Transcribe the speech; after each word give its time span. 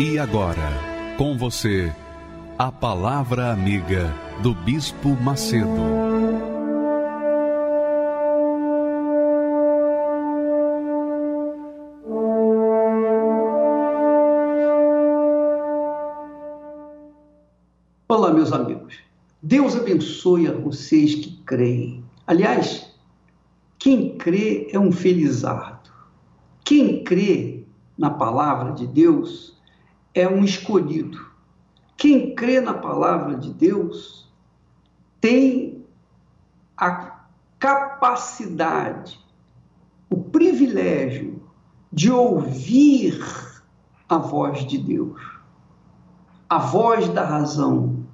E 0.00 0.18
agora, 0.18 0.72
com 1.16 1.38
você, 1.38 1.94
a 2.58 2.72
Palavra 2.72 3.52
Amiga 3.52 4.12
do 4.42 4.52
Bispo 4.52 5.10
Macedo. 5.10 5.68
Olá, 18.08 18.32
meus 18.32 18.52
amigos. 18.52 18.96
Deus 19.40 19.76
abençoe 19.76 20.48
a 20.48 20.52
vocês 20.52 21.14
que 21.14 21.36
creem. 21.46 22.02
Aliás, 22.26 22.92
quem 23.78 24.18
crê 24.18 24.70
é 24.72 24.78
um 24.78 24.90
felizardo. 24.90 25.88
Quem 26.64 27.04
crê 27.04 27.62
na 27.96 28.10
palavra 28.10 28.72
de 28.72 28.88
Deus 28.88 29.53
é 30.14 30.28
um 30.28 30.44
escolhido. 30.44 31.18
Quem 31.96 32.34
crê 32.34 32.60
na 32.60 32.74
palavra 32.74 33.36
de 33.36 33.52
Deus 33.52 34.32
tem 35.20 35.84
a 36.76 37.24
capacidade, 37.58 39.18
o 40.10 40.16
privilégio 40.16 41.42
de 41.92 42.10
ouvir 42.10 43.20
a 44.08 44.18
voz 44.18 44.66
de 44.66 44.78
Deus, 44.78 45.20
a 46.48 46.58
voz 46.58 47.08
da 47.08 47.24
razão, 47.24 48.04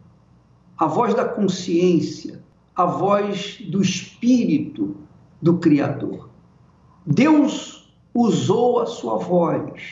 a 0.78 0.86
voz 0.86 1.14
da 1.14 1.24
consciência, 1.24 2.42
a 2.76 2.84
voz 2.84 3.58
do 3.68 3.82
espírito 3.82 4.96
do 5.42 5.58
Criador. 5.58 6.30
Deus 7.04 7.92
usou 8.14 8.80
a 8.80 8.86
sua 8.86 9.16
voz 9.18 9.82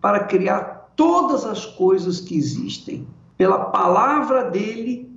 para 0.00 0.24
criar 0.24 0.73
todas 0.96 1.44
as 1.44 1.66
coisas 1.66 2.20
que 2.20 2.36
existem. 2.36 3.06
Pela 3.36 3.58
palavra 3.66 4.50
dele 4.50 5.10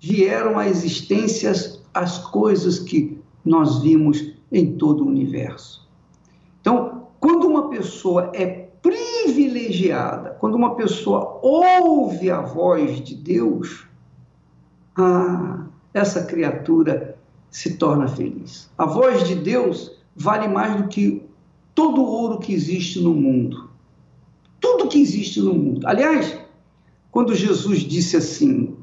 vieram 0.00 0.58
à 0.58 0.68
existência 0.68 1.52
as 1.92 2.18
coisas 2.18 2.78
que 2.78 3.18
nós 3.44 3.82
vimos 3.82 4.32
em 4.50 4.76
todo 4.76 5.04
o 5.04 5.08
universo. 5.08 5.88
Então, 6.60 7.08
quando 7.18 7.46
uma 7.46 7.68
pessoa 7.68 8.30
é 8.34 8.68
privilegiada, 8.82 10.36
quando 10.38 10.54
uma 10.54 10.74
pessoa 10.74 11.40
ouve 11.42 12.30
a 12.30 12.40
voz 12.40 13.00
de 13.00 13.14
Deus, 13.14 13.86
ah, 14.96 15.66
essa 15.92 16.24
criatura 16.24 17.16
se 17.50 17.76
torna 17.76 18.06
feliz. 18.08 18.70
A 18.76 18.84
voz 18.84 19.26
de 19.26 19.34
Deus 19.34 19.92
vale 20.14 20.48
mais 20.48 20.76
do 20.76 20.88
que 20.88 21.22
todo 21.74 22.02
o 22.02 22.06
ouro 22.06 22.38
que 22.38 22.52
existe 22.52 23.00
no 23.00 23.14
mundo 23.14 23.73
tudo 24.76 24.88
que 24.88 25.00
existe 25.00 25.40
no 25.40 25.54
mundo. 25.54 25.86
Aliás, 25.86 26.36
quando 27.10 27.34
Jesus 27.34 27.80
disse 27.80 28.16
assim: 28.16 28.76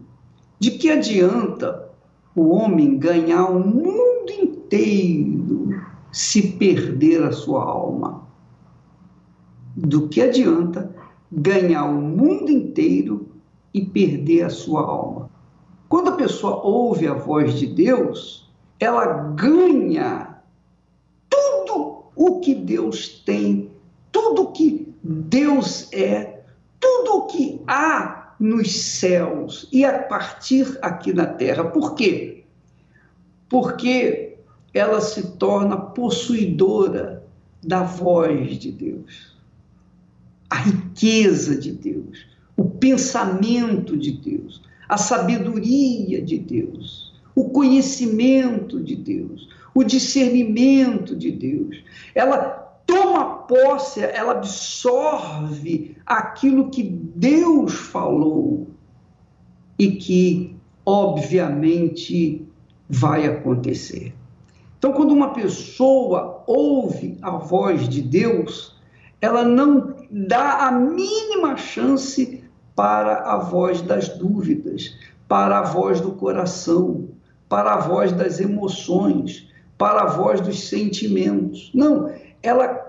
de 0.59 0.71
que 0.71 0.89
adianta 0.89 1.89
o 2.35 2.49
homem 2.49 2.97
ganhar 2.97 3.45
o 3.49 3.59
mundo 3.59 4.31
inteiro 4.31 5.81
se 6.11 6.53
perder 6.53 7.23
a 7.23 7.31
sua 7.31 7.63
alma? 7.63 8.27
Do 9.75 10.07
que 10.07 10.21
adianta 10.21 10.93
ganhar 11.31 11.85
o 11.85 12.01
mundo 12.01 12.51
inteiro 12.51 13.27
e 13.73 13.83
perder 13.85 14.43
a 14.43 14.49
sua 14.49 14.81
alma? 14.81 15.29
Quando 15.89 16.09
a 16.09 16.15
pessoa 16.15 16.61
ouve 16.63 17.07
a 17.07 17.13
voz 17.13 17.55
de 17.59 17.67
Deus, 17.67 18.49
ela 18.79 19.33
ganha 19.33 20.41
tudo 21.29 22.03
o 22.15 22.39
que 22.39 22.55
Deus 22.55 23.21
tem, 23.25 23.71
tudo 24.11 24.51
que 24.51 24.90
Deus 25.03 25.91
é 25.91 26.43
tudo 26.79 27.17
o 27.17 27.27
que 27.27 27.61
há 27.67 28.35
nos 28.39 28.71
céus 28.71 29.67
e 29.71 29.85
a 29.85 29.99
partir 29.99 30.77
aqui 30.81 31.13
na 31.13 31.25
terra. 31.25 31.63
Por 31.63 31.95
quê? 31.95 32.43
Porque 33.47 34.37
ela 34.73 35.01
se 35.01 35.33
torna 35.37 35.77
possuidora 35.77 37.23
da 37.63 37.83
voz 37.83 38.57
de 38.57 38.71
Deus, 38.71 39.37
a 40.49 40.55
riqueza 40.55 41.55
de 41.55 41.71
Deus, 41.71 42.25
o 42.57 42.65
pensamento 42.65 43.95
de 43.95 44.11
Deus, 44.11 44.61
a 44.89 44.97
sabedoria 44.97 46.21
de 46.21 46.37
Deus, 46.39 47.13
o 47.35 47.49
conhecimento 47.49 48.79
de 48.81 48.95
Deus, 48.95 49.47
o 49.73 49.83
discernimento 49.83 51.15
de 51.15 51.31
Deus. 51.31 51.83
Ela 52.15 52.60
toma 52.91 53.25
posse, 53.47 54.01
ela 54.01 54.33
absorve 54.33 55.95
aquilo 56.05 56.69
que 56.69 56.83
Deus 56.83 57.73
falou 57.73 58.67
e 59.79 59.91
que, 59.91 60.57
obviamente, 60.85 62.45
vai 62.89 63.25
acontecer. 63.25 64.13
Então, 64.77 64.91
quando 64.91 65.13
uma 65.13 65.31
pessoa 65.31 66.43
ouve 66.45 67.17
a 67.21 67.31
voz 67.31 67.87
de 67.87 68.01
Deus, 68.01 68.77
ela 69.21 69.43
não 69.43 69.95
dá 70.11 70.67
a 70.67 70.71
mínima 70.71 71.55
chance 71.55 72.43
para 72.75 73.19
a 73.31 73.37
voz 73.37 73.81
das 73.81 74.09
dúvidas, 74.09 74.93
para 75.29 75.59
a 75.59 75.63
voz 75.63 76.01
do 76.01 76.11
coração, 76.11 77.07
para 77.47 77.75
a 77.75 77.79
voz 77.79 78.11
das 78.11 78.39
emoções, 78.41 79.47
para 79.77 80.01
a 80.01 80.07
voz 80.07 80.41
dos 80.41 80.67
sentimentos. 80.67 81.71
Não, 81.73 82.11
ela, 82.43 82.80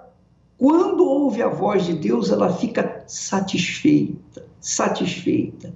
quando 0.62 1.04
ouve 1.04 1.42
a 1.42 1.48
voz 1.48 1.86
de 1.86 1.92
Deus, 1.92 2.30
ela 2.30 2.52
fica 2.52 3.02
satisfeita, 3.08 4.46
satisfeita. 4.60 5.74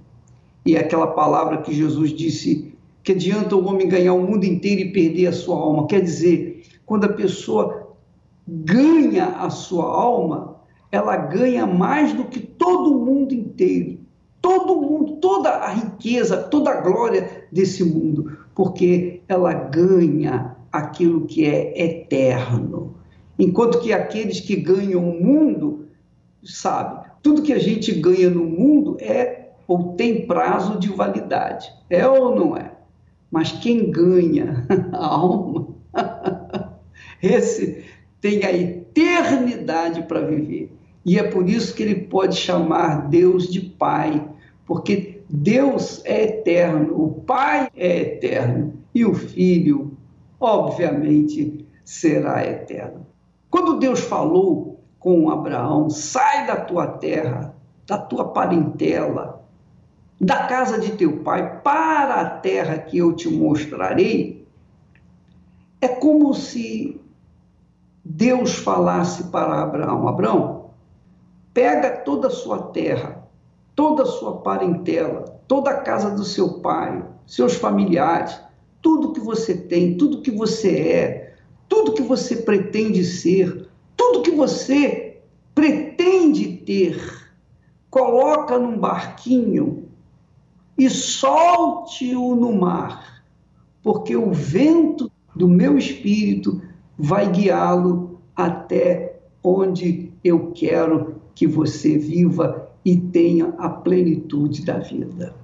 E 0.65 0.77
é 0.77 0.79
aquela 0.79 1.09
palavra 1.09 1.61
que 1.61 1.75
Jesus 1.75 2.13
disse 2.13 2.73
que 3.03 3.11
adianta 3.11 3.57
o 3.57 3.67
homem 3.67 3.89
ganhar 3.89 4.15
o 4.15 4.23
mundo 4.23 4.45
inteiro 4.45 4.83
e 4.83 4.93
perder 4.93 5.27
a 5.27 5.33
sua 5.33 5.57
alma. 5.57 5.89
Quer 5.89 6.03
dizer, 6.03 6.63
quando 6.87 7.03
a 7.03 7.13
pessoa 7.13 7.97
ganha 8.47 9.27
a 9.27 9.51
sua 9.51 9.87
alma, 9.87 10.55
ela 10.93 11.17
ganha 11.17 11.67
mais 11.67 12.13
do 12.13 12.27
que 12.27 12.39
todo 12.39 12.97
o 12.97 13.05
mundo 13.05 13.35
inteiro. 13.35 13.99
Todo 14.41 14.81
mundo, 14.81 15.17
toda 15.17 15.51
a 15.51 15.69
riqueza, 15.69 16.37
toda 16.37 16.71
a 16.71 16.81
glória 16.81 17.49
desse 17.51 17.83
mundo, 17.83 18.39
porque 18.55 19.21
ela 19.27 19.53
ganha 19.53 20.55
aquilo 20.71 21.27
que 21.27 21.45
é 21.45 21.87
eterno. 21.87 22.96
Enquanto 23.39 23.81
que 23.81 23.93
aqueles 23.93 24.41
que 24.41 24.57
ganham 24.57 25.09
o 25.09 25.23
mundo, 25.23 25.89
sabe, 26.43 27.07
tudo 27.23 27.43
que 27.43 27.53
a 27.53 27.59
gente 27.59 27.93
ganha 27.93 28.31
no 28.31 28.45
mundo 28.45 28.97
é 29.01 29.51
ou 29.67 29.95
tem 29.95 30.27
prazo 30.27 30.79
de 30.79 30.89
validade. 30.89 31.71
É 31.91 32.07
ou 32.07 32.35
não 32.35 32.57
é? 32.57 32.73
Mas 33.31 33.53
quem 33.53 33.91
ganha 33.91 34.67
a 34.93 35.07
alma, 35.07 35.69
esse 37.23 37.85
tem 38.21 38.45
a 38.45 38.53
eternidade 38.53 40.03
para 40.03 40.21
viver. 40.21 40.73
E 41.05 41.19
é 41.19 41.23
por 41.23 41.49
isso 41.49 41.75
que 41.75 41.83
ele 41.83 41.95
pode 41.95 42.37
chamar 42.37 43.09
Deus 43.09 43.49
de 43.49 43.61
Pai, 43.61 44.29
porque 44.65 45.21
Deus 45.29 46.03
é 46.05 46.25
eterno, 46.25 47.01
o 47.01 47.21
Pai 47.21 47.69
é 47.77 47.99
eterno 47.99 48.75
e 48.95 49.05
o 49.05 49.15
Filho, 49.15 49.97
obviamente, 50.41 51.65
será 51.85 52.45
eterno. 52.45 53.07
Quando 53.51 53.79
Deus 53.79 54.01
falou 54.01 54.81
com 54.99 55.31
Abraão, 55.31 55.89
sai 55.89 56.47
da 56.47 56.57
tua 56.57 56.87
terra, 56.87 57.55
da 57.87 57.99
tua 57.99 58.29
parentela, 58.29 59.45
da 60.21 60.47
casa 60.47 60.81
de 60.81 60.93
teu 60.93 61.19
pai, 61.23 61.61
para 61.61 62.21
a 62.21 62.31
terra 62.31 62.79
que 62.79 62.99
eu 62.99 63.15
te 63.15 63.29
mostrarei, 63.29 64.47
é 65.81 65.89
como 65.89 66.35
se 66.35 67.01
Deus 68.05 68.55
falasse 68.55 69.25
para 69.25 69.63
Abraão: 69.63 70.09
Abraão, 70.09 70.71
pega 71.53 71.99
toda 71.99 72.29
a 72.29 72.31
sua 72.31 72.63
terra, 72.69 73.23
toda 73.75 74.05
a 74.05 74.07
sua 74.07 74.39
parentela, 74.39 75.25
toda 75.47 75.71
a 75.71 75.81
casa 75.81 76.11
do 76.11 76.25
seu 76.25 76.61
pai, 76.61 77.05
seus 77.27 77.55
familiares, 77.55 78.41
tudo 78.81 79.13
que 79.13 79.21
você 79.21 79.55
tem, 79.55 79.97
tudo 79.97 80.23
que 80.23 80.31
você 80.31 80.81
é, 80.81 81.26
tudo 81.69 81.95
que 81.95 82.03
você 82.03 82.37
pretende 82.37 83.05
ser, 83.05 83.69
tudo 83.97 84.23
que 84.23 84.31
você 84.31 85.19
pretende 85.55 85.97
prometer, 86.67 86.99
coloca 87.89 88.59
num 88.59 88.77
barquinho 88.77 89.85
e 90.77 90.91
solte-o 90.91 92.35
no 92.35 92.53
mar, 92.53 93.23
porque 93.83 94.17
o 94.17 94.33
vento 94.33 95.11
do 95.35 95.49
meu 95.49 95.79
espírito 95.79 96.61
vai 96.99 97.31
guiá-lo 97.31 98.21
até 98.35 99.21
onde 99.43 100.13
eu 100.25 100.51
quero 100.53 101.23
que 101.35 101.47
você 101.47 101.97
viva 101.97 102.69
e 102.85 102.97
tenha 102.97 103.55
a 103.59 103.69
plenitude 103.69 104.65
da 104.65 104.79
vida. 104.79 105.35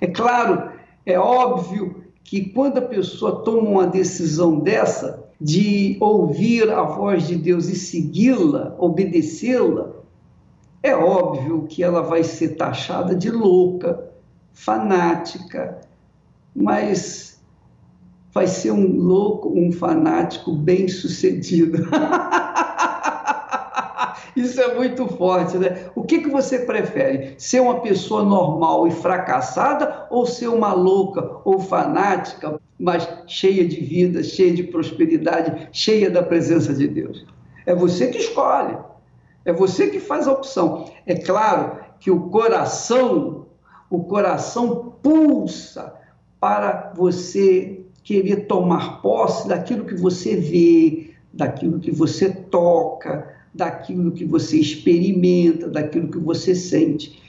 É 0.00 0.06
claro, 0.06 0.70
é 1.04 1.18
óbvio 1.18 2.04
que 2.22 2.50
quando 2.50 2.78
a 2.78 2.82
pessoa 2.82 3.42
toma 3.42 3.68
uma 3.68 3.86
decisão 3.86 4.60
dessa, 4.60 5.29
de 5.40 5.96
ouvir 6.00 6.70
a 6.70 6.82
voz 6.82 7.26
de 7.26 7.36
Deus 7.36 7.68
e 7.68 7.74
segui-la, 7.74 8.76
obedecê-la, 8.78 9.92
é 10.82 10.94
óbvio 10.94 11.66
que 11.66 11.82
ela 11.82 12.02
vai 12.02 12.22
ser 12.22 12.56
taxada 12.56 13.14
de 13.14 13.30
louca, 13.30 14.10
fanática, 14.52 15.80
mas 16.54 17.40
vai 18.32 18.46
ser 18.46 18.70
um 18.72 18.96
louco, 18.96 19.48
um 19.48 19.72
fanático 19.72 20.52
bem 20.54 20.88
sucedido. 20.88 21.88
Isso 24.40 24.60
é 24.60 24.74
muito 24.74 25.06
forte, 25.06 25.58
né? 25.58 25.90
O 25.94 26.02
que, 26.02 26.20
que 26.20 26.30
você 26.30 26.60
prefere? 26.60 27.34
Ser 27.36 27.60
uma 27.60 27.80
pessoa 27.80 28.24
normal 28.24 28.88
e 28.88 28.90
fracassada 28.90 30.06
ou 30.10 30.24
ser 30.24 30.48
uma 30.48 30.72
louca 30.72 31.38
ou 31.44 31.60
fanática, 31.60 32.58
mas 32.78 33.06
cheia 33.26 33.66
de 33.68 33.80
vida, 33.80 34.22
cheia 34.22 34.54
de 34.54 34.62
prosperidade, 34.62 35.68
cheia 35.72 36.10
da 36.10 36.22
presença 36.22 36.72
de 36.72 36.88
Deus? 36.88 37.26
É 37.66 37.74
você 37.74 38.06
que 38.08 38.18
escolhe. 38.18 38.76
É 39.44 39.52
você 39.52 39.88
que 39.88 40.00
faz 40.00 40.26
a 40.26 40.32
opção. 40.32 40.86
É 41.06 41.14
claro 41.14 41.78
que 41.98 42.10
o 42.10 42.28
coração, 42.30 43.46
o 43.90 44.04
coração 44.04 44.94
pulsa 45.02 45.94
para 46.40 46.92
você 46.96 47.84
querer 48.02 48.46
tomar 48.46 49.02
posse 49.02 49.46
daquilo 49.46 49.84
que 49.84 49.94
você 49.94 50.36
vê, 50.36 51.10
daquilo 51.32 51.78
que 51.78 51.90
você 51.90 52.30
toca, 52.30 53.39
daquilo 53.54 54.12
que 54.12 54.24
você 54.24 54.58
experimenta, 54.58 55.68
daquilo 55.68 56.08
que 56.08 56.18
você 56.18 56.54
sente. 56.54 57.20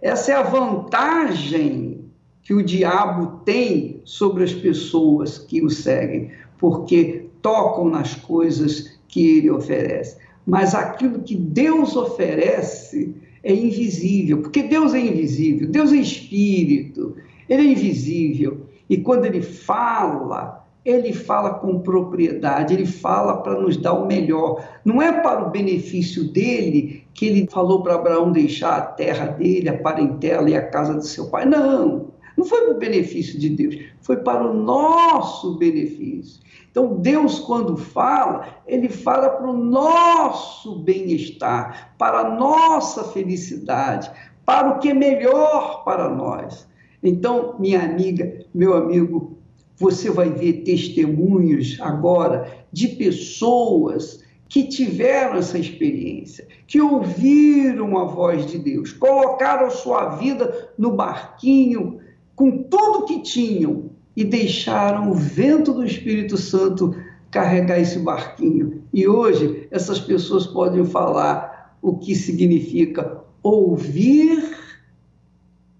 Essa 0.00 0.32
é 0.32 0.34
a 0.34 0.42
vantagem 0.42 2.00
que 2.42 2.54
o 2.54 2.62
diabo 2.62 3.40
tem 3.44 4.00
sobre 4.04 4.44
as 4.44 4.52
pessoas 4.52 5.38
que 5.38 5.64
o 5.64 5.68
seguem, 5.68 6.30
porque 6.58 7.26
tocam 7.42 7.88
nas 7.88 8.14
coisas 8.14 8.98
que 9.08 9.38
ele 9.38 9.50
oferece. 9.50 10.16
Mas 10.46 10.74
aquilo 10.74 11.22
que 11.22 11.34
Deus 11.34 11.96
oferece 11.96 13.14
é 13.42 13.52
invisível, 13.52 14.42
porque 14.42 14.62
Deus 14.62 14.94
é 14.94 15.00
invisível, 15.00 15.68
Deus 15.68 15.92
é 15.92 15.96
espírito, 15.96 17.16
ele 17.48 17.62
é 17.62 17.72
invisível. 17.72 18.66
E 18.88 18.96
quando 18.98 19.24
ele 19.24 19.42
fala, 19.42 20.65
ele 20.86 21.12
fala 21.12 21.54
com 21.54 21.80
propriedade, 21.80 22.72
ele 22.72 22.86
fala 22.86 23.42
para 23.42 23.60
nos 23.60 23.76
dar 23.76 23.94
o 23.94 24.06
melhor. 24.06 24.64
Não 24.84 25.02
é 25.02 25.20
para 25.20 25.44
o 25.44 25.50
benefício 25.50 26.30
dele 26.32 27.04
que 27.12 27.26
ele 27.26 27.48
falou 27.50 27.82
para 27.82 27.96
Abraão 27.96 28.30
deixar 28.30 28.76
a 28.76 28.82
terra 28.82 29.26
dele, 29.26 29.68
a 29.68 29.76
parentela 29.76 30.48
e 30.48 30.54
a 30.54 30.64
casa 30.64 30.94
de 30.94 31.06
seu 31.08 31.28
pai. 31.28 31.44
Não, 31.44 32.12
não 32.36 32.44
foi 32.44 32.60
para 32.66 32.74
o 32.74 32.78
benefício 32.78 33.36
de 33.36 33.48
Deus, 33.48 33.76
foi 34.00 34.18
para 34.18 34.48
o 34.48 34.54
nosso 34.54 35.58
benefício. 35.58 36.40
Então, 36.70 36.98
Deus, 36.98 37.40
quando 37.40 37.76
fala, 37.76 38.46
ele 38.64 38.88
fala 38.88 39.30
para 39.30 39.50
o 39.50 39.56
nosso 39.56 40.80
bem-estar, 40.80 41.94
para 41.98 42.18
a 42.18 42.30
nossa 42.30 43.02
felicidade, 43.04 44.08
para 44.44 44.70
o 44.70 44.78
que 44.78 44.90
é 44.90 44.94
melhor 44.94 45.82
para 45.84 46.08
nós. 46.08 46.68
Então, 47.02 47.56
minha 47.58 47.82
amiga, 47.82 48.44
meu 48.54 48.76
amigo, 48.76 49.35
você 49.76 50.10
vai 50.10 50.30
ver 50.30 50.64
testemunhos 50.64 51.78
agora 51.80 52.66
de 52.72 52.88
pessoas 52.88 54.24
que 54.48 54.64
tiveram 54.64 55.36
essa 55.36 55.58
experiência, 55.58 56.46
que 56.66 56.80
ouviram 56.80 57.98
a 57.98 58.04
voz 58.04 58.46
de 58.46 58.58
Deus, 58.58 58.92
colocaram 58.92 59.70
sua 59.70 60.16
vida 60.16 60.70
no 60.78 60.92
barquinho 60.92 62.00
com 62.34 62.62
tudo 62.64 63.06
que 63.06 63.22
tinham 63.22 63.90
e 64.16 64.24
deixaram 64.24 65.10
o 65.10 65.14
vento 65.14 65.72
do 65.72 65.84
Espírito 65.84 66.36
Santo 66.36 66.94
carregar 67.30 67.78
esse 67.78 67.98
barquinho. 67.98 68.82
E 68.92 69.06
hoje 69.06 69.66
essas 69.70 69.98
pessoas 69.98 70.46
podem 70.46 70.84
falar 70.84 71.76
o 71.82 71.98
que 71.98 72.14
significa 72.14 73.20
ouvir 73.42 74.56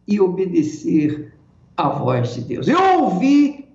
e 0.07 0.21
obedecer 0.21 1.33
à 1.77 1.89
voz 1.89 2.35
de 2.35 2.43
Deus. 2.43 2.69
Eu 2.69 3.03
ouvi 3.03 3.66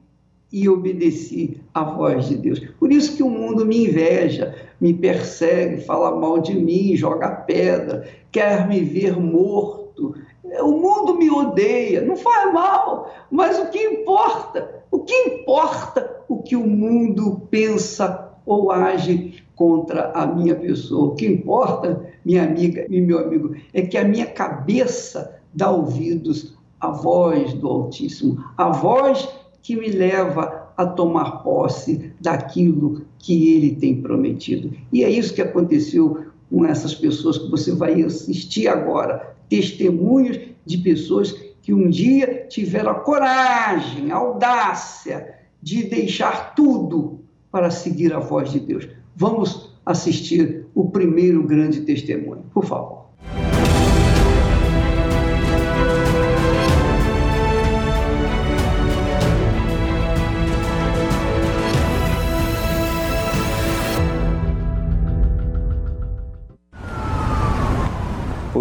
e 0.52 0.68
obedeci 0.68 1.62
à 1.74 1.84
voz 1.84 2.28
de 2.28 2.36
Deus. 2.36 2.60
Por 2.80 2.92
isso 2.92 3.16
que 3.16 3.24
o 3.24 3.30
mundo 3.30 3.66
me 3.66 3.86
inveja, 3.86 4.54
me 4.80 4.94
persegue, 4.94 5.82
fala 5.82 6.16
mal 6.20 6.40
de 6.40 6.54
mim, 6.54 6.96
joga 6.96 7.30
pedra, 7.30 8.08
quer 8.32 8.68
me 8.68 8.82
ver 8.82 9.18
morto. 9.18 10.16
O 10.62 10.72
mundo 10.72 11.16
me 11.16 11.30
odeia, 11.30 12.02
não 12.02 12.18
faz 12.18 12.54
mal, 12.54 13.10
mas 13.32 13.58
o 13.60 13.70
que 13.70 13.80
importa? 13.80 14.84
O 14.92 15.00
que 15.00 15.14
importa 15.14 16.24
o 16.28 16.42
que 16.42 16.56
o 16.56 16.68
mundo 16.68 17.42
pensa 17.50 18.30
ou 18.46 18.72
age 18.72 19.44
contra 19.56 20.12
a 20.12 20.26
minha 20.26 20.56
pessoa? 20.56 21.10
O 21.10 21.16
que 21.16 21.26
importa, 21.26 22.06
minha 22.26 22.44
amiga 22.44 22.86
e 22.90 23.00
meu 23.00 23.20
amigo, 23.20 23.56
é 23.74 23.84
que 23.84 23.98
a 23.98 24.04
minha 24.04 24.26
cabeça 24.26 25.40
dá 25.54 25.72
ouvidos 25.72 26.58
à 26.82 26.90
voz 26.90 27.54
do 27.54 27.68
Altíssimo, 27.70 28.44
à 28.58 28.70
voz 28.70 29.30
que 29.62 29.76
me 29.76 29.90
leva 29.90 30.74
a 30.76 30.86
tomar 30.86 31.44
posse 31.44 32.12
daquilo 32.20 33.06
que 33.20 33.56
ele 33.56 33.76
tem 33.76 34.02
prometido. 34.02 34.72
E 34.92 35.04
é 35.04 35.10
isso 35.10 35.34
que 35.34 35.42
aconteceu 35.42 36.26
com 36.50 36.66
essas 36.66 36.94
pessoas 36.94 37.38
que 37.38 37.50
você 37.50 37.74
vai 37.74 38.02
assistir 38.02 38.68
agora 38.68 39.36
testemunhos 39.48 40.40
de 40.66 40.78
pessoas 40.78 41.32
que 41.62 41.74
um 41.74 41.90
dia 41.90 42.46
tiveram 42.50 42.92
a 42.92 42.96
coragem, 42.96 44.12
a 44.12 44.16
audácia 44.16 45.36
de 45.62 45.84
deixar 45.84 46.56
tudo 46.56 47.20
para 47.52 47.70
seguir 47.70 48.14
a 48.14 48.20
voz 48.20 48.52
de 48.52 48.60
Deus. 48.60 48.88
Vamos 49.16 49.72
assistir 49.86 50.66
o 50.74 50.90
primeiro 50.90 51.44
grande 51.44 51.82
testemunho, 51.82 52.46
por 52.54 52.66
favor. 52.66 53.12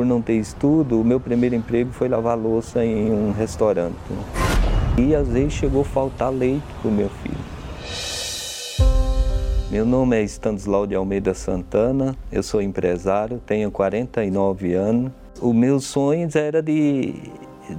Por 0.01 0.07
não 0.07 0.23
ter 0.23 0.37
estudo, 0.37 0.99
o 0.99 1.05
meu 1.05 1.21
primeiro 1.21 1.55
emprego 1.55 1.93
foi 1.93 2.09
lavar 2.09 2.35
louça 2.35 2.83
em 2.83 3.13
um 3.13 3.33
restaurante. 3.33 3.99
E 4.97 5.15
às 5.15 5.29
vezes 5.29 5.53
chegou 5.53 5.83
a 5.83 5.85
faltar 5.85 6.33
leite 6.33 6.65
para 6.81 6.91
o 6.91 6.91
meu 6.91 7.11
filho. 7.11 7.37
Meu 9.71 9.85
nome 9.85 10.19
é 10.19 10.23
Stanislau 10.23 10.87
de 10.87 10.95
Almeida 10.95 11.35
Santana, 11.35 12.17
eu 12.33 12.43
sou 12.43 12.63
empresário, 12.63 13.43
tenho 13.45 13.71
49 13.71 14.73
anos. 14.73 15.13
Os 15.39 15.55
meus 15.55 15.85
sonhos 15.85 16.35
era 16.35 16.63
de, 16.63 17.15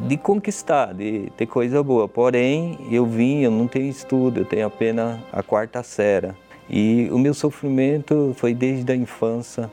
de 0.07 0.15
conquistar, 0.15 0.93
de 0.93 1.31
ter 1.35 1.47
coisa 1.47 1.81
boa. 1.81 2.07
Porém, 2.07 2.77
eu 2.91 3.03
vim, 3.03 3.39
eu 3.39 3.49
não 3.49 3.67
tenho 3.67 3.89
estudo, 3.89 4.41
eu 4.41 4.45
tenho 4.45 4.67
apenas 4.67 5.19
a 5.33 5.41
quarta 5.41 5.81
série. 5.81 6.35
E 6.69 7.09
o 7.11 7.17
meu 7.17 7.33
sofrimento 7.33 8.35
foi 8.37 8.53
desde 8.53 8.91
a 8.91 8.95
infância 8.95 9.71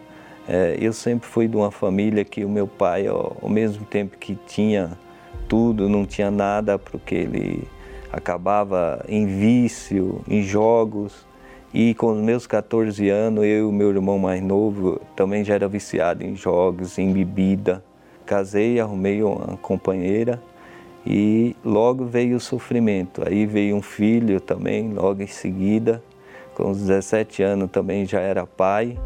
é, 0.49 0.79
eu 0.81 0.95
sempre 0.95 1.29
fui 1.29 1.47
de 1.47 1.57
uma 1.57 1.71
família 1.71 2.25
que 2.25 2.43
o 2.43 2.49
meu 2.49 2.67
pai, 2.67 3.07
ao, 3.07 3.37
ao 3.43 3.51
mesmo 3.51 3.85
tempo 3.85 4.17
que 4.17 4.35
tinha 4.47 4.99
tudo, 5.47 5.91
não 5.91 6.07
tinha 6.07 6.31
nada, 6.31 6.79
porque 6.79 7.15
ele 7.15 7.69
acabava 8.11 9.05
em 9.07 9.27
vício, 9.27 10.23
em 10.27 10.43
jogos. 10.43 11.27
E 11.73 11.95
com 11.95 12.13
os 12.13 12.19
meus 12.19 12.47
14 12.47 13.11
anos, 13.11 13.45
eu 13.45 13.51
e 13.51 13.63
o 13.63 13.71
meu 13.71 13.91
irmão 13.91 14.19
mais 14.19 14.43
novo 14.43 14.99
também 15.15 15.45
já 15.45 15.55
era 15.55 15.69
viciado 15.69 16.25
em 16.25 16.35
jogos, 16.35 16.99
em 16.99 17.13
bebida. 17.13 17.85
Casei, 18.25 18.81
arrumei 18.81 19.23
uma 19.23 19.59
companheira 19.59 20.43
e 21.07 21.55
logo 21.63 22.07
veio 22.07 22.39
o 22.39 22.41
sofrimento. 22.41 23.23
Aí 23.27 23.45
veio 23.45 23.77
um 23.77 23.83
filho 23.83 24.41
também, 24.41 24.95
logo 24.95 25.23
em 25.23 25.27
seguida. 25.27 26.03
Com 26.55 26.71
os 26.71 26.79
17 26.79 27.43
anos 27.43 27.71
também 27.71 28.07
já 28.07 28.21
era 28.21 28.47
pai. 28.47 28.99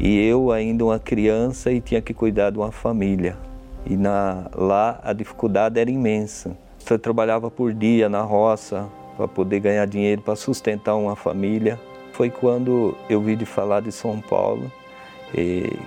E 0.00 0.18
eu 0.26 0.50
ainda 0.50 0.82
uma 0.82 0.98
criança 0.98 1.70
e 1.70 1.78
tinha 1.78 2.00
que 2.00 2.14
cuidar 2.14 2.48
de 2.48 2.58
uma 2.58 2.72
família. 2.72 3.36
E 3.84 3.98
na, 3.98 4.46
lá 4.54 4.98
a 5.02 5.12
dificuldade 5.12 5.78
era 5.78 5.90
imensa. 5.90 6.56
Eu 6.90 6.98
trabalhava 6.98 7.50
por 7.50 7.74
dia 7.74 8.08
na 8.08 8.22
roça 8.22 8.88
para 9.14 9.28
poder 9.28 9.60
ganhar 9.60 9.86
dinheiro 9.86 10.22
para 10.22 10.34
sustentar 10.34 10.96
uma 10.96 11.14
família. 11.14 11.78
Foi 12.14 12.30
quando 12.30 12.96
eu 13.10 13.20
vi 13.20 13.36
de 13.36 13.44
falar 13.44 13.80
de 13.80 13.92
São 13.92 14.20
Paulo 14.20 14.72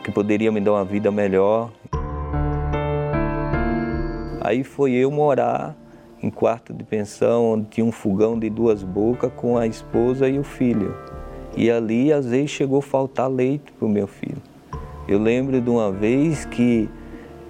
que 0.03 0.12
poderia 0.12 0.51
me 0.51 0.62
dar 0.62 0.74
uma 0.74 0.86
vida 0.86 1.12
melhor. 1.12 1.72
Aí 4.41 4.63
foi 4.63 4.91
eu 4.91 5.10
morar 5.10 5.75
em 6.22 6.29
quarto 6.29 6.72
de 6.72 6.84
pensão, 6.84 7.53
onde 7.53 7.65
tinha 7.65 7.86
um 7.86 7.91
fogão 7.91 8.38
de 8.38 8.50
duas 8.50 8.84
bocas 8.84 9.32
com 9.36 9.58
a 9.58 9.65
esposa 9.65 10.29
e 10.29 10.38
o 10.38 10.43
filho. 10.43 10.96
E 11.56 11.70
ali, 11.70 12.12
às 12.12 12.26
vezes, 12.26 12.52
chegou 12.52 12.80
a 12.80 12.82
faltar 12.82 13.30
leite 13.30 13.72
para 13.78 13.86
o 13.86 13.90
meu 13.90 14.08
filho. 14.08 14.42
Eu 15.08 15.20
lembro 15.20 15.60
de 15.60 15.70
uma 15.70 15.92
vez 15.92 16.46
que 16.46 16.90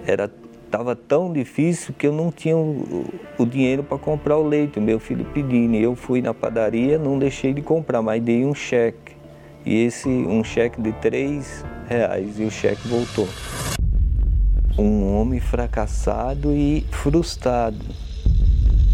era 0.06 0.30
estava 0.74 0.96
tão 0.96 1.32
difícil 1.32 1.94
que 1.96 2.04
eu 2.04 2.12
não 2.12 2.32
tinha 2.32 2.56
o, 2.56 3.04
o 3.38 3.46
dinheiro 3.46 3.84
para 3.84 3.96
comprar 3.96 4.36
o 4.36 4.42
leite. 4.46 4.80
Meu 4.80 4.98
filho 4.98 5.24
pedindo. 5.26 5.76
Eu 5.76 5.94
fui 5.94 6.20
na 6.20 6.34
padaria, 6.34 6.98
não 6.98 7.16
deixei 7.16 7.54
de 7.54 7.62
comprar, 7.62 8.02
mas 8.02 8.20
dei 8.20 8.44
um 8.44 8.54
cheque. 8.54 9.14
E 9.64 9.84
esse 9.84 10.08
um 10.08 10.42
cheque 10.42 10.82
de 10.82 10.92
três 10.94 11.64
reais 11.88 12.40
e 12.40 12.42
o 12.42 12.50
cheque 12.50 12.88
voltou. 12.88 13.28
Um 14.76 15.16
homem 15.16 15.38
fracassado 15.38 16.52
e 16.52 16.84
frustrado. 16.90 17.78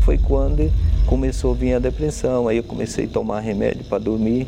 Foi 0.02 0.18
quando 0.18 0.70
começou 1.06 1.52
a 1.52 1.56
vir 1.56 1.74
a 1.74 1.78
depressão. 1.78 2.46
Aí 2.46 2.58
eu 2.58 2.62
comecei 2.62 3.06
a 3.06 3.08
tomar 3.08 3.40
remédio 3.40 3.84
para 3.84 3.98
dormir. 3.98 4.46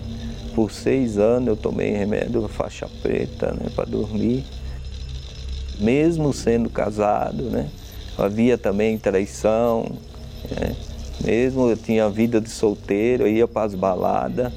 Por 0.55 0.71
seis 0.71 1.19
anos 1.19 1.49
eu 1.49 1.57
tomei 1.57 1.91
remédio 1.93 2.47
faixa 2.49 2.89
preta 3.03 3.53
né, 3.53 3.71
para 3.75 3.85
dormir 3.85 4.45
mesmo 5.83 6.33
sendo 6.33 6.71
casado, 6.71 7.45
né? 7.45 7.69
Havia 8.17 8.57
também 8.57 8.99
traição, 8.99 9.87
né? 10.51 10.77
mesmo 11.25 11.69
eu 11.69 11.77
tinha 11.77 12.09
vida 12.09 12.41
de 12.41 12.51
solteiro, 12.51 13.25
eu 13.25 13.29
ia 13.29 13.49
para 13.49 13.67
as 13.67 13.75
baladas. 13.75 14.53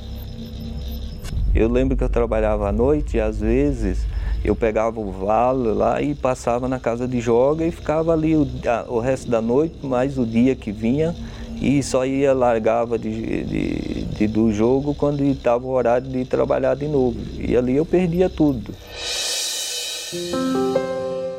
Eu 1.53 1.69
lembro 1.69 1.95
que 1.95 2.03
eu 2.03 2.09
trabalhava 2.09 2.67
à 2.67 2.71
noite 2.71 3.17
e 3.17 3.19
às 3.19 3.39
vezes 3.39 4.05
eu 4.43 4.55
pegava 4.55 4.99
o 4.99 5.11
valo 5.11 5.73
lá 5.73 6.01
e 6.01 6.13
passava 6.13 6.67
na 6.67 6.79
casa 6.79 7.07
de 7.07 7.19
joga 7.21 7.65
e 7.65 7.71
ficava 7.71 8.11
ali 8.11 8.35
o, 8.35 8.45
o 8.87 8.99
resto 8.99 9.29
da 9.29 9.41
noite, 9.41 9.85
mais 9.85 10.17
o 10.17 10.25
dia 10.25 10.53
que 10.53 10.71
vinha, 10.71 11.15
e 11.61 11.81
só 11.81 12.05
ia 12.05 12.33
largava 12.33 12.97
de, 12.97 13.43
de, 13.43 14.05
de 14.05 14.27
do 14.27 14.51
jogo 14.51 14.93
quando 14.93 15.23
estava 15.23 15.65
o 15.65 15.71
horário 15.71 16.07
de 16.07 16.25
trabalhar 16.25 16.75
de 16.75 16.87
novo. 16.87 17.17
E 17.39 17.55
ali 17.55 17.75
eu 17.75 17.85
perdia 17.85 18.29
tudo. 18.29 18.73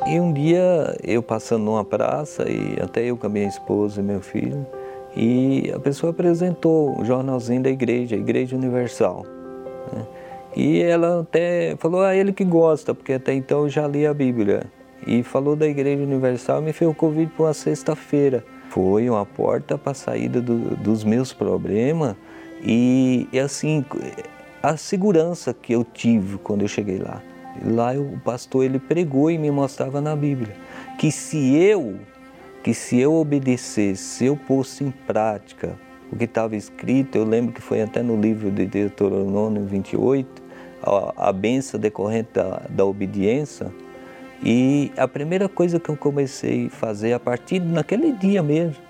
E 0.07 0.19
um 0.19 0.31
dia 0.31 0.95
eu 1.03 1.21
passando 1.21 1.63
numa 1.63 1.83
praça, 1.83 2.49
e 2.49 2.77
até 2.81 3.03
eu 3.03 3.17
com 3.17 3.27
a 3.27 3.29
minha 3.29 3.47
esposa 3.47 3.99
e 3.99 4.03
meu 4.03 4.21
filho, 4.21 4.65
e 5.15 5.71
a 5.73 5.79
pessoa 5.79 6.11
apresentou 6.11 6.99
o 6.99 7.03
jornalzinho 7.03 7.61
da 7.61 7.69
igreja, 7.69 8.15
a 8.15 8.19
Igreja 8.19 8.55
Universal. 8.55 9.25
Né? 9.91 10.05
E 10.55 10.81
ela 10.81 11.21
até 11.21 11.75
falou 11.77 12.01
a 12.01 12.09
ah, 12.09 12.15
ele 12.15 12.31
que 12.31 12.43
gosta, 12.43 12.93
porque 12.93 13.13
até 13.13 13.33
então 13.33 13.63
eu 13.63 13.69
já 13.69 13.87
li 13.87 14.07
a 14.07 14.13
Bíblia. 14.13 14.63
E 15.05 15.23
falou 15.23 15.55
da 15.55 15.67
Igreja 15.67 16.01
Universal, 16.01 16.61
me 16.61 16.73
fez 16.73 16.89
o 16.89 16.93
convite 16.93 17.31
para 17.35 17.45
uma 17.45 17.53
sexta-feira. 17.53 18.43
Foi 18.69 19.09
uma 19.09 19.25
porta 19.25 19.77
para 19.77 19.91
a 19.91 19.95
saída 19.95 20.41
do, 20.41 20.75
dos 20.75 21.03
meus 21.03 21.33
problemas 21.33 22.15
e, 22.61 23.27
e 23.31 23.39
assim, 23.39 23.85
a 24.61 24.75
segurança 24.75 25.53
que 25.53 25.73
eu 25.73 25.83
tive 25.83 26.37
quando 26.37 26.61
eu 26.63 26.67
cheguei 26.67 26.99
lá. 26.99 27.21
Lá 27.65 27.93
o 27.93 28.19
pastor 28.23 28.65
ele 28.65 28.79
pregou 28.79 29.31
e 29.31 29.37
me 29.37 29.49
mostrava 29.49 29.99
na 29.99 30.15
Bíblia 30.15 30.55
que 30.97 31.11
se 31.11 31.55
eu 31.55 31.95
que 32.63 32.73
se 32.73 32.99
eu 32.99 33.13
obedecesse, 33.13 34.03
se 34.03 34.25
eu 34.25 34.35
pôsse 34.35 34.83
em 34.83 34.91
prática 34.91 35.79
o 36.11 36.15
que 36.17 36.25
estava 36.25 36.55
escrito, 36.55 37.17
eu 37.17 37.23
lembro 37.23 37.53
que 37.53 37.61
foi 37.61 37.81
até 37.81 38.01
no 38.01 38.19
livro 38.19 38.51
de 38.51 38.65
Deuteronômio 38.65 39.63
28, 39.65 40.43
a, 40.83 41.29
a 41.29 41.31
benção 41.31 41.79
decorrente 41.79 42.29
da, 42.33 42.63
da 42.69 42.85
obediência, 42.85 43.71
e 44.43 44.91
a 44.97 45.07
primeira 45.07 45.49
coisa 45.49 45.79
que 45.79 45.89
eu 45.89 45.97
comecei 45.97 46.67
a 46.67 46.69
fazer 46.69 47.13
a 47.13 47.19
partir 47.19 47.59
daquele 47.59 48.11
dia 48.11 48.43
mesmo 48.43 48.81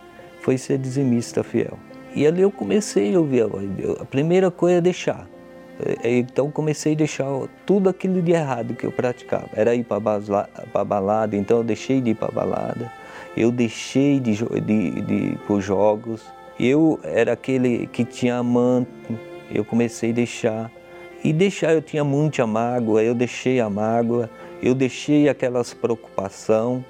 foi 0.42 0.58
ser 0.58 0.78
dizimista 0.78 1.44
fiel. 1.44 1.78
E 2.16 2.26
ali 2.26 2.42
eu 2.42 2.52
comecei 2.52 3.14
a 3.16 3.20
ouvir 3.20 3.44
a 3.44 3.48
voz 3.48 3.64
de 3.64 3.82
Deus. 3.82 4.02
A 4.02 4.06
primeira 4.06 4.50
coisa 4.50 4.78
é 4.78 4.82
deixar. 4.82 5.28
É, 6.04 6.18
então 6.18 6.50
comecei 6.50 6.94
a 6.94 6.96
deixar 6.96 7.28
tudo 7.66 7.90
aquilo 7.90 8.22
de 8.22 8.32
errado 8.32 8.74
que 8.74 8.86
eu 8.86 8.92
praticava. 8.92 9.50
Era 9.54 9.76
ir 9.76 9.84
para 9.84 10.84
balada, 10.84 11.36
então 11.36 11.58
eu 11.58 11.64
deixei 11.64 12.02
de 12.02 12.12
ir 12.12 12.16
para 12.16 12.32
balada, 12.32 12.92
eu 13.36 13.52
deixei 13.52 14.20
de, 14.20 14.34
de, 14.34 15.02
de 15.02 15.14
ir 15.14 15.38
para 15.46 15.56
os 15.56 15.64
jogos. 15.64 16.26
Eu 16.60 17.00
era 17.04 17.34
aquele 17.34 17.86
que 17.88 18.04
tinha 18.04 18.38
amante, 18.38 18.90
eu 19.52 19.64
comecei 19.64 20.10
a 20.10 20.14
deixar. 20.14 20.72
E 21.24 21.32
deixar, 21.32 21.74
eu 21.74 21.82
tinha 21.82 22.04
muita 22.04 22.48
mágoa, 22.48 23.04
eu 23.04 23.14
deixei 23.14 23.60
a 23.60 23.70
mágoa, 23.70 24.30
eu 24.62 24.74
deixei 24.74 25.30
aquelas 25.30 25.74
preocupação. 25.74 26.84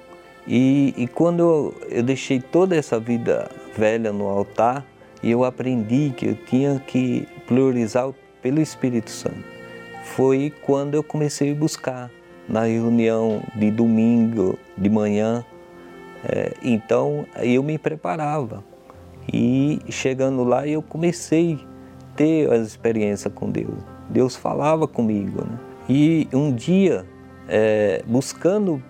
E, 0.46 0.94
e 0.96 1.06
quando 1.06 1.40
eu, 1.40 1.74
eu 1.88 2.02
deixei 2.02 2.40
toda 2.40 2.74
essa 2.76 2.98
vida 2.98 3.50
velha 3.76 4.12
no 4.12 4.26
altar, 4.26 4.84
eu 5.22 5.44
aprendi 5.44 6.12
que 6.16 6.26
eu 6.26 6.34
tinha 6.34 6.82
que 6.86 7.26
priorizar 7.46 8.10
pelo 8.40 8.60
Espírito 8.60 9.10
Santo. 9.10 9.44
Foi 10.04 10.52
quando 10.62 10.94
eu 10.94 11.02
comecei 11.02 11.52
a 11.52 11.54
buscar 11.54 12.10
na 12.48 12.62
reunião 12.62 13.42
de 13.54 13.70
domingo 13.70 14.58
de 14.76 14.88
manhã. 14.88 15.44
É, 16.24 16.54
então 16.62 17.26
eu 17.36 17.62
me 17.62 17.78
preparava 17.78 18.64
e 19.32 19.80
chegando 19.88 20.42
lá 20.42 20.66
eu 20.66 20.82
comecei 20.82 21.60
a 21.62 22.16
ter 22.16 22.50
as 22.50 22.66
experiências 22.66 23.32
com 23.32 23.50
Deus. 23.50 23.78
Deus 24.08 24.34
falava 24.34 24.88
comigo. 24.88 25.44
Né? 25.44 25.58
E 25.88 26.28
um 26.32 26.52
dia, 26.52 27.06
é, 27.48 28.02
buscando 28.06 28.82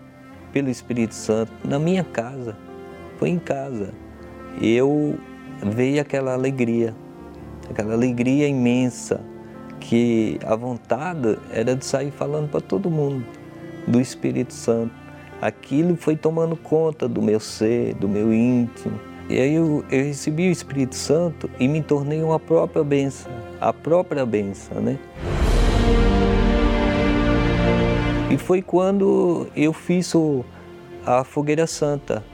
pelo 0.52 0.68
Espírito 0.68 1.14
Santo 1.14 1.52
na 1.64 1.78
minha 1.78 2.04
casa, 2.04 2.56
foi 3.16 3.30
em 3.30 3.38
casa, 3.38 3.92
eu 4.60 5.18
veio 5.62 6.00
aquela 6.00 6.34
alegria, 6.34 6.94
aquela 7.70 7.94
alegria 7.94 8.48
imensa 8.48 9.20
que 9.80 10.38
a 10.44 10.56
vontade 10.56 11.38
era 11.52 11.74
de 11.74 11.84
sair 11.84 12.10
falando 12.10 12.50
para 12.50 12.60
todo 12.60 12.90
mundo 12.90 13.24
do 13.86 14.00
Espírito 14.00 14.52
Santo. 14.52 14.92
Aquilo 15.40 15.96
foi 15.96 16.16
tomando 16.16 16.56
conta 16.56 17.08
do 17.08 17.22
meu 17.22 17.38
ser, 17.38 17.94
do 17.94 18.08
meu 18.08 18.32
íntimo. 18.32 18.98
E 19.28 19.38
aí 19.38 19.54
eu, 19.54 19.84
eu 19.90 20.04
recebi 20.04 20.48
o 20.48 20.50
Espírito 20.50 20.96
Santo 20.96 21.50
e 21.60 21.68
me 21.68 21.82
tornei 21.82 22.22
uma 22.22 22.40
própria 22.40 22.82
bênção, 22.82 23.30
a 23.60 23.72
própria 23.72 24.24
bênção, 24.26 24.80
né? 24.80 24.98
Foi 28.38 28.62
quando 28.62 29.48
eu 29.54 29.72
fiz 29.72 30.14
o, 30.14 30.44
a 31.04 31.24
fogueira 31.24 31.66
santa, 31.66 32.24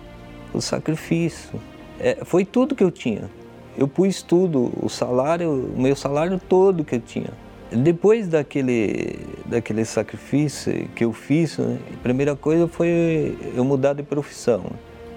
o 0.52 0.60
sacrifício. 0.60 1.60
É, 1.98 2.18
foi 2.24 2.44
tudo 2.44 2.74
que 2.74 2.84
eu 2.84 2.90
tinha. 2.90 3.30
Eu 3.76 3.88
pus 3.88 4.22
tudo, 4.22 4.72
o 4.80 4.88
salário, 4.88 5.50
o 5.50 5.80
meu 5.80 5.96
salário 5.96 6.40
todo 6.48 6.84
que 6.84 6.96
eu 6.96 7.00
tinha. 7.00 7.30
Depois 7.72 8.28
daquele, 8.28 9.18
daquele 9.46 9.84
sacrifício 9.84 10.88
que 10.94 11.04
eu 11.04 11.12
fiz, 11.12 11.58
né, 11.58 11.78
a 11.92 11.96
primeira 12.02 12.36
coisa 12.36 12.68
foi 12.68 13.36
eu 13.56 13.64
mudar 13.64 13.94
de 13.94 14.02
profissão. 14.02 14.64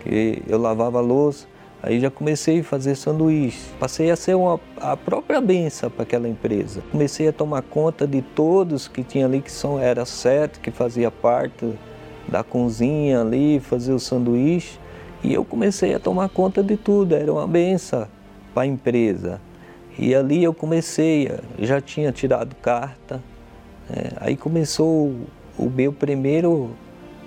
Que 0.01 0.41
eu 0.48 0.58
lavava 0.58 1.00
louça, 1.00 1.48
aí 1.81 2.00
já 2.00 2.10
comecei 2.10 2.60
a 2.60 2.63
fazer 2.63 2.96
sanduíche. 2.96 3.69
Passei 3.79 4.12
a 4.12 4.15
ser 4.15 4.36
uma, 4.36 4.60
a 4.77 4.96
própria 4.98 5.39
benção 5.39 5.89
para 5.89 6.03
aquela 6.03 6.27
empresa. 6.27 6.81
Comecei 6.91 7.27
a 7.27 7.34
tomar 7.34 7.62
conta 7.62 8.07
de 8.07 8.22
todos 8.22 8.88
que 8.88 9.03
tinha 9.03 9.25
ali, 9.25 9.41
que 9.41 9.51
são, 9.51 9.79
era 9.79 10.05
certo, 10.05 10.60
que 10.60 10.72
fazia 10.72 11.12
parte 11.12 11.74
da 12.27 12.43
cozinha 12.43 13.22
ali, 13.22 13.60
fazer 13.60 13.93
o 13.93 14.00
sanduíche. 14.00 14.79
E 15.24 15.34
eu 15.34 15.43
comecei 15.43 15.93
a 15.93 16.00
tomar 16.00 16.29
conta 16.29 16.62
de 16.62 16.77
tudo, 16.77 17.15
era 17.15 17.31
uma 17.31 17.48
benção 17.48 18.07
para 18.53 18.63
a 18.63 18.65
empresa. 18.65 19.41
E 19.98 20.13
ali 20.13 20.43
eu 20.43 20.53
comecei, 20.53 21.31
já 21.57 21.81
tinha 21.81 22.12
tirado 22.12 22.55
carta, 22.55 23.22
é, 23.89 24.13
aí 24.17 24.38
começou 24.38 25.15
o 25.57 25.69
meu 25.69 25.91
primeiro, 25.91 26.69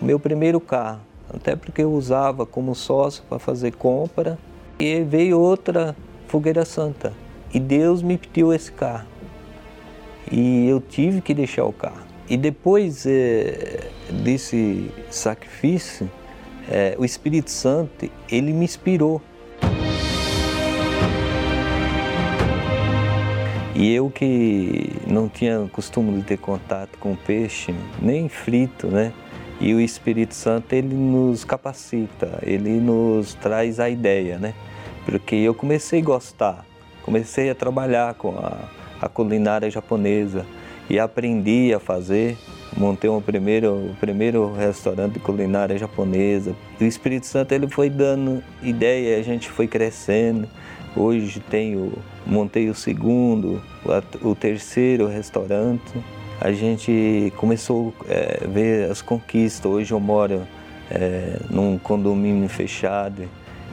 o 0.01 0.05
meu 0.05 0.21
primeiro 0.21 0.61
carro, 0.61 1.01
até 1.35 1.57
porque 1.57 1.83
eu 1.83 1.93
usava 1.93 2.45
como 2.45 2.75
sócio 2.75 3.23
para 3.29 3.39
fazer 3.39 3.73
compra. 3.73 4.39
E 4.79 5.03
veio 5.03 5.39
outra 5.39 5.95
fogueira 6.27 6.65
santa 6.65 7.13
e 7.53 7.59
Deus 7.59 8.03
me 8.03 8.17
pediu 8.17 8.53
esse 8.53 8.71
carro. 8.73 9.07
E 10.31 10.69
eu 10.69 10.81
tive 10.81 11.21
que 11.21 11.35
deixar 11.35 11.65
o 11.65 11.73
carro. 11.73 12.07
E 12.29 12.37
depois 12.37 13.05
é, 13.07 13.89
desse 14.23 14.91
sacrifício, 15.11 16.09
é, 16.71 16.95
o 16.99 17.05
Espírito 17.05 17.51
Santo, 17.51 18.09
ele 18.31 18.53
me 18.53 18.65
inspirou 18.65 19.21
E 23.81 23.95
eu 23.95 24.11
que 24.11 24.93
não 25.07 25.27
tinha 25.27 25.67
costume 25.73 26.19
de 26.19 26.23
ter 26.23 26.37
contato 26.37 26.99
com 26.99 27.17
peixe, 27.17 27.75
nem 27.99 28.29
frito, 28.29 28.89
né? 28.89 29.11
E 29.61 29.75
o 29.75 29.81
Espírito 29.81 30.35
Santo, 30.35 30.73
ele 30.73 30.95
nos 30.95 31.45
capacita, 31.45 32.39
ele 32.43 32.81
nos 32.81 33.35
traz 33.35 33.79
a 33.79 33.91
ideia, 33.91 34.39
né? 34.39 34.55
Porque 35.05 35.37
eu 35.37 35.55
comecei 35.55 36.01
a 36.01 36.05
gostar, 36.05 36.65
comecei 37.03 37.51
a 37.51 37.55
trabalhar 37.55 38.15
com 38.15 38.31
a, 38.39 38.71
a 39.03 39.09
culinária 39.09 39.71
japonesa 39.71 40.47
e 40.89 40.99
aprendi 40.99 41.75
a 41.75 41.79
fazer. 41.79 42.39
montei 42.75 43.11
um 43.11 43.21
primeiro, 43.21 43.91
o 43.91 43.97
primeiro 44.01 44.53
restaurante 44.55 45.15
de 45.15 45.21
culinária 45.21 45.77
japonesa. 45.77 46.55
O 46.81 46.85
Espírito 46.85 47.27
Santo 47.27 47.53
ele 47.53 47.69
foi 47.69 47.91
dando 47.91 48.43
ideia, 48.63 49.19
a 49.19 49.23
gente 49.23 49.51
foi 49.51 49.69
crescendo. 49.69 50.49
Hoje 50.97 51.39
tenho, 51.51 51.93
montei 52.27 52.71
o 52.71 52.75
segundo, 52.75 53.63
o 54.23 54.35
terceiro 54.35 55.07
restaurante. 55.07 55.93
A 56.41 56.53
gente 56.53 57.31
começou 57.37 57.93
a 58.09 58.13
é, 58.13 58.47
ver 58.49 58.91
as 58.91 59.03
conquistas. 59.03 59.71
Hoje 59.71 59.93
eu 59.93 60.01
moro 60.01 60.49
é, 60.91 61.37
num 61.51 61.77
condomínio 61.77 62.49
fechado. 62.49 63.29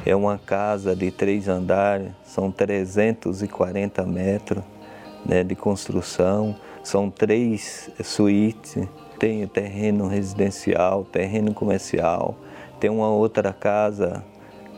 É 0.05 0.13
uma 0.13 0.37
casa 0.37 0.93
de 0.93 1.09
três 1.09 1.47
andares, 1.47 2.09
são 2.25 2.51
340 2.51 4.05
metros 4.05 4.61
né, 5.25 5.45
de 5.45 5.55
construção, 5.55 6.57
são 6.83 7.09
três 7.09 7.89
suítes. 8.03 8.85
Tem 9.17 9.47
terreno 9.47 10.09
residencial, 10.09 11.05
terreno 11.05 11.53
comercial, 11.53 12.37
tem 12.81 12.89
uma 12.89 13.07
outra 13.07 13.53
casa, 13.53 14.25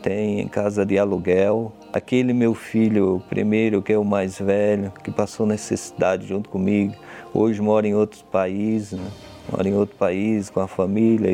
tem 0.00 0.46
casa 0.46 0.86
de 0.86 0.96
aluguel. 0.96 1.72
Aquele 1.92 2.32
meu 2.32 2.54
filho 2.54 3.20
primeiro, 3.28 3.82
que 3.82 3.92
é 3.92 3.98
o 3.98 4.04
mais 4.04 4.38
velho, 4.38 4.92
que 5.02 5.10
passou 5.10 5.44
necessidade 5.44 6.24
junto 6.28 6.48
comigo, 6.48 6.94
hoje 7.32 7.60
mora 7.60 7.86
em 7.86 7.94
outros 7.94 8.22
países, 8.22 8.98
né? 8.98 9.10
mora 9.50 9.68
em 9.68 9.74
outro 9.74 9.96
país 9.96 10.50
com 10.50 10.60
a 10.60 10.68
família. 10.68 11.30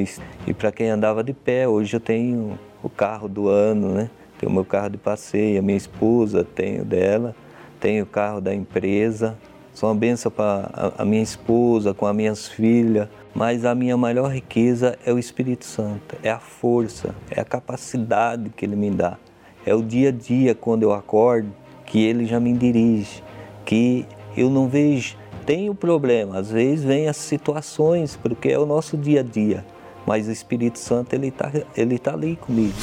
E, 0.46 0.54
para 0.54 0.72
quem 0.72 0.88
andava 0.88 1.22
de 1.22 1.32
pé, 1.32 1.68
hoje 1.68 1.96
eu 1.96 2.00
tenho 2.00 2.58
o 2.82 2.88
carro 2.88 3.28
do 3.28 3.48
ano, 3.48 3.92
né? 3.92 4.10
Tenho 4.38 4.50
o 4.50 4.54
meu 4.54 4.64
carro 4.64 4.90
de 4.90 4.98
passeio, 4.98 5.58
a 5.58 5.62
minha 5.62 5.76
esposa, 5.76 6.44
tenho 6.44 6.84
dela, 6.84 7.34
tenho 7.80 8.04
o 8.04 8.06
carro 8.06 8.40
da 8.40 8.54
empresa. 8.54 9.36
Sou 9.72 9.88
uma 9.88 9.94
benção 9.94 10.30
para 10.30 10.92
a 10.96 11.04
minha 11.04 11.22
esposa, 11.22 11.92
com 11.92 12.06
as 12.06 12.16
minhas 12.16 12.48
filhas. 12.48 13.08
Mas 13.34 13.64
a 13.64 13.74
minha 13.74 13.96
maior 13.96 14.32
riqueza 14.32 14.98
é 15.04 15.12
o 15.12 15.18
Espírito 15.18 15.66
Santo, 15.66 16.16
é 16.22 16.30
a 16.30 16.38
força, 16.38 17.14
é 17.30 17.38
a 17.38 17.44
capacidade 17.44 18.48
que 18.50 18.64
ele 18.64 18.76
me 18.76 18.90
dá. 18.90 19.18
É 19.66 19.74
o 19.74 19.82
dia 19.82 20.08
a 20.08 20.12
dia, 20.12 20.54
quando 20.54 20.84
eu 20.84 20.92
acordo, 20.92 21.52
que 21.84 22.02
ele 22.02 22.24
já 22.24 22.40
me 22.40 22.52
dirige, 22.54 23.22
que 23.64 24.06
eu 24.36 24.48
não 24.48 24.68
vejo 24.68 25.16
tem 25.46 25.70
o 25.70 25.74
problema, 25.74 26.38
às 26.38 26.50
vezes 26.50 26.84
vem 26.84 27.08
as 27.08 27.16
situações, 27.16 28.16
porque 28.16 28.48
é 28.48 28.58
o 28.58 28.66
nosso 28.66 28.96
dia 28.96 29.20
a 29.20 29.22
dia, 29.22 29.64
mas 30.04 30.26
o 30.26 30.32
Espírito 30.32 30.76
Santo 30.76 31.14
ele 31.14 31.28
está 31.28 31.52
ele 31.76 31.98
tá 32.00 32.14
ali 32.14 32.34
comigo. 32.34 32.74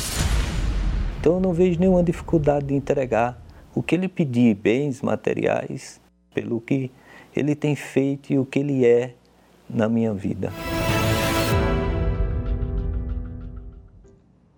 Então 1.19 1.33
eu 1.33 1.39
não 1.41 1.51
vejo 1.51 1.77
nenhuma 1.77 2.01
dificuldade 2.01 2.67
de 2.67 2.73
entregar 2.73 3.37
o 3.75 3.83
que 3.83 3.93
ele 3.93 4.07
pedir, 4.07 4.55
bens 4.55 5.01
materiais, 5.01 5.99
pelo 6.33 6.61
que 6.61 6.89
ele 7.35 7.53
tem 7.53 7.75
feito 7.75 8.31
e 8.31 8.39
o 8.39 8.45
que 8.45 8.59
ele 8.59 8.85
é 8.85 9.13
na 9.69 9.89
minha 9.89 10.13
vida. 10.13 10.51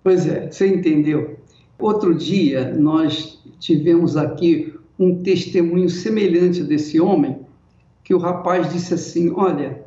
Pois 0.04 0.28
é, 0.28 0.52
você 0.52 0.68
entendeu. 0.68 1.40
Outro 1.80 2.14
dia 2.14 2.72
nós 2.76 3.42
tivemos 3.60 4.16
aqui 4.16 4.76
um 5.00 5.24
testemunho 5.24 5.90
semelhante 5.90 6.64
desse 6.64 7.02
homem 7.02 7.45
que 8.06 8.14
o 8.14 8.20
rapaz 8.20 8.72
disse 8.72 8.94
assim: 8.94 9.34
Olha, 9.36 9.84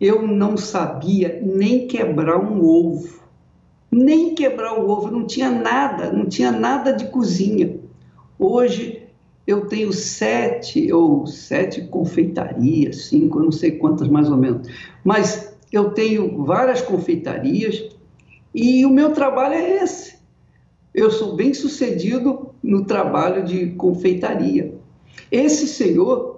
eu 0.00 0.26
não 0.26 0.56
sabia 0.56 1.40
nem 1.44 1.86
quebrar 1.86 2.38
um 2.38 2.64
ovo, 2.64 3.20
nem 3.92 4.34
quebrar 4.34 4.80
o 4.80 4.88
ovo, 4.88 5.10
não 5.10 5.24
tinha 5.24 5.50
nada, 5.50 6.10
não 6.10 6.26
tinha 6.26 6.50
nada 6.50 6.92
de 6.92 7.06
cozinha. 7.08 7.78
Hoje 8.38 9.02
eu 9.46 9.66
tenho 9.66 9.92
sete 9.92 10.90
ou 10.92 11.26
sete 11.26 11.82
confeitarias, 11.82 13.04
cinco, 13.04 13.38
eu 13.38 13.44
não 13.44 13.52
sei 13.52 13.72
quantas 13.72 14.08
mais 14.08 14.30
ou 14.30 14.36
menos, 14.36 14.66
mas 15.04 15.54
eu 15.70 15.90
tenho 15.90 16.42
várias 16.44 16.80
confeitarias 16.80 17.90
e 18.54 18.84
o 18.86 18.90
meu 18.90 19.12
trabalho 19.12 19.54
é 19.54 19.82
esse. 19.82 20.16
Eu 20.94 21.10
sou 21.10 21.36
bem 21.36 21.52
sucedido 21.52 22.50
no 22.62 22.84
trabalho 22.84 23.44
de 23.44 23.66
confeitaria. 23.72 24.74
Esse 25.30 25.66
senhor 25.66 26.37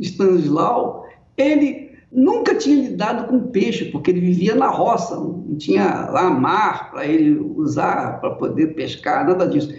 Stanislau, 0.00 1.06
ele 1.36 1.88
nunca 2.10 2.54
tinha 2.54 2.88
lidado 2.88 3.28
com 3.28 3.48
peixe, 3.48 3.86
porque 3.86 4.10
ele 4.10 4.20
vivia 4.20 4.54
na 4.54 4.68
roça, 4.68 5.16
não 5.16 5.56
tinha 5.56 6.08
lá 6.10 6.30
mar 6.30 6.90
para 6.90 7.06
ele 7.06 7.38
usar 7.38 8.20
para 8.20 8.30
poder 8.30 8.74
pescar, 8.74 9.26
nada 9.26 9.46
disso. 9.46 9.74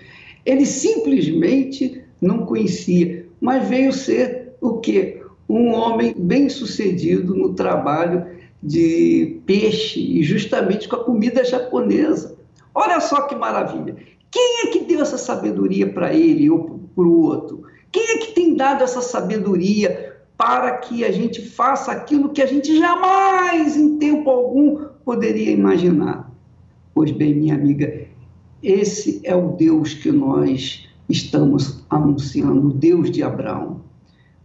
Ele 0.45 0.65
simplesmente 0.65 2.01
não 2.21 2.45
conhecia, 2.45 3.25
mas 3.41 3.67
veio 3.67 3.91
ser 3.91 4.53
o 4.61 4.77
quê? 4.77 5.21
Um 5.47 5.73
homem 5.73 6.13
bem-sucedido 6.17 7.35
no 7.35 7.53
trabalho 7.53 8.25
de 8.61 9.41
peixe 9.45 9.99
e 9.99 10.23
justamente 10.23 10.87
com 10.87 10.97
a 10.97 11.03
comida 11.03 11.43
japonesa. 11.43 12.37
Olha 12.75 12.99
só 12.99 13.21
que 13.21 13.35
maravilha. 13.35 13.95
Quem 14.29 14.61
é 14.63 14.67
que 14.67 14.81
deu 14.81 15.01
essa 15.01 15.17
sabedoria 15.17 15.91
para 15.91 16.13
ele 16.13 16.49
ou 16.49 16.79
para 16.95 17.03
o 17.03 17.21
outro? 17.21 17.63
Quem 17.91 18.03
é 18.11 18.17
que 18.17 18.33
tem 18.33 18.53
dado 18.55 18.83
essa 18.83 19.01
sabedoria 19.01 20.08
para 20.39 20.77
que 20.77 21.03
a 21.03 21.11
gente 21.11 21.41
faça 21.41 21.91
aquilo 21.91 22.29
que 22.29 22.41
a 22.41 22.45
gente 22.45 22.79
jamais, 22.79 23.75
em 23.75 23.97
tempo 23.97 24.29
algum, 24.29 24.85
poderia 25.03 25.51
imaginar? 25.51 26.31
Pois 26.95 27.11
bem, 27.11 27.35
minha 27.35 27.55
amiga, 27.55 28.07
esse 28.63 29.19
é 29.25 29.35
o 29.35 29.49
Deus 29.49 29.93
que 29.93 30.09
nós 30.13 30.87
estamos 31.09 31.83
anunciando, 31.89 32.69
o 32.69 32.73
Deus 32.73 33.11
de 33.11 33.21
Abraão. 33.21 33.81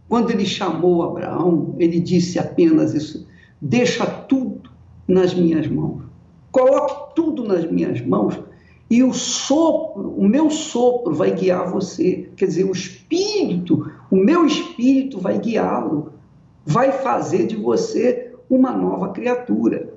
Quando 0.09 0.31
ele 0.31 0.45
chamou 0.45 1.01
Abraão, 1.01 1.73
ele 1.79 2.01
disse 2.01 2.37
apenas 2.37 2.93
isso: 2.93 3.25
deixa 3.61 4.05
tudo 4.05 4.69
nas 5.07 5.33
minhas 5.33 5.65
mãos, 5.65 6.01
coloque 6.51 7.15
tudo 7.15 7.45
nas 7.45 7.71
minhas 7.71 8.05
mãos 8.05 8.37
e 8.89 9.03
o 9.03 9.13
sopro, 9.13 10.09
o 10.11 10.27
meu 10.27 10.49
sopro 10.49 11.13
vai 11.13 11.31
guiar 11.31 11.71
você. 11.71 12.29
Quer 12.35 12.45
dizer, 12.45 12.65
o 12.65 12.71
espírito, 12.71 13.91
o 14.11 14.15
meu 14.15 14.45
espírito 14.45 15.19
vai 15.19 15.39
guiá-lo, 15.39 16.13
vai 16.65 16.91
fazer 16.91 17.47
de 17.47 17.55
você 17.55 18.33
uma 18.49 18.71
nova 18.71 19.09
criatura. 19.09 19.91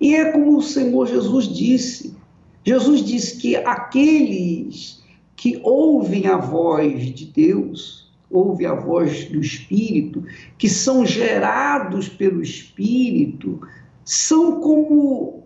E 0.00 0.14
é 0.14 0.32
como 0.32 0.56
o 0.56 0.62
Senhor 0.62 1.06
Jesus 1.06 1.46
disse. 1.46 2.16
Jesus 2.64 3.04
disse 3.04 3.36
que 3.36 3.56
aqueles 3.56 5.02
que 5.36 5.60
ouvem 5.62 6.26
a 6.26 6.36
voz 6.36 7.14
de 7.14 7.26
Deus, 7.26 8.10
ouvem 8.30 8.66
a 8.66 8.74
voz 8.74 9.24
do 9.26 9.40
Espírito, 9.40 10.24
que 10.56 10.68
são 10.68 11.04
gerados 11.04 12.08
pelo 12.08 12.42
Espírito, 12.42 13.60
são 14.04 14.60
como 14.60 15.44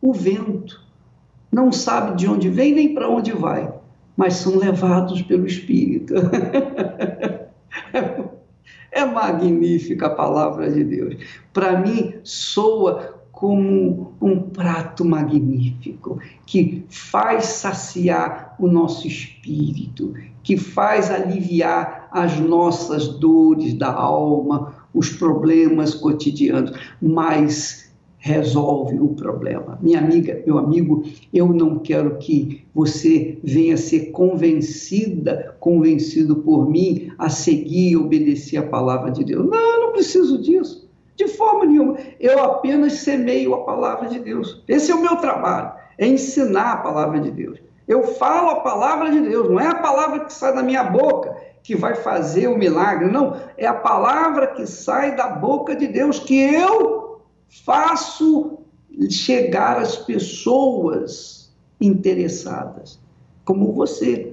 o 0.00 0.12
vento 0.12 0.87
não 1.50 1.72
sabe 1.72 2.16
de 2.16 2.28
onde 2.28 2.48
vem 2.48 2.74
nem 2.74 2.94
para 2.94 3.08
onde 3.08 3.32
vai, 3.32 3.72
mas 4.16 4.34
são 4.34 4.56
levados 4.56 5.22
pelo 5.22 5.46
Espírito. 5.46 6.14
é 8.92 9.04
magnífica 9.04 10.06
a 10.06 10.14
palavra 10.14 10.70
de 10.70 10.84
Deus. 10.84 11.16
Para 11.52 11.78
mim, 11.80 12.14
soa 12.22 13.18
como 13.38 14.14
um 14.20 14.40
prato 14.40 15.04
magnífico 15.04 16.18
que 16.44 16.84
faz 16.88 17.44
saciar 17.46 18.56
o 18.58 18.66
nosso 18.66 19.06
espírito, 19.06 20.12
que 20.42 20.56
faz 20.56 21.08
aliviar 21.08 22.08
as 22.10 22.40
nossas 22.40 23.06
dores 23.06 23.74
da 23.74 23.92
alma, 23.92 24.74
os 24.92 25.10
problemas 25.10 25.94
cotidianos, 25.94 26.72
mas 27.00 27.87
resolve 28.18 28.98
o 28.98 29.08
problema. 29.08 29.78
Minha 29.80 30.00
amiga, 30.00 30.42
meu 30.44 30.58
amigo, 30.58 31.04
eu 31.32 31.48
não 31.48 31.78
quero 31.78 32.16
que 32.18 32.64
você 32.74 33.38
venha 33.42 33.76
ser 33.76 34.10
convencida, 34.10 35.56
convencido 35.60 36.36
por 36.36 36.68
mim 36.68 37.12
a 37.16 37.28
seguir 37.28 37.92
e 37.92 37.96
obedecer 37.96 38.58
a 38.58 38.66
palavra 38.66 39.10
de 39.10 39.24
Deus. 39.24 39.48
Não, 39.48 39.74
eu 39.74 39.80
não 39.86 39.92
preciso 39.92 40.42
disso. 40.42 40.88
De 41.16 41.28
forma 41.28 41.64
nenhuma. 41.64 41.96
Eu 42.20 42.42
apenas 42.42 42.94
semeio 42.94 43.54
a 43.54 43.64
palavra 43.64 44.08
de 44.08 44.20
Deus. 44.20 44.62
Esse 44.68 44.90
é 44.90 44.94
o 44.94 45.02
meu 45.02 45.16
trabalho, 45.16 45.72
é 45.96 46.06
ensinar 46.06 46.72
a 46.72 46.76
palavra 46.78 47.20
de 47.20 47.30
Deus. 47.30 47.58
Eu 47.86 48.02
falo 48.02 48.50
a 48.50 48.60
palavra 48.60 49.10
de 49.10 49.20
Deus, 49.20 49.48
não 49.48 49.58
é 49.58 49.66
a 49.66 49.76
palavra 49.76 50.20
que 50.20 50.32
sai 50.32 50.54
da 50.54 50.62
minha 50.62 50.84
boca 50.84 51.34
que 51.62 51.74
vai 51.74 51.94
fazer 51.94 52.48
o 52.48 52.56
milagre, 52.56 53.10
não. 53.10 53.36
É 53.56 53.66
a 53.66 53.74
palavra 53.74 54.46
que 54.48 54.66
sai 54.66 55.14
da 55.14 55.28
boca 55.28 55.76
de 55.76 55.86
Deus 55.86 56.18
que 56.18 56.38
eu 56.38 56.97
faço 57.48 58.58
chegar 59.10 59.78
às 59.78 59.96
pessoas 59.96 61.52
interessadas, 61.80 63.00
como 63.44 63.72
você. 63.72 64.32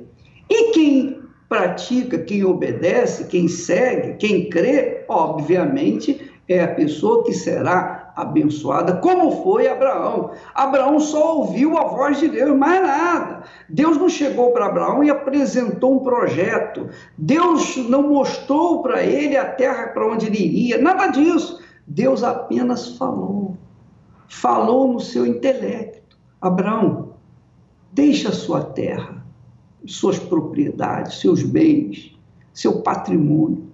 E 0.49 0.71
quem 0.71 1.19
pratica, 1.47 2.17
quem 2.17 2.43
obedece, 2.43 3.27
quem 3.27 3.47
segue, 3.47 4.17
quem 4.17 4.49
crê, 4.49 5.05
obviamente 5.07 6.31
é 6.47 6.63
a 6.63 6.67
pessoa 6.67 7.23
que 7.23 7.33
será 7.33 8.13
abençoada, 8.15 8.97
como 8.97 9.43
foi 9.43 9.67
Abraão. 9.67 10.31
Abraão 10.53 10.99
só 10.99 11.37
ouviu 11.37 11.77
a 11.77 11.85
voz 11.85 12.19
de 12.19 12.29
Deus, 12.29 12.55
mais 12.55 12.81
nada. 12.81 13.43
Deus 13.67 13.97
não 13.97 14.07
chegou 14.07 14.51
para 14.51 14.67
Abraão 14.67 15.03
e 15.03 15.09
apresentou 15.09 15.95
um 15.95 15.99
projeto. 15.99 16.89
Deus 17.17 17.75
não 17.89 18.03
mostrou 18.03 18.81
para 18.81 19.03
ele 19.03 19.35
a 19.35 19.45
terra 19.45 19.87
para 19.87 20.07
onde 20.07 20.27
ele 20.27 20.37
iria, 20.37 20.77
nada 20.77 21.07
disso. 21.07 21.64
Deus 21.87 22.23
apenas 22.23 22.97
falou. 22.97 23.57
Falou 24.27 24.91
no 24.91 24.99
seu 24.99 25.25
intelecto. 25.25 26.17
Abraão, 26.41 27.13
deixa 27.91 28.31
sua 28.31 28.63
terra, 28.63 29.25
suas 29.85 30.19
propriedades, 30.19 31.19
seus 31.19 31.43
bens, 31.43 32.17
seu 32.53 32.81
patrimônio. 32.81 33.65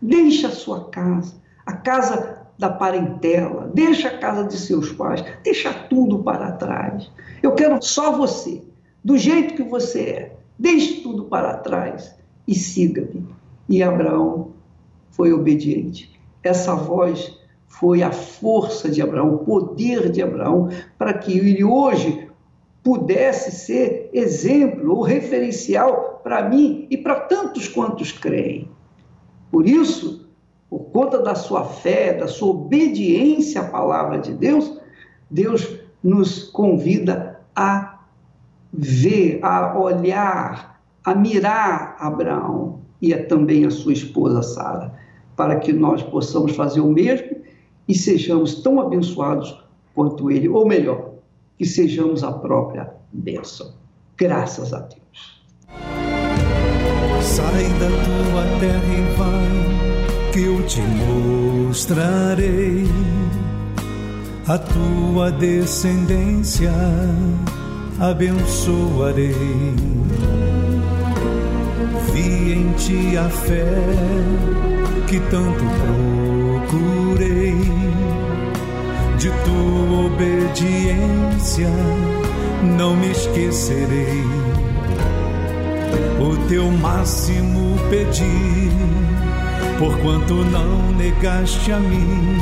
Deixa 0.00 0.48
a 0.48 0.52
sua 0.52 0.88
casa, 0.90 1.34
a 1.64 1.72
casa 1.72 2.42
da 2.58 2.68
parentela, 2.68 3.70
deixa 3.72 4.08
a 4.08 4.18
casa 4.18 4.44
de 4.44 4.56
seus 4.56 4.92
pais, 4.92 5.24
deixa 5.42 5.72
tudo 5.72 6.22
para 6.22 6.52
trás. 6.52 7.10
Eu 7.42 7.54
quero 7.54 7.80
só 7.82 8.16
você, 8.16 8.62
do 9.02 9.16
jeito 9.16 9.54
que 9.54 9.62
você 9.62 10.00
é. 10.00 10.36
Deixe 10.58 11.00
tudo 11.00 11.24
para 11.24 11.56
trás 11.56 12.14
e 12.46 12.54
siga-me. 12.54 13.26
E 13.68 13.82
Abraão 13.82 14.52
foi 15.10 15.32
obediente. 15.32 16.12
Essa 16.42 16.74
voz 16.74 17.36
foi 17.72 18.02
a 18.02 18.12
força 18.12 18.90
de 18.90 19.00
Abraão, 19.00 19.34
o 19.34 19.38
poder 19.38 20.10
de 20.10 20.22
Abraão, 20.22 20.68
para 20.98 21.14
que 21.14 21.38
ele 21.38 21.64
hoje 21.64 22.28
pudesse 22.82 23.50
ser 23.50 24.10
exemplo 24.12 24.94
ou 24.94 25.02
referencial 25.02 26.20
para 26.22 26.48
mim 26.48 26.86
e 26.90 26.98
para 26.98 27.20
tantos 27.20 27.68
quantos 27.68 28.12
creem. 28.12 28.68
Por 29.50 29.66
isso, 29.66 30.28
por 30.68 30.80
conta 30.90 31.18
da 31.18 31.34
sua 31.34 31.64
fé, 31.64 32.12
da 32.12 32.28
sua 32.28 32.50
obediência 32.50 33.62
à 33.62 33.68
palavra 33.68 34.18
de 34.18 34.34
Deus, 34.34 34.78
Deus 35.30 35.78
nos 36.04 36.44
convida 36.44 37.40
a 37.56 38.00
ver, 38.72 39.40
a 39.42 39.78
olhar, 39.78 40.80
a 41.02 41.14
mirar 41.14 41.96
Abraão 41.98 42.80
e 43.00 43.14
também 43.14 43.64
a 43.64 43.70
sua 43.70 43.94
esposa 43.94 44.42
Sara, 44.42 44.92
para 45.34 45.56
que 45.56 45.72
nós 45.72 46.02
possamos 46.02 46.54
fazer 46.54 46.80
o 46.80 46.90
mesmo 46.90 47.42
e 47.92 47.94
sejamos 47.94 48.54
tão 48.62 48.80
abençoados 48.80 49.62
quanto 49.94 50.30
ele, 50.30 50.48
ou 50.48 50.66
melhor, 50.66 51.10
que 51.58 51.66
sejamos 51.66 52.24
a 52.24 52.32
própria 52.32 52.90
bênção. 53.12 53.74
Graças 54.16 54.72
a 54.72 54.78
Deus. 54.78 55.42
Sai 57.20 57.68
da 57.78 57.90
tua 57.90 58.44
terra 58.60 58.94
e 58.94 59.02
vai 59.18 60.32
que 60.32 60.40
eu 60.40 60.66
te 60.66 60.80
mostrarei 61.66 62.86
a 64.48 64.56
tua 64.56 65.30
descendência, 65.30 66.72
abençoarei. 68.00 69.34
Vi 72.14 72.52
em 72.54 72.72
ti 72.72 73.18
a 73.18 73.28
fé 73.28 73.66
que 75.08 75.20
tanto 75.28 75.62
procurei, 76.70 77.81
de 79.22 79.30
tua 79.30 80.06
obediência 80.06 81.70
não 82.76 82.96
me 82.96 83.12
esquecerei. 83.12 84.24
O 86.18 86.36
teu 86.48 86.68
máximo 86.72 87.78
pedir 87.88 88.72
porquanto 89.78 90.34
não 90.34 90.90
negaste 90.96 91.70
a 91.70 91.78
mim. 91.78 92.36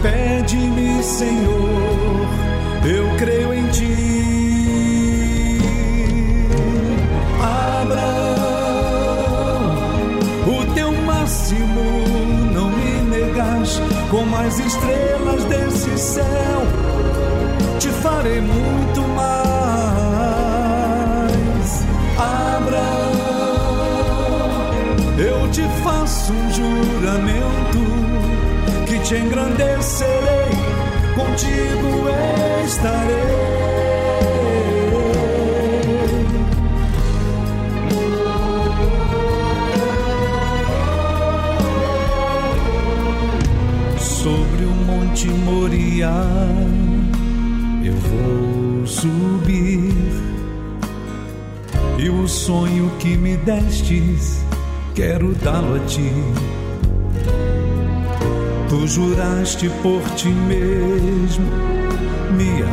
Pede-me, 0.00 1.02
Senhor, 1.02 2.26
eu 2.86 3.14
creio 3.18 3.52
em 3.52 3.66
ti. 3.68 5.58
Abraão, 7.42 8.08
o 10.46 10.74
teu 10.74 10.90
máximo 10.92 12.13
negaste, 13.64 13.80
como 14.10 14.36
as 14.36 14.58
estrelas 14.58 15.44
desse 15.44 15.98
céu, 15.98 16.62
te 17.78 17.88
farei 17.88 18.40
muito 18.40 19.00
mais. 19.00 19.34
te 25.50 25.62
faço 25.84 26.32
um 26.32 26.50
juramento 26.50 27.78
que 28.88 28.98
te 28.98 29.14
engrandecerei, 29.14 30.50
contigo 31.14 32.08
estarei. 32.64 34.03
Monte 45.14 45.28
Moriá 45.28 46.26
eu 47.84 47.94
vou 47.94 48.84
subir 48.84 49.94
e 51.96 52.08
o 52.10 52.26
sonho 52.26 52.90
que 52.98 53.16
me 53.16 53.36
destes 53.36 54.44
quero 54.92 55.32
dá-lo 55.36 55.76
a 55.76 55.78
ti. 55.86 56.10
Tu 58.68 58.86
juraste 58.88 59.70
por 59.84 60.02
ti 60.16 60.30
mesmo 60.30 61.46
me 62.32 62.64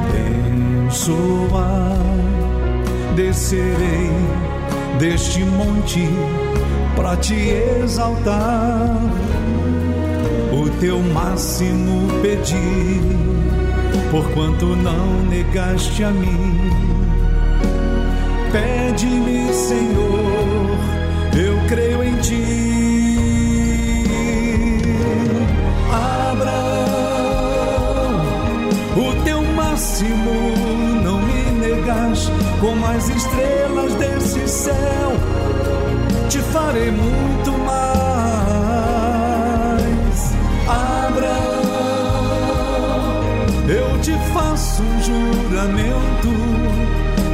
abençoar. 0.87 1.95
Descerei 3.15 4.09
deste 4.97 5.43
monte 5.43 6.09
para 6.95 7.15
te 7.17 7.35
exaltar. 7.83 9.30
Teu 10.81 10.99
máximo 10.99 12.07
pedi, 12.21 12.99
porquanto 14.09 14.75
não 14.75 15.21
negaste 15.29 16.03
a 16.03 16.09
mim. 16.09 16.59
Pede-me, 18.51 19.53
Senhor 19.53 20.41
eu 21.37 21.57
creio 21.67 22.03
em 22.03 22.15
ti. 22.17 22.43
Abraão, 26.29 26.51
o 28.97 29.23
teu 29.23 29.41
máximo 29.41 30.53
não 31.03 31.21
me 31.21 31.51
negas, 31.59 32.29
como 32.59 32.85
as 32.85 33.07
estrelas 33.09 33.93
desse 33.95 34.47
céu, 34.47 35.11
te 36.29 36.39
farei 36.39 36.91
muito 36.91 37.51
mais. 37.59 38.00
Faço 44.71 44.83
um 44.83 45.01
juramento 45.01 46.29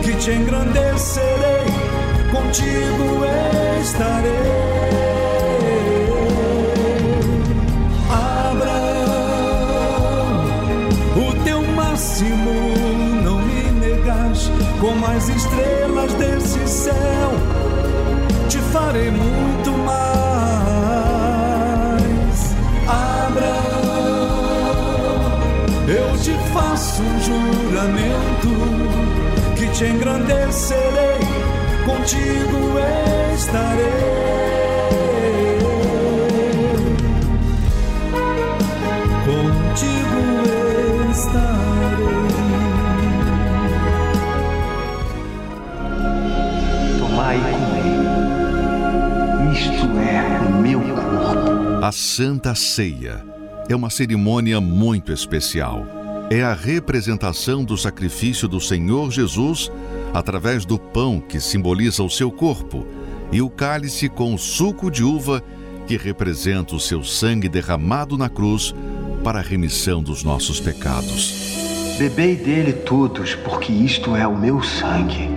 que 0.04 0.16
te 0.16 0.32
engrandecerei 0.32 1.66
contigo 2.32 3.26
estarei. 3.82 4.32
Abraão, 8.10 8.88
o 11.16 11.44
teu 11.44 11.62
máximo 11.76 12.74
não 13.24 13.40
me 13.40 13.72
negas, 13.72 14.52
como 14.80 15.06
as 15.06 15.30
estrelas 15.30 16.14
desse 16.14 16.68
céu, 16.68 17.32
te 18.50 18.58
farei 18.58 19.12
muito 19.12 19.57
faço 26.98 27.04
um 27.04 27.20
juramento 27.22 28.50
que 29.56 29.68
te 29.70 29.86
engrandecerei 29.86 31.20
contigo 31.86 32.80
estarei. 33.36 34.18
Contigo 39.26 40.22
estarei. 41.12 42.28
Tomai 47.00 47.38
e 47.38 47.42
comei. 47.42 47.92
Isto 49.54 49.88
é 50.00 50.16
o 50.48 50.50
meu 50.62 50.80
corpo. 50.82 51.86
A 51.86 51.92
Santa 51.92 52.56
Ceia 52.56 53.24
é 53.70 53.76
uma 53.76 53.90
cerimônia 53.90 54.60
muito 54.60 55.12
especial. 55.12 55.97
É 56.30 56.44
a 56.44 56.54
representação 56.54 57.64
do 57.64 57.78
sacrifício 57.78 58.48
do 58.48 58.60
Senhor 58.60 59.12
Jesus 59.12 59.72
através 60.14 60.66
do 60.66 60.78
pão 60.78 61.22
que 61.22 61.40
simboliza 61.40 62.04
o 62.04 62.10
seu 62.10 62.32
corpo 62.32 62.86
e 63.32 63.42
o 63.42 63.50
cálice 63.50 64.10
com 64.10 64.34
o 64.34 64.38
suco 64.38 64.92
de 64.92 65.04
uva 65.04 65.42
que 65.86 65.96
representa 65.96 66.76
o 66.76 66.80
seu 66.80 67.04
sangue 67.04 67.48
derramado 67.48 68.18
na 68.18 68.28
cruz 68.28 68.76
para 69.24 69.40
a 69.40 69.42
remissão 69.42 70.04
dos 70.04 70.24
nossos 70.24 70.60
pecados. 70.60 71.96
Bebei 71.98 72.36
dele 72.36 72.74
todos, 72.74 73.34
porque 73.34 73.72
isto 73.72 74.16
é 74.16 74.28
o 74.28 74.38
meu 74.38 74.62
sangue. 74.62 75.30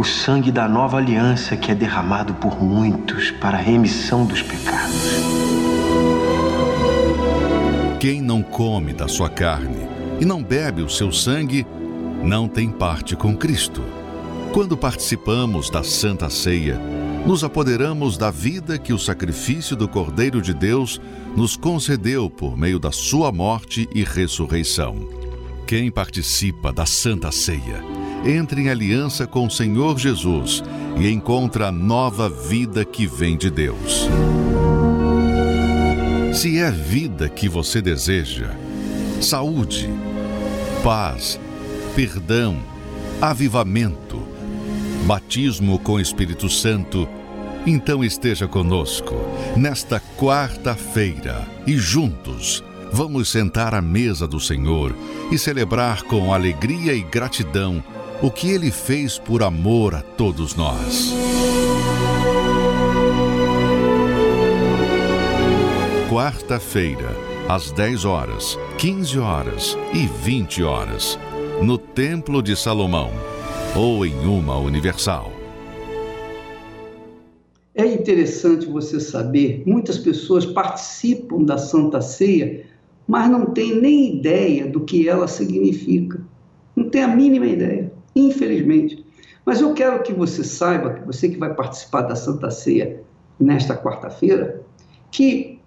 o 0.00 0.04
sangue 0.04 0.50
da 0.50 0.66
nova 0.66 0.96
aliança 0.96 1.58
que 1.58 1.70
é 1.70 1.74
derramado 1.74 2.32
por 2.32 2.58
muitos 2.62 3.30
para 3.32 3.58
a 3.58 3.60
remissão 3.60 4.24
dos 4.24 4.40
pecados. 4.40 5.69
Quem 8.00 8.22
não 8.22 8.42
come 8.42 8.94
da 8.94 9.06
sua 9.06 9.28
carne 9.28 9.86
e 10.18 10.24
não 10.24 10.42
bebe 10.42 10.80
o 10.80 10.88
seu 10.88 11.12
sangue, 11.12 11.66
não 12.24 12.48
tem 12.48 12.70
parte 12.70 13.14
com 13.14 13.36
Cristo. 13.36 13.82
Quando 14.54 14.74
participamos 14.74 15.68
da 15.68 15.82
Santa 15.82 16.30
Ceia, 16.30 16.80
nos 17.26 17.44
apoderamos 17.44 18.16
da 18.16 18.30
vida 18.30 18.78
que 18.78 18.94
o 18.94 18.98
sacrifício 18.98 19.76
do 19.76 19.86
Cordeiro 19.86 20.40
de 20.40 20.54
Deus 20.54 20.98
nos 21.36 21.58
concedeu 21.58 22.30
por 22.30 22.56
meio 22.56 22.78
da 22.78 22.90
sua 22.90 23.30
morte 23.30 23.86
e 23.94 24.02
ressurreição. 24.02 25.06
Quem 25.66 25.90
participa 25.90 26.72
da 26.72 26.86
Santa 26.86 27.30
Ceia 27.30 27.84
entra 28.24 28.58
em 28.58 28.70
aliança 28.70 29.26
com 29.26 29.46
o 29.46 29.50
Senhor 29.50 29.98
Jesus 29.98 30.64
e 30.98 31.06
encontra 31.10 31.68
a 31.68 31.72
nova 31.72 32.30
vida 32.30 32.82
que 32.82 33.06
vem 33.06 33.36
de 33.36 33.50
Deus. 33.50 34.08
Se 36.32 36.58
é 36.58 36.70
vida 36.70 37.28
que 37.28 37.48
você 37.48 37.82
deseja, 37.82 38.50
saúde, 39.20 39.90
paz, 40.82 41.40
perdão, 41.94 42.56
avivamento, 43.20 44.22
batismo 45.06 45.78
com 45.78 45.98
Espírito 45.98 46.48
Santo, 46.48 47.08
então 47.66 48.04
esteja 48.04 48.46
conosco 48.46 49.14
nesta 49.56 50.00
quarta-feira 50.16 51.46
e 51.66 51.76
juntos 51.76 52.62
vamos 52.92 53.28
sentar 53.28 53.74
à 53.74 53.82
mesa 53.82 54.26
do 54.26 54.38
Senhor 54.38 54.94
e 55.32 55.38
celebrar 55.38 56.02
com 56.04 56.32
alegria 56.32 56.94
e 56.94 57.02
gratidão 57.02 57.82
o 58.22 58.30
que 58.30 58.50
ele 58.50 58.70
fez 58.70 59.18
por 59.18 59.42
amor 59.42 59.96
a 59.96 60.00
todos 60.00 60.54
nós. 60.54 61.12
Quarta-feira, 66.10 67.14
às 67.48 67.70
10 67.70 68.04
horas, 68.04 68.58
15 68.78 69.16
horas 69.20 69.78
e 69.94 70.08
20 70.08 70.64
horas, 70.64 71.16
no 71.62 71.78
Templo 71.78 72.42
de 72.42 72.56
Salomão 72.56 73.12
ou 73.76 74.04
em 74.04 74.26
uma 74.26 74.58
universal. 74.58 75.30
É 77.72 77.86
interessante 77.86 78.66
você 78.66 78.98
saber, 78.98 79.62
muitas 79.64 79.98
pessoas 79.98 80.44
participam 80.44 81.44
da 81.44 81.56
Santa 81.56 82.00
Ceia, 82.00 82.66
mas 83.06 83.30
não 83.30 83.46
têm 83.46 83.80
nem 83.80 84.16
ideia 84.16 84.66
do 84.66 84.80
que 84.80 85.08
ela 85.08 85.28
significa. 85.28 86.20
Não 86.74 86.90
tem 86.90 87.04
a 87.04 87.08
mínima 87.14 87.46
ideia, 87.46 87.92
infelizmente. 88.16 89.06
Mas 89.46 89.60
eu 89.60 89.72
quero 89.74 90.02
que 90.02 90.12
você 90.12 90.42
saiba, 90.42 90.94
que 90.94 91.06
você 91.06 91.28
que 91.28 91.38
vai 91.38 91.54
participar 91.54 92.02
da 92.02 92.16
Santa 92.16 92.50
Ceia 92.50 93.00
nesta 93.38 93.80
quarta-feira, 93.80 94.60
que 95.12 95.59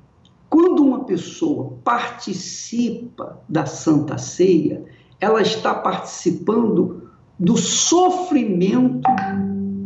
quando 0.53 0.83
uma 0.83 1.03
pessoa 1.05 1.79
participa 1.83 3.41
da 3.49 3.65
Santa 3.65 4.19
Ceia, 4.19 4.85
ela 5.19 5.41
está 5.41 5.73
participando 5.73 7.09
do 7.39 7.57
sofrimento 7.57 9.01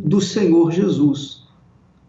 do 0.04 0.20
Senhor 0.20 0.70
Jesus. 0.70 1.48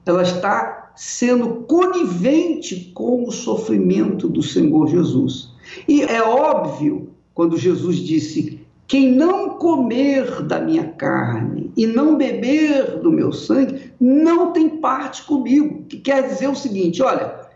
Ela 0.06 0.24
está 0.24 0.91
sendo 0.93 1.63
conivente 1.69 2.91
com 2.93 3.24
o 3.24 3.32
sofrimento 3.32 4.28
do 4.28 4.43
Senhor 4.43 4.89
Jesus. 4.89 5.54
E 5.88 6.02
é 6.02 6.22
óbvio 6.22 7.12
quando 7.34 7.56
Jesus 7.56 7.95
disse: 7.95 8.60
Quem 8.86 9.10
não 9.10 9.52
comer 9.52 10.41
da 10.43 10.60
minha 10.60 10.84
carne 10.84 11.72
e 11.78 11.88
não 11.88 12.17
beber 12.17 13.00
do 13.00 13.10
meu 13.10 13.32
sangue, 13.32 13.93
não 13.98 14.52
tem 14.52 14.67
parte 14.67 15.24
comigo. 15.24 15.86
Que 15.88 15.95
quer 15.95 16.28
dizer 16.28 16.50
o 16.50 16.56
seguinte: 16.56 17.02
olha, 17.02 17.48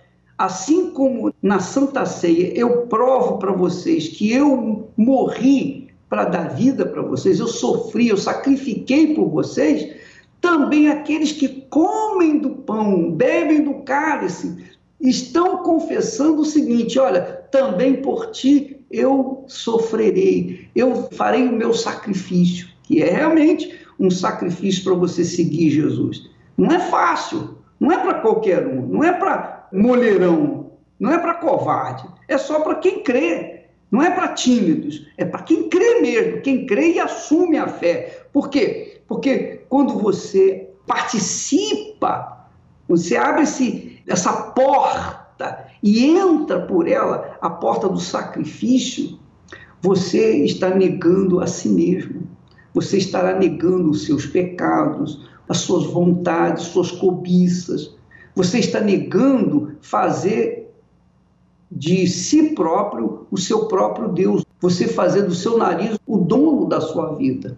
Assim 0.43 0.89
como 0.89 1.33
na 1.41 1.61
Santa 1.61 2.05
Ceia 2.05 2.51
eu 2.53 2.81
provo 2.87 3.37
para 3.37 3.53
vocês 3.53 4.09
que 4.09 4.29
eu 4.29 4.89
morri 4.97 5.87
para 6.09 6.25
dar 6.25 6.49
vida 6.49 6.85
para 6.85 7.01
vocês, 7.01 7.39
eu 7.39 7.47
sofri, 7.47 8.09
eu 8.09 8.17
sacrifiquei 8.17 9.15
por 9.15 9.29
vocês, 9.29 9.95
também 10.41 10.89
aqueles 10.89 11.31
que 11.31 11.47
comem 11.69 12.39
do 12.39 12.49
pão, 12.49 13.09
bebem 13.09 13.63
do 13.63 13.75
cálice, 13.85 14.65
estão 14.99 15.59
confessando 15.59 16.41
o 16.41 16.45
seguinte: 16.45 16.99
olha, 16.99 17.21
também 17.49 18.01
por 18.01 18.31
ti 18.31 18.81
eu 18.91 19.45
sofrerei, 19.47 20.67
eu 20.75 21.07
farei 21.13 21.47
o 21.47 21.53
meu 21.53 21.73
sacrifício, 21.73 22.67
que 22.83 23.01
é 23.01 23.09
realmente 23.09 23.79
um 23.97 24.11
sacrifício 24.11 24.83
para 24.83 24.93
você 24.93 25.23
seguir 25.23 25.69
Jesus. 25.69 26.29
Não 26.57 26.69
é 26.69 26.79
fácil, 26.79 27.59
não 27.79 27.93
é 27.93 27.97
para 27.97 28.15
qualquer 28.15 28.67
um, 28.67 28.85
não 28.85 29.05
é 29.05 29.13
para 29.13 29.52
moleirão, 29.73 30.71
não 30.99 31.11
é 31.11 31.17
para 31.17 31.33
covarde, 31.33 32.07
é 32.27 32.37
só 32.37 32.59
para 32.61 32.75
quem 32.75 33.03
crê. 33.03 33.61
Não 33.91 34.01
é 34.01 34.09
para 34.09 34.29
tímidos, 34.29 35.05
é 35.17 35.23
para 35.23 35.43
quem 35.43 35.69
crê 35.69 36.01
mesmo, 36.01 36.41
quem 36.41 36.65
crê 36.65 36.93
e 36.93 36.99
assume 36.99 37.59
a 37.59 37.67
fé. 37.67 38.25
Por 38.33 38.49
quê? 38.49 39.01
Porque 39.07 39.61
quando 39.69 39.99
você 39.99 40.67
participa, 40.87 42.47
você 42.89 43.15
abre 43.15 43.43
essa 44.07 44.33
porta 44.33 45.67
e 45.83 46.07
entra 46.07 46.61
por 46.61 46.87
ela, 46.87 47.37
a 47.39 47.51
porta 47.51 47.87
do 47.87 47.99
sacrifício, 47.99 49.19
você 49.79 50.37
está 50.43 50.69
negando 50.71 51.39
a 51.39 51.45
si 51.45 51.69
mesmo. 51.69 52.27
Você 52.73 52.97
estará 52.97 53.37
negando 53.37 53.91
os 53.91 54.05
seus 54.05 54.25
pecados, 54.25 55.29
as 55.47 55.57
suas 55.57 55.85
vontades, 55.85 56.63
suas 56.63 56.89
cobiças, 56.89 57.95
você 58.35 58.59
está 58.59 58.79
negando 58.79 59.75
fazer 59.81 60.71
de 61.71 62.07
si 62.07 62.53
próprio 62.53 63.25
o 63.31 63.37
seu 63.37 63.65
próprio 63.65 64.07
Deus. 64.09 64.45
Você 64.59 64.87
fazer 64.87 65.23
do 65.23 65.33
seu 65.33 65.57
nariz 65.57 65.97
o 66.05 66.17
dono 66.17 66.67
da 66.67 66.79
sua 66.79 67.15
vida. 67.15 67.57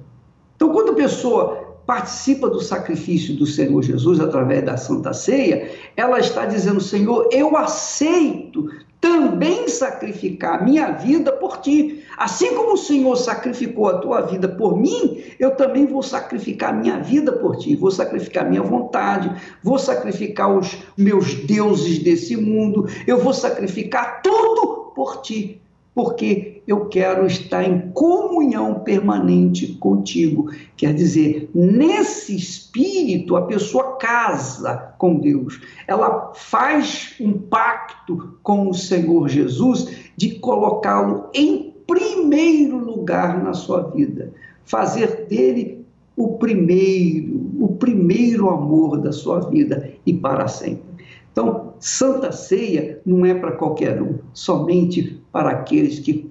Então, 0.56 0.72
quando 0.72 0.92
a 0.92 0.96
pessoa 0.96 1.66
participa 1.86 2.50
do 2.50 2.62
sacrifício 2.62 3.36
do 3.36 3.46
Senhor 3.46 3.82
Jesus 3.84 4.20
através 4.20 4.66
da 4.66 4.78
Santa 4.78 5.14
Ceia, 5.14 5.72
ela 5.96 6.20
está 6.20 6.46
dizendo: 6.46 6.82
Senhor, 6.82 7.30
eu 7.32 7.56
aceito 7.56 8.70
também 9.00 9.68
sacrificar 9.68 10.64
minha 10.64 10.92
vida 10.92 11.32
por 11.32 11.58
ti. 11.58 12.04
Assim 12.18 12.56
como 12.56 12.74
o 12.74 12.78
Senhor 12.78 13.16
sacrificou 13.16 13.88
a 13.88 14.00
tua 14.00 14.22
vida 14.22 14.48
por 14.48 14.78
mim, 14.78 15.24
eu 15.40 15.56
também 15.56 15.86
vou 15.86 16.02
sacrificar 16.02 16.74
minha 16.74 17.00
vida 17.00 17.32
por 17.32 17.58
ti. 17.58 17.76
Vou 17.76 17.92
sacrificar 17.92 18.50
minha 18.50 18.62
vontade, 18.62 19.32
vou 19.62 19.78
sacrificar 19.78 20.56
os 20.56 20.78
meus 20.98 21.34
deuses 21.34 22.00
desse 22.00 22.38
mundo, 22.38 22.88
eu 23.06 23.18
vou 23.18 23.34
sacrificar 23.34 24.22
tudo 24.22 24.92
por 24.96 25.22
ti 25.22 25.62
porque 25.96 26.62
eu 26.68 26.88
quero 26.88 27.26
estar 27.26 27.64
em 27.64 27.90
comunhão 27.92 28.82
permanente 28.82 29.68
contigo. 29.76 30.52
Quer 30.76 30.94
dizer, 30.94 31.50
nesse 31.56 32.36
espírito, 32.36 33.38
a 33.38 33.44
pessoa 33.44 33.96
casa 33.96 34.94
com 34.98 35.16
Deus, 35.16 35.62
ela 35.88 36.34
faz 36.36 37.16
um 37.20 37.32
pacto 37.32 38.38
com 38.44 38.70
o 38.70 38.74
Senhor 38.74 39.30
Jesus 39.30 39.88
de 40.18 40.38
colocá-lo 40.40 41.30
em 41.34 41.74
primeiro 41.88 42.78
lugar 42.78 43.42
na 43.42 43.54
sua 43.54 43.84
vida, 43.84 44.34
fazer 44.66 45.28
dele 45.30 45.86
o 46.18 46.38
primeiro, 46.38 47.52
o 47.60 47.70
primeiro 47.80 48.50
amor 48.50 48.98
da 48.98 49.12
sua 49.12 49.40
vida 49.50 49.92
e 50.06 50.14
para 50.14 50.48
sempre. 50.48 50.95
Então, 51.36 51.74
Santa 51.82 52.32
Ceia 52.32 53.02
não 53.06 53.26
é 53.26 53.34
para 53.34 53.52
qualquer 53.52 54.02
um, 54.02 54.20
somente 54.34 55.22
para 55.34 55.50
aqueles 55.50 56.00
que 56.00 56.30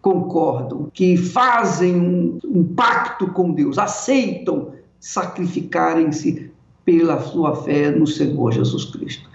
concordam, 0.00 0.90
que 0.92 1.16
fazem 1.16 1.94
um, 1.94 2.40
um 2.44 2.64
pacto 2.64 3.28
com 3.28 3.52
Deus, 3.52 3.78
aceitam 3.78 4.72
sacrificarem-se 4.98 6.50
pela 6.84 7.20
sua 7.20 7.54
fé 7.54 7.92
no 7.92 8.04
Senhor 8.04 8.50
Jesus 8.50 8.86
Cristo. 8.86 9.30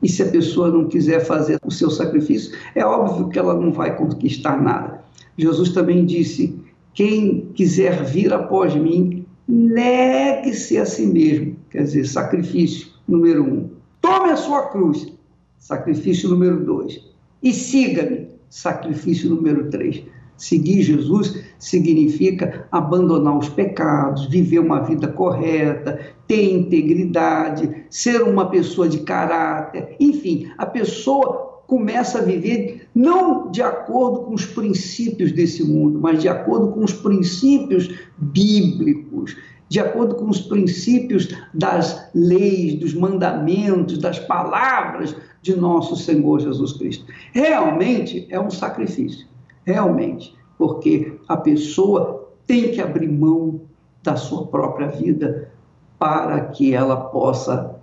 E 0.00 0.08
se 0.08 0.22
a 0.22 0.30
pessoa 0.30 0.70
não 0.70 0.86
quiser 0.86 1.26
fazer 1.26 1.58
o 1.64 1.70
seu 1.72 1.90
sacrifício, 1.90 2.56
é 2.76 2.86
óbvio 2.86 3.30
que 3.30 3.40
ela 3.40 3.54
não 3.54 3.72
vai 3.72 3.96
conquistar 3.96 4.62
nada. 4.62 5.02
Jesus 5.36 5.70
também 5.70 6.06
disse: 6.06 6.56
quem 6.94 7.48
quiser 7.54 8.04
vir 8.04 8.32
após 8.32 8.76
mim, 8.76 9.26
negue-se 9.48 10.78
a 10.78 10.86
si 10.86 11.04
mesmo. 11.04 11.56
Quer 11.68 11.82
dizer, 11.82 12.06
sacrifício 12.06 12.92
número 13.08 13.42
um. 13.42 13.71
Tome 14.02 14.30
a 14.30 14.36
sua 14.36 14.66
cruz, 14.66 15.12
sacrifício 15.58 16.28
número 16.28 16.64
dois. 16.64 17.00
E 17.40 17.52
siga-me, 17.52 18.26
sacrifício 18.50 19.30
número 19.30 19.70
três. 19.70 20.02
Seguir 20.36 20.82
Jesus 20.82 21.40
significa 21.56 22.66
abandonar 22.72 23.38
os 23.38 23.48
pecados, 23.48 24.26
viver 24.26 24.58
uma 24.58 24.80
vida 24.80 25.06
correta, 25.06 26.00
ter 26.26 26.52
integridade, 26.52 27.84
ser 27.88 28.22
uma 28.22 28.50
pessoa 28.50 28.88
de 28.88 28.98
caráter. 28.98 29.94
Enfim, 30.00 30.50
a 30.58 30.66
pessoa 30.66 31.62
começa 31.68 32.18
a 32.18 32.22
viver 32.22 32.88
não 32.92 33.52
de 33.52 33.62
acordo 33.62 34.24
com 34.24 34.34
os 34.34 34.44
princípios 34.44 35.30
desse 35.30 35.62
mundo, 35.62 36.00
mas 36.00 36.20
de 36.20 36.28
acordo 36.28 36.72
com 36.72 36.82
os 36.82 36.92
princípios 36.92 37.88
bíblicos, 38.18 39.36
de 39.72 39.80
acordo 39.80 40.16
com 40.16 40.28
os 40.28 40.38
princípios 40.38 41.34
das 41.54 42.10
leis, 42.14 42.74
dos 42.74 42.92
mandamentos, 42.92 43.96
das 43.96 44.18
palavras 44.18 45.16
de 45.40 45.56
nosso 45.56 45.96
Senhor 45.96 46.40
Jesus 46.40 46.74
Cristo. 46.74 47.06
Realmente 47.32 48.26
é 48.28 48.38
um 48.38 48.50
sacrifício, 48.50 49.26
realmente, 49.64 50.36
porque 50.58 51.18
a 51.26 51.38
pessoa 51.38 52.28
tem 52.46 52.70
que 52.70 52.82
abrir 52.82 53.08
mão 53.08 53.62
da 54.02 54.14
sua 54.14 54.46
própria 54.46 54.88
vida 54.88 55.50
para 55.98 56.48
que 56.48 56.74
ela 56.74 56.96
possa 56.96 57.74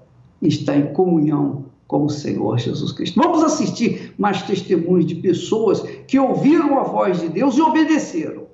estar 0.43 0.77
em 0.77 0.93
comunhão 0.93 1.65
com 1.87 2.05
o 2.05 2.09
Senhor 2.09 2.59
Jesus 2.59 2.91
Cristo. 2.91 3.19
Vamos 3.19 3.43
assistir 3.43 4.13
mais 4.15 4.43
testemunhos 4.43 5.07
de 5.07 5.15
pessoas 5.15 5.81
que 6.07 6.19
ouviram 6.19 6.77
a 6.77 6.83
voz 6.83 7.19
de 7.19 7.29
Deus 7.29 7.57
e 7.57 7.61
obedeceram. 7.63 8.48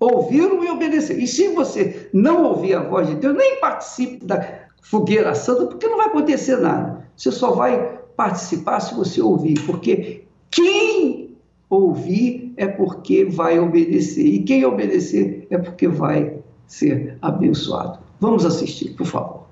Ouviram 0.00 0.64
e 0.64 0.68
obedeceram. 0.70 1.20
E 1.20 1.26
se 1.26 1.48
você 1.48 2.08
não 2.12 2.44
ouvir 2.44 2.74
a 2.74 2.82
voz 2.82 3.08
de 3.08 3.16
Deus, 3.16 3.36
nem 3.36 3.60
participe 3.60 4.24
da 4.24 4.68
fogueira 4.82 5.34
santa, 5.34 5.66
porque 5.66 5.88
não 5.88 5.96
vai 5.96 6.06
acontecer 6.06 6.56
nada. 6.56 7.04
Você 7.16 7.32
só 7.32 7.50
vai 7.52 7.98
participar 8.16 8.80
se 8.80 8.94
você 8.94 9.20
ouvir, 9.20 9.60
porque 9.66 10.24
quem 10.50 11.36
ouvir 11.68 12.52
é 12.56 12.66
porque 12.66 13.24
vai 13.24 13.58
obedecer, 13.58 14.24
e 14.24 14.42
quem 14.42 14.64
obedecer 14.64 15.46
é 15.50 15.58
porque 15.58 15.86
vai 15.86 16.38
ser 16.66 17.18
abençoado. 17.20 17.98
Vamos 18.20 18.44
assistir, 18.44 18.90
por 18.90 19.06
favor. 19.06 19.42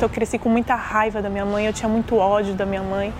Eu 0.00 0.08
cresci 0.08 0.38
com 0.38 0.48
muita 0.48 0.74
raiva 0.74 1.22
da 1.22 1.30
minha 1.30 1.44
mãe, 1.44 1.66
eu 1.66 1.72
tinha 1.72 1.88
muito 1.88 2.16
ódio 2.16 2.54
da 2.54 2.66
minha 2.66 2.82
mãe. 2.82 3.12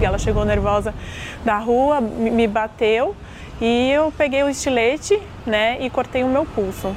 E 0.00 0.04
ela 0.04 0.18
chegou 0.18 0.44
nervosa 0.44 0.94
da 1.44 1.58
rua, 1.58 2.00
me 2.00 2.46
bateu 2.46 3.16
e 3.60 3.90
eu 3.90 4.12
peguei 4.16 4.42
o 4.42 4.48
estilete, 4.48 5.20
né, 5.44 5.78
e 5.80 5.90
cortei 5.90 6.22
o 6.22 6.28
meu 6.28 6.46
pulso. 6.46 6.94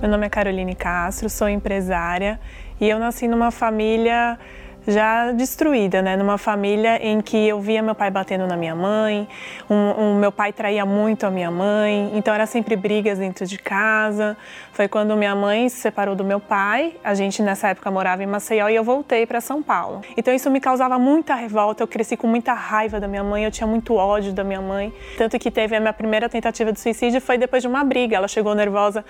Meu 0.00 0.10
nome 0.10 0.26
é 0.26 0.28
Caroline 0.28 0.74
Castro, 0.74 1.30
sou 1.30 1.48
empresária 1.48 2.40
e 2.80 2.88
eu 2.88 2.98
nasci 2.98 3.28
numa 3.28 3.50
família 3.50 4.38
já 4.86 5.32
destruída, 5.32 6.02
né? 6.02 6.16
Numa 6.16 6.36
família 6.36 6.96
em 7.02 7.20
que 7.20 7.48
eu 7.48 7.60
via 7.60 7.82
meu 7.82 7.94
pai 7.94 8.10
batendo 8.10 8.46
na 8.46 8.56
minha 8.56 8.74
mãe, 8.74 9.26
um, 9.68 10.02
um, 10.02 10.14
meu 10.14 10.30
pai 10.30 10.52
traía 10.52 10.84
muito 10.84 11.24
a 11.24 11.30
minha 11.30 11.50
mãe, 11.50 12.10
então 12.14 12.34
era 12.34 12.46
sempre 12.46 12.76
brigas 12.76 13.18
dentro 13.18 13.46
de 13.46 13.58
casa. 13.58 14.36
Foi 14.74 14.88
quando 14.88 15.16
minha 15.16 15.36
mãe 15.36 15.68
se 15.68 15.76
separou 15.76 16.16
do 16.16 16.24
meu 16.24 16.40
pai, 16.40 16.96
a 17.04 17.14
gente 17.14 17.40
nessa 17.40 17.68
época 17.68 17.92
morava 17.92 18.24
em 18.24 18.26
Maceió 18.26 18.68
e 18.68 18.74
eu 18.74 18.82
voltei 18.82 19.24
para 19.24 19.40
São 19.40 19.62
Paulo. 19.62 20.00
Então 20.16 20.34
isso 20.34 20.50
me 20.50 20.58
causava 20.60 20.98
muita 20.98 21.32
revolta, 21.36 21.84
eu 21.84 21.86
cresci 21.86 22.16
com 22.16 22.26
muita 22.26 22.52
raiva 22.52 22.98
da 22.98 23.06
minha 23.06 23.22
mãe, 23.22 23.44
eu 23.44 23.52
tinha 23.52 23.68
muito 23.68 23.94
ódio 23.94 24.32
da 24.32 24.42
minha 24.42 24.60
mãe, 24.60 24.92
tanto 25.16 25.38
que 25.38 25.48
teve 25.48 25.76
a 25.76 25.80
minha 25.80 25.92
primeira 25.92 26.28
tentativa 26.28 26.72
de 26.72 26.80
suicídio 26.80 27.20
foi 27.20 27.38
depois 27.38 27.62
de 27.62 27.68
uma 27.68 27.84
briga. 27.84 28.16
Ela 28.16 28.26
chegou 28.26 28.52
nervosa 28.52 29.04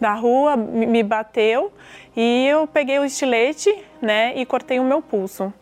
da 0.00 0.14
rua, 0.14 0.56
me 0.56 1.02
bateu 1.02 1.70
e 2.16 2.46
eu 2.46 2.66
peguei 2.66 2.98
o 2.98 3.04
estilete, 3.04 3.70
né, 4.00 4.32
e 4.36 4.46
cortei 4.46 4.80
o 4.80 4.84
meu 4.84 5.02
pulso. 5.02 5.52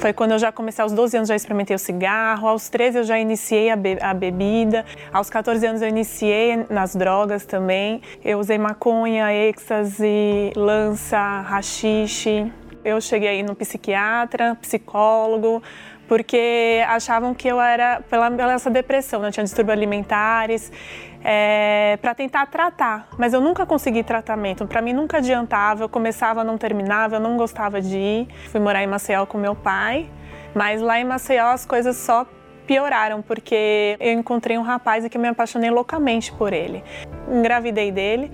Foi 0.00 0.14
quando 0.14 0.30
eu 0.30 0.38
já 0.38 0.50
comecei, 0.50 0.82
aos 0.82 0.94
12 0.94 1.14
anos 1.18 1.28
já 1.28 1.36
experimentei 1.36 1.76
o 1.76 1.78
cigarro, 1.78 2.48
aos 2.48 2.70
13 2.70 2.98
eu 3.00 3.04
já 3.04 3.18
iniciei 3.18 3.68
a, 3.68 3.76
be 3.76 3.98
a, 4.00 4.14
bebida, 4.14 4.82
aos 5.12 5.28
14 5.28 5.66
anos 5.66 5.82
eu 5.82 5.88
iniciei 5.88 6.64
nas 6.70 6.96
drogas 6.96 7.44
também. 7.44 8.00
Eu 8.24 8.38
usei 8.38 8.56
maconha, 8.56 9.30
êxtase, 9.30 10.54
lança, 10.56 11.42
rachixe. 11.42 12.50
Eu 12.82 12.98
cheguei 12.98 13.28
aí 13.28 13.42
no 13.42 13.54
psiquiatra, 13.54 14.56
psicólogo, 14.62 15.62
porque 16.08 16.82
achavam 16.88 17.34
que 17.34 17.46
eu 17.46 17.60
era 17.60 18.00
pela, 18.08 18.30
pela 18.30 18.54
essa 18.54 18.70
depressão, 18.70 19.20
né? 19.20 19.30
tinha 19.30 19.44
distúrbios 19.44 19.76
alimentares 19.76 20.72
é, 21.22 21.98
para 22.00 22.14
tentar 22.14 22.46
tratar, 22.46 23.08
mas 23.18 23.32
eu 23.32 23.40
nunca 23.40 23.66
consegui 23.66 24.02
tratamento. 24.02 24.66
Para 24.66 24.80
mim 24.80 24.92
nunca 24.92 25.18
adiantava, 25.18 25.84
eu 25.84 25.88
começava, 25.88 26.42
não 26.42 26.56
terminava, 26.56 27.16
eu 27.16 27.20
não 27.20 27.36
gostava 27.36 27.80
de 27.80 27.96
ir. 27.96 28.28
Fui 28.50 28.60
morar 28.60 28.82
em 28.82 28.86
Maceió 28.86 29.26
com 29.26 29.38
meu 29.38 29.54
pai, 29.54 30.08
mas 30.54 30.80
lá 30.80 30.98
em 30.98 31.04
Maceió 31.04 31.48
as 31.48 31.66
coisas 31.66 31.96
só 31.96 32.26
pioraram 32.66 33.20
porque 33.20 33.96
eu 33.98 34.12
encontrei 34.12 34.56
um 34.56 34.62
rapaz 34.62 35.04
e 35.04 35.10
que 35.10 35.18
me 35.18 35.28
apaixonei 35.28 35.70
loucamente 35.70 36.32
por 36.32 36.52
ele. 36.52 36.84
Engravidei 37.28 37.90
dele 37.90 38.30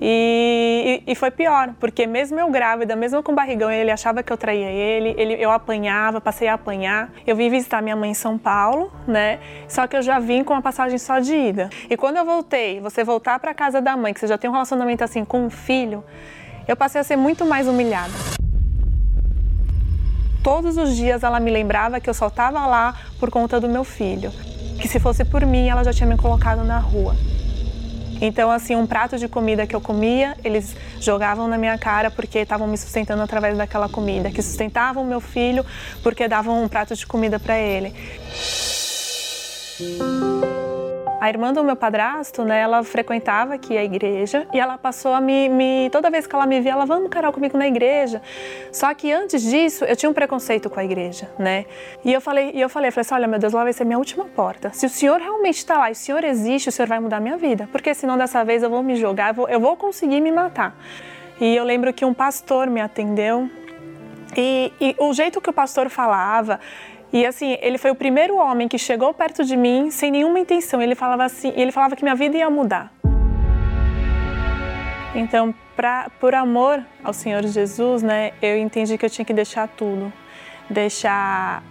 e, 0.00 1.02
e, 1.06 1.14
foi 1.14 1.30
pior, 1.30 1.72
porque 1.80 2.06
mesmo 2.06 2.38
eu 2.38 2.50
grávida, 2.50 2.94
mesmo 2.94 3.22
com 3.22 3.34
barrigão, 3.34 3.70
ele 3.70 3.90
achava 3.90 4.22
que 4.22 4.30
eu 4.30 4.36
traía 4.36 4.70
ele, 4.70 5.14
ele, 5.16 5.34
eu 5.34 5.50
apanhava, 5.50 6.20
passei 6.20 6.48
a 6.48 6.54
apanhar. 6.54 7.10
Eu 7.26 7.34
vim 7.34 7.48
visitar 7.48 7.82
minha 7.82 7.96
mãe 7.96 8.10
em 8.10 8.14
São 8.14 8.36
Paulo, 8.36 8.92
né? 9.08 9.38
Só 9.68 9.86
que 9.86 9.96
eu 9.96 10.02
já 10.02 10.18
vim 10.18 10.44
com 10.44 10.52
uma 10.52 10.60
passagem 10.60 10.98
só 10.98 11.18
de 11.18 11.34
ida. 11.34 11.70
E 11.88 11.96
quando 11.96 12.18
eu 12.18 12.24
voltei, 12.26 12.78
você 12.78 13.02
voltar 13.02 13.38
para 13.38 13.54
casa 13.54 13.80
da 13.80 13.96
mãe, 13.96 14.12
que 14.12 14.20
você 14.20 14.26
já 14.26 14.36
tem 14.36 14.50
um 14.50 14.52
relacionamento 14.52 15.02
assim 15.02 15.24
com 15.24 15.46
um 15.46 15.50
filho, 15.50 16.04
eu 16.68 16.76
passei 16.76 17.00
a 17.00 17.04
ser 17.04 17.16
muito 17.16 17.46
mais 17.46 17.66
humilhada. 17.66 18.12
Todos 20.42 20.76
os 20.76 20.94
dias 20.94 21.24
ela 21.24 21.40
me 21.40 21.50
lembrava 21.50 21.98
que 22.00 22.08
eu 22.08 22.14
só 22.14 22.28
estava 22.28 22.66
lá 22.66 22.94
por 23.18 23.30
conta 23.30 23.58
do 23.58 23.68
meu 23.68 23.82
filho. 23.82 24.30
Que 24.78 24.86
se 24.86 25.00
fosse 25.00 25.24
por 25.24 25.44
mim, 25.46 25.68
ela 25.68 25.82
já 25.82 25.92
tinha 25.92 26.06
me 26.06 26.18
colocado 26.18 26.62
na 26.62 26.78
rua. 26.78 27.16
Então, 28.20 28.50
assim, 28.50 28.74
um 28.74 28.86
prato 28.86 29.18
de 29.18 29.28
comida 29.28 29.66
que 29.66 29.76
eu 29.76 29.80
comia, 29.80 30.36
eles 30.42 30.74
jogavam 31.00 31.48
na 31.48 31.58
minha 31.58 31.76
cara 31.76 32.10
porque 32.10 32.38
estavam 32.38 32.66
me 32.66 32.76
sustentando 32.76 33.22
através 33.22 33.56
daquela 33.56 33.88
comida, 33.88 34.30
que 34.30 34.42
sustentavam 34.42 35.04
meu 35.04 35.20
filho 35.20 35.64
porque 36.02 36.26
davam 36.28 36.62
um 36.62 36.68
prato 36.68 36.94
de 36.94 37.06
comida 37.06 37.38
para 37.38 37.58
ele. 37.58 37.94
A 41.26 41.28
irmã 41.28 41.52
do 41.52 41.64
meu 41.64 41.74
padrasto, 41.74 42.44
né, 42.44 42.60
ela 42.60 42.84
frequentava 42.84 43.54
aqui 43.54 43.76
a 43.76 43.82
igreja 43.82 44.46
e 44.54 44.60
ela 44.60 44.78
passou 44.78 45.12
a 45.12 45.20
me, 45.20 45.48
me, 45.48 45.90
Toda 45.90 46.08
vez 46.08 46.24
que 46.24 46.32
ela 46.32 46.46
me 46.46 46.60
via, 46.60 46.70
ela, 46.70 46.86
vamos, 46.86 47.10
Carol, 47.10 47.32
comigo 47.32 47.58
na 47.58 47.66
igreja. 47.66 48.22
Só 48.70 48.94
que 48.94 49.10
antes 49.10 49.42
disso, 49.42 49.84
eu 49.86 49.96
tinha 49.96 50.08
um 50.08 50.12
preconceito 50.12 50.70
com 50.70 50.78
a 50.78 50.84
igreja, 50.84 51.28
né? 51.36 51.64
E 52.04 52.12
eu 52.12 52.20
falei, 52.20 52.52
e 52.54 52.60
eu 52.60 52.68
falei, 52.68 52.90
eu 52.90 52.92
falei 52.92 53.00
assim, 53.00 53.14
olha, 53.14 53.26
meu 53.26 53.40
Deus, 53.40 53.52
lá 53.52 53.64
vai 53.64 53.72
ser 53.72 53.84
minha 53.84 53.98
última 53.98 54.24
porta. 54.26 54.70
Se 54.72 54.86
o 54.86 54.88
Senhor 54.88 55.20
realmente 55.20 55.56
está 55.56 55.76
lá 55.76 55.88
e 55.88 55.94
o 55.94 55.96
Senhor 55.96 56.22
existe, 56.22 56.68
o 56.68 56.72
Senhor 56.72 56.86
vai 56.86 57.00
mudar 57.00 57.18
minha 57.18 57.36
vida. 57.36 57.68
Porque 57.72 57.92
senão 57.92 58.16
dessa 58.16 58.44
vez 58.44 58.62
eu 58.62 58.70
vou 58.70 58.84
me 58.84 58.94
jogar, 58.94 59.30
eu 59.30 59.34
vou, 59.34 59.48
eu 59.48 59.58
vou 59.58 59.76
conseguir 59.76 60.20
me 60.20 60.30
matar. 60.30 60.78
E 61.40 61.56
eu 61.56 61.64
lembro 61.64 61.92
que 61.92 62.04
um 62.04 62.14
pastor 62.14 62.68
me 62.68 62.80
atendeu 62.80 63.50
e, 64.36 64.72
e 64.80 64.94
o 64.98 65.12
jeito 65.12 65.40
que 65.40 65.50
o 65.50 65.52
pastor 65.52 65.88
falava, 65.88 66.60
e 67.12 67.24
assim, 67.24 67.56
ele 67.60 67.78
foi 67.78 67.90
o 67.90 67.94
primeiro 67.94 68.36
homem 68.36 68.68
que 68.68 68.78
chegou 68.78 69.14
perto 69.14 69.44
de 69.44 69.56
mim 69.56 69.90
sem 69.90 70.10
nenhuma 70.10 70.38
intenção. 70.38 70.82
Ele 70.82 70.94
falava 70.94 71.24
assim, 71.24 71.52
ele 71.56 71.72
falava 71.72 71.96
que 71.96 72.02
minha 72.02 72.14
vida 72.14 72.36
ia 72.36 72.50
mudar. 72.50 72.92
Então, 75.14 75.54
pra, 75.74 76.10
por 76.20 76.34
amor 76.34 76.84
ao 77.02 77.12
Senhor 77.12 77.42
Jesus, 77.46 78.02
né, 78.02 78.32
eu 78.42 78.58
entendi 78.58 78.98
que 78.98 79.06
eu 79.06 79.10
tinha 79.10 79.24
que 79.24 79.32
deixar 79.32 79.66
tudo, 79.68 80.12
deixar 80.68 81.62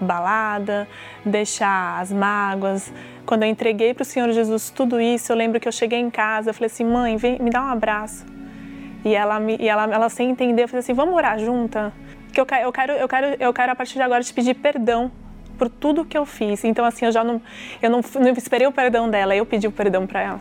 balada, 0.00 0.86
deixar 1.24 2.00
as 2.00 2.12
mágoas. 2.12 2.92
Quando 3.24 3.44
eu 3.44 3.48
entreguei 3.48 3.94
para 3.94 4.02
o 4.02 4.04
Senhor 4.04 4.30
Jesus 4.32 4.70
tudo 4.70 5.00
isso, 5.00 5.32
eu 5.32 5.36
lembro 5.36 5.60
que 5.60 5.68
eu 5.68 5.72
cheguei 5.72 5.98
em 5.98 6.10
casa, 6.10 6.50
eu 6.50 6.54
falei 6.54 6.66
assim, 6.66 6.84
mãe, 6.84 7.16
vem, 7.16 7.38
me 7.38 7.50
dá 7.50 7.62
um 7.62 7.68
abraço. 7.68 8.26
E 9.04 9.14
ela, 9.14 9.40
me, 9.40 9.56
e 9.58 9.68
ela, 9.68 9.84
ela 9.84 10.08
sem 10.10 10.30
entender, 10.30 10.64
eu 10.64 10.68
falei 10.68 10.80
assim, 10.80 10.92
vamos 10.92 11.14
orar 11.14 11.38
junta? 11.38 11.92
Que 12.32 12.40
eu, 12.40 12.46
eu, 12.62 12.72
quero, 12.72 12.92
eu, 12.92 13.08
quero, 13.08 13.26
eu 13.38 13.52
quero 13.52 13.72
a 13.72 13.76
partir 13.76 13.94
de 13.94 14.02
agora 14.02 14.22
te 14.22 14.32
pedir 14.32 14.54
perdão 14.54 15.10
por 15.58 15.68
tudo 15.68 16.04
que 16.04 16.16
eu 16.16 16.24
fiz. 16.24 16.64
Então, 16.64 16.84
assim, 16.84 17.04
eu 17.04 17.12
já 17.12 17.22
não, 17.22 17.40
eu 17.82 17.90
não, 17.90 18.00
não 18.18 18.32
esperei 18.32 18.66
o 18.66 18.72
perdão 18.72 19.10
dela, 19.10 19.36
eu 19.36 19.44
pedi 19.44 19.66
o 19.66 19.72
perdão 19.72 20.06
para 20.06 20.22
ela. 20.22 20.40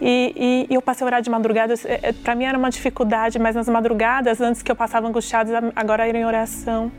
E, 0.00 0.66
e, 0.70 0.74
eu 0.74 0.80
passei 0.80 1.04
a 1.04 1.06
orar 1.06 1.22
de 1.22 1.30
madrugada. 1.30 1.74
É, 1.84 2.08
é, 2.08 2.12
para 2.12 2.34
mim 2.34 2.44
era 2.44 2.56
uma 2.56 2.70
dificuldade, 2.70 3.38
mas 3.38 3.54
nas 3.54 3.68
madrugadas, 3.68 4.40
antes 4.40 4.62
que 4.62 4.70
eu 4.70 4.76
passava 4.76 5.06
angustiada, 5.06 5.72
agora 5.76 6.08
era 6.08 6.18
em 6.18 6.24
oração. 6.24 6.90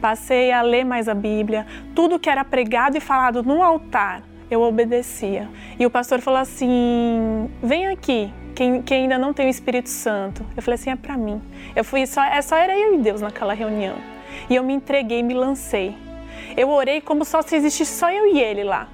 Passei 0.00 0.50
a 0.50 0.62
ler 0.62 0.84
mais 0.84 1.08
a 1.08 1.14
Bíblia. 1.14 1.66
Tudo 1.94 2.18
que 2.18 2.28
era 2.28 2.44
pregado 2.44 2.96
e 2.96 3.00
falado 3.00 3.42
no 3.42 3.62
altar, 3.62 4.22
eu 4.54 4.62
obedecia. 4.62 5.48
E 5.78 5.86
o 5.86 5.90
pastor 5.90 6.20
falou 6.20 6.40
assim: 6.40 7.50
vem 7.62 7.86
aqui, 7.86 8.32
quem, 8.54 8.82
quem 8.82 9.02
ainda 9.02 9.18
não 9.18 9.32
tem 9.32 9.46
o 9.46 9.50
Espírito 9.50 9.88
Santo. 9.88 10.44
Eu 10.56 10.62
falei 10.62 10.74
assim, 10.74 10.90
é 10.90 10.96
para 10.96 11.16
mim. 11.16 11.40
Eu 11.74 11.84
fui 11.84 12.06
só, 12.06 12.22
é 12.22 12.40
só 12.42 12.56
era 12.56 12.78
eu 12.78 12.94
e 12.94 12.98
Deus 12.98 13.20
naquela 13.20 13.54
reunião. 13.54 13.96
E 14.50 14.54
eu 14.54 14.62
me 14.62 14.74
entreguei, 14.74 15.22
me 15.22 15.34
lancei. 15.34 15.96
Eu 16.56 16.68
orei 16.68 17.00
como 17.00 17.24
só 17.24 17.40
se 17.40 17.56
existisse 17.56 17.94
só 17.94 18.10
eu 18.10 18.26
e 18.26 18.40
ele 18.40 18.64
lá. 18.64 18.88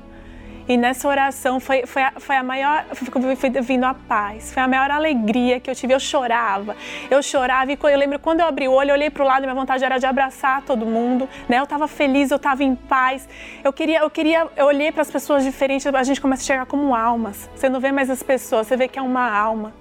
E 0.69 0.77
nessa 0.77 1.09
oração 1.09 1.59
foi, 1.59 1.87
foi, 1.87 2.03
a, 2.03 2.13
foi 2.19 2.37
a 2.37 2.43
maior, 2.43 2.85
foi, 2.93 3.37
foi 3.37 3.51
vindo 3.63 3.85
a 3.85 3.95
paz, 3.95 4.53
foi 4.53 4.63
a 4.63 4.69
maior 4.69 4.91
alegria 4.91 5.59
que 5.59 5.71
eu 5.71 5.75
tive. 5.75 5.95
Eu 5.95 6.01
chorava, 6.01 6.77
eu 7.11 7.23
chorava. 7.23 7.73
E 7.73 7.79
eu 7.81 7.99
lembro 7.99 8.19
quando 8.19 8.41
eu 8.41 8.47
abri 8.47 8.69
o 8.69 8.73
olho, 8.73 8.91
eu 8.91 8.95
olhei 8.95 9.09
para 9.09 9.25
o 9.25 9.27
lado, 9.27 9.43
minha 9.45 9.55
vontade 9.55 9.83
era 9.83 9.97
de 9.97 10.05
abraçar 10.05 10.61
todo 10.63 10.85
mundo. 10.85 11.27
Né? 11.49 11.59
Eu 11.59 11.65
estava 11.65 11.89
feliz, 11.89 12.31
eu 12.31 12.37
estava 12.37 12.63
em 12.63 12.75
paz. 12.75 13.27
Eu 13.65 13.73
queria, 13.73 14.01
eu 14.01 14.11
queria, 14.11 14.47
eu 14.55 14.67
olhei 14.67 14.93
para 14.93 15.01
as 15.01 15.11
pessoas 15.11 15.43
diferentes, 15.43 15.87
a 15.87 16.03
gente 16.03 16.21
começa 16.21 16.43
a 16.43 16.47
chegar 16.47 16.67
como 16.67 16.95
almas. 16.95 17.49
Você 17.57 17.71
não 17.71 17.81
vê 17.81 17.91
mais 17.91 18.11
as 18.11 18.23
pessoas, 18.23 18.67
você 18.67 18.77
vê 18.77 18.89
que 18.89 18.99
é 18.99 19.03
uma 19.03 19.27
alma. 19.27 19.73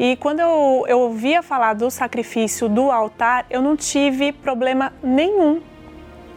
E 0.00 0.16
quando 0.16 0.40
eu, 0.40 0.84
eu 0.88 0.98
ouvia 0.98 1.44
falar 1.44 1.74
do 1.74 1.90
sacrifício 1.92 2.68
do 2.68 2.90
altar, 2.90 3.46
eu 3.48 3.62
não 3.62 3.76
tive 3.76 4.32
problema 4.32 4.92
nenhum 5.00 5.62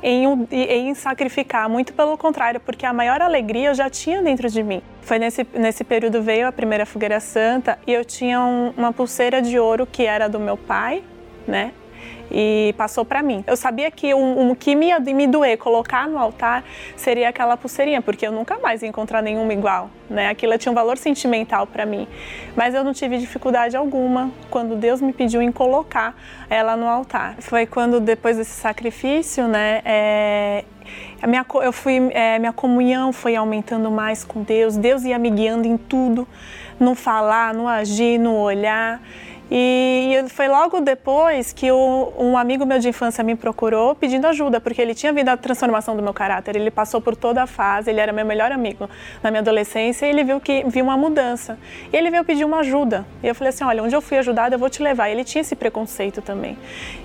em, 0.01 0.47
em 0.51 0.93
sacrificar, 0.93 1.69
muito 1.69 1.93
pelo 1.93 2.17
contrário, 2.17 2.59
porque 2.59 2.85
a 2.85 2.93
maior 2.93 3.21
alegria 3.21 3.69
eu 3.69 3.73
já 3.73 3.89
tinha 3.89 4.21
dentro 4.21 4.49
de 4.49 4.63
mim. 4.63 4.81
Foi 5.01 5.19
nesse, 5.19 5.45
nesse 5.53 5.83
período 5.83 6.21
veio 6.21 6.47
a 6.47 6.51
primeira 6.51 6.85
fogueira 6.85 7.19
santa 7.19 7.79
e 7.85 7.93
eu 7.93 8.05
tinha 8.05 8.39
um, 8.39 8.73
uma 8.77 8.93
pulseira 8.93 9.41
de 9.41 9.57
ouro 9.59 9.85
que 9.85 10.05
era 10.05 10.27
do 10.27 10.39
meu 10.39 10.57
pai, 10.57 11.03
né? 11.47 11.71
E 12.31 12.73
passou 12.77 13.03
para 13.03 13.21
mim. 13.21 13.43
Eu 13.47 13.55
sabia 13.55 13.89
que 13.91 14.13
o, 14.13 14.51
o 14.51 14.55
que 14.55 14.75
me 14.75 14.87
ia 14.87 14.99
me 14.99 15.27
doer 15.27 15.57
colocar 15.57 16.07
no 16.07 16.17
altar 16.17 16.63
seria 16.95 17.29
aquela 17.29 17.57
pulseirinha, 17.57 18.01
porque 18.01 18.25
eu 18.25 18.31
nunca 18.31 18.57
mais 18.59 18.81
ia 18.81 18.89
encontrar 18.89 19.21
nenhuma 19.21 19.53
igual, 19.53 19.89
né? 20.09 20.29
Aquilo 20.29 20.57
tinha 20.57 20.71
um 20.71 20.75
valor 20.75 20.97
sentimental 20.97 21.65
para 21.67 21.85
mim. 21.85 22.07
Mas 22.55 22.73
eu 22.73 22.83
não 22.83 22.93
tive 22.93 23.17
dificuldade 23.17 23.75
alguma 23.75 24.31
quando 24.49 24.75
Deus 24.75 25.01
me 25.01 25.13
pediu 25.13 25.41
em 25.41 25.51
colocar 25.51 26.15
ela 26.49 26.75
no 26.75 26.87
altar. 26.87 27.35
Foi 27.39 27.65
quando 27.65 27.99
depois 27.99 28.37
desse 28.37 28.51
sacrifício, 28.51 29.47
né, 29.47 29.81
é, 29.85 30.65
a 31.21 31.27
minha, 31.27 31.45
eu 31.61 31.73
fui, 31.73 32.09
é, 32.11 32.39
minha 32.39 32.53
comunhão 32.53 33.11
foi 33.11 33.35
aumentando 33.35 33.91
mais 33.91 34.23
com 34.23 34.41
Deus. 34.41 34.77
Deus 34.77 35.03
ia 35.03 35.19
me 35.19 35.29
guiando 35.29 35.67
em 35.67 35.77
tudo, 35.77 36.27
no 36.79 36.95
falar, 36.95 37.53
no 37.53 37.67
agir, 37.67 38.17
no 38.17 38.35
olhar. 38.35 39.01
E 39.51 40.23
foi 40.29 40.47
logo 40.47 40.79
depois 40.79 41.51
que 41.51 41.71
um 41.71 42.37
amigo 42.37 42.65
meu 42.65 42.77
de 42.77 42.89
infância 42.89 43.23
me 43.23 43.35
procurou 43.35 43.95
pedindo 43.95 44.27
ajuda, 44.27 44.61
porque 44.61 44.81
ele 44.81 44.93
tinha 44.93 45.11
visto 45.11 45.29
a 45.29 45.37
transformação 45.37 45.95
do 45.95 46.03
meu 46.03 46.13
caráter. 46.13 46.55
Ele 46.55 46.69
passou 46.69 47.01
por 47.01 47.15
toda 47.15 47.43
a 47.43 47.47
fase, 47.47 47.89
ele 47.89 47.99
era 47.99 48.13
meu 48.13 48.25
melhor 48.25 48.51
amigo 48.51 48.87
na 49.23 49.31
minha 49.31 49.41
adolescência 49.41 50.05
e 50.05 50.09
ele 50.09 50.23
viu 50.23 50.39
que 50.39 50.63
viu 50.67 50.83
uma 50.83 50.95
mudança. 50.95 51.57
E 51.91 51.97
ele 51.97 52.11
veio 52.11 52.23
pedir 52.23 52.45
uma 52.45 52.59
ajuda. 52.59 53.05
E 53.23 53.27
eu 53.27 53.33
falei 53.33 53.49
assim: 53.49 53.63
olha, 53.63 53.81
onde 53.81 53.95
eu 53.95 54.01
fui 54.01 54.17
ajudada, 54.17 54.55
eu 54.55 54.59
vou 54.59 54.69
te 54.69 54.83
levar. 54.83 55.09
E 55.09 55.13
ele 55.13 55.23
tinha 55.23 55.41
esse 55.41 55.55
preconceito 55.55 56.21
também. 56.21 56.57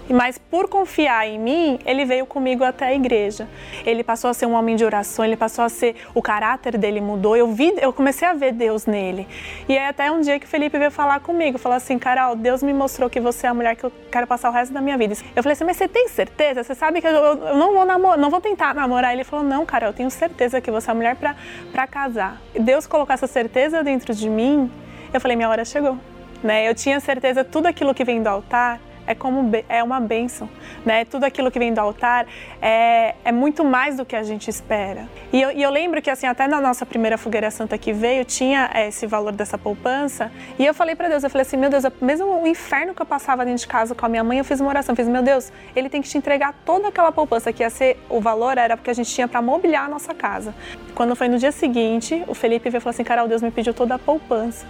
Mas 0.09 0.37
por 0.37 0.69
confiar 0.69 1.27
em 1.27 1.39
mim, 1.39 1.79
ele 1.87 2.05
veio 2.05 2.27
comigo 2.27 2.63
até 2.63 2.87
a 2.87 2.95
igreja. 2.95 3.49
Ele 3.87 4.05
passou 4.05 4.31
a 4.31 4.35
ser 4.35 4.47
um 4.47 4.53
homem 4.53 4.77
de 4.77 4.85
oração, 4.85 5.25
ele 5.25 5.37
passou 5.37 5.65
a 5.65 5.69
ser. 5.69 5.97
O 6.15 6.21
caráter 6.21 6.77
dele 6.77 7.01
mudou. 7.01 7.37
Eu, 7.37 7.49
vi, 7.53 7.75
eu 7.81 7.93
comecei 7.93 8.29
a 8.29 8.35
ver 8.35 8.53
Deus 8.53 8.87
nele. 8.87 9.27
E 9.69 9.77
aí, 9.77 9.87
até 9.87 10.11
um 10.11 10.21
dia 10.21 10.39
que 10.39 10.47
o 10.47 10.49
Felipe 10.49 10.79
veio 10.79 10.91
falar 10.91 11.21
comigo: 11.21 11.59
falou 11.59 11.77
assim, 11.77 11.99
Carol 11.99 12.37
Deus 12.37 12.63
me 12.63 12.73
mostrou 12.75 13.09
que 13.09 13.21
você 13.21 13.47
é 13.47 13.51
a 13.51 13.55
mulher 13.55 13.77
que 13.77 13.85
eu 13.85 13.93
quero 14.11 14.27
passar 14.27 14.51
o 14.51 14.53
resto 14.53 14.73
da 14.73 14.81
minha 14.81 14.99
vida. 14.99 15.15
Eu 15.35 15.43
falei 15.43 15.55
assim, 15.55 15.65
mas 15.65 15.77
você 15.77 15.89
tem 15.89 16.09
certeza? 16.09 16.63
Você 16.63 16.75
sabe 16.75 17.01
que 17.01 17.07
eu, 17.07 17.13
eu 17.13 17.57
não 17.57 17.73
vou 17.73 17.85
namorar, 17.85 18.19
não 18.19 18.31
vou 18.31 18.41
tentar 18.41 18.75
namorar. 18.75 19.13
Ele 19.15 19.25
falou, 19.25 19.45
não, 19.45 19.65
cara, 19.65 19.87
eu 19.87 19.93
tenho 19.93 20.11
certeza 20.11 20.61
que 20.61 20.71
você 20.71 20.91
é 20.91 20.93
a 20.93 20.95
mulher 20.95 21.17
para 21.17 21.87
casar. 21.87 22.41
Deus 22.59 22.87
colocou 22.87 23.15
essa 23.15 23.27
certeza 23.27 23.83
dentro 23.83 24.15
de 24.15 24.29
mim. 24.29 24.71
Eu 25.13 25.21
falei, 25.21 25.37
minha 25.37 25.49
hora 25.49 25.65
chegou. 25.65 25.97
Né? 26.43 26.69
Eu 26.69 26.75
tinha 26.75 27.01
certeza 27.01 27.43
tudo 27.43 27.67
aquilo 27.67 27.95
que 27.95 28.05
vem 28.05 28.23
do 28.23 28.29
altar 28.29 28.79
é 29.07 29.15
como 29.15 29.51
é 29.69 29.83
uma 29.83 30.01
bênção, 30.01 30.49
né? 30.85 31.05
Tudo 31.05 31.25
aquilo 31.25 31.51
que 31.51 31.59
vem 31.59 31.73
do 31.73 31.81
altar 31.81 32.27
é, 32.61 33.15
é 33.25 33.33
muito 33.33 33.65
mais 33.65 33.97
do 33.97 34.05
que 34.05 34.17
a 34.17 34.23
gente 34.23 34.49
espera. 34.49 35.09
E 35.33 35.41
eu, 35.41 35.51
e 35.51 35.63
eu, 35.63 35.71
lembro 35.71 36.01
que 36.01 36.11
assim 36.11 36.27
até 36.27 36.47
na 36.47 36.61
nossa 36.61 36.87
primeira 36.87 37.19
fogueira 37.19 37.51
santa 37.51 37.77
que 37.77 37.93
veio 37.93 38.25
tinha 38.25 38.71
esse 38.75 39.07
valor 39.07 39.33
dessa 39.33 39.59
poupança 39.59 40.31
e 40.59 40.65
eu 40.65 40.75
falei 40.75 40.95
para 40.95 41.09
Deus, 41.09 41.25
eu 41.25 41.31
falei 41.31 41.43
assim, 41.43 41.57
meu 41.57 41.71
Deus, 41.71 41.85
mesmo 42.01 42.43
o 42.43 42.47
inferno 42.47 42.95
que 42.95 43.03
eu 43.03 43.07
passava 43.07 43.45
dentro 43.45 43.61
de 43.61 43.67
casa 43.67 43.95
com 43.95 44.07
a 44.07 44.09
minha 44.09 44.25
mãe, 44.25 44.39
eu 44.39 44.45
fiz 44.45 44.61
uma 44.61 44.69
oração, 44.69 44.95
fiz, 44.95 45.09
meu 45.09 45.23
Deus, 45.23 45.53
ele 45.75 45.89
tem 45.89 46.01
que 46.01 46.09
te 46.09 46.17
entregar 46.17 46.55
toda 46.65 46.89
aquela 46.89 47.13
poupança 47.13 47.53
que 47.53 47.63
ia 47.63 47.71
ser 47.71 47.99
o 48.09 48.21
valor 48.21 48.57
era 48.59 48.77
porque 48.77 48.91
a 48.91 48.95
gente 48.95 49.13
tinha 49.13 49.29
para 49.29 49.43
mobiliar 49.43 49.85
a 49.87 49.89
nossa 49.89 50.15
casa. 50.15 50.55
Quando 50.95 51.17
foi 51.17 51.29
no 51.29 51.39
dia 51.39 51.53
seguinte, 51.53 52.23
o 52.29 52.35
Felipe 52.35 52.71
veio 52.71 52.79
e 52.79 52.81
falou 52.81 52.95
assim, 52.95 53.05
Carol, 53.05 53.27
Deus 53.27 53.43
me 53.43 53.51
pediu 53.51 53.75
toda 53.75 53.97
a 53.97 53.99
poupança. 53.99 54.67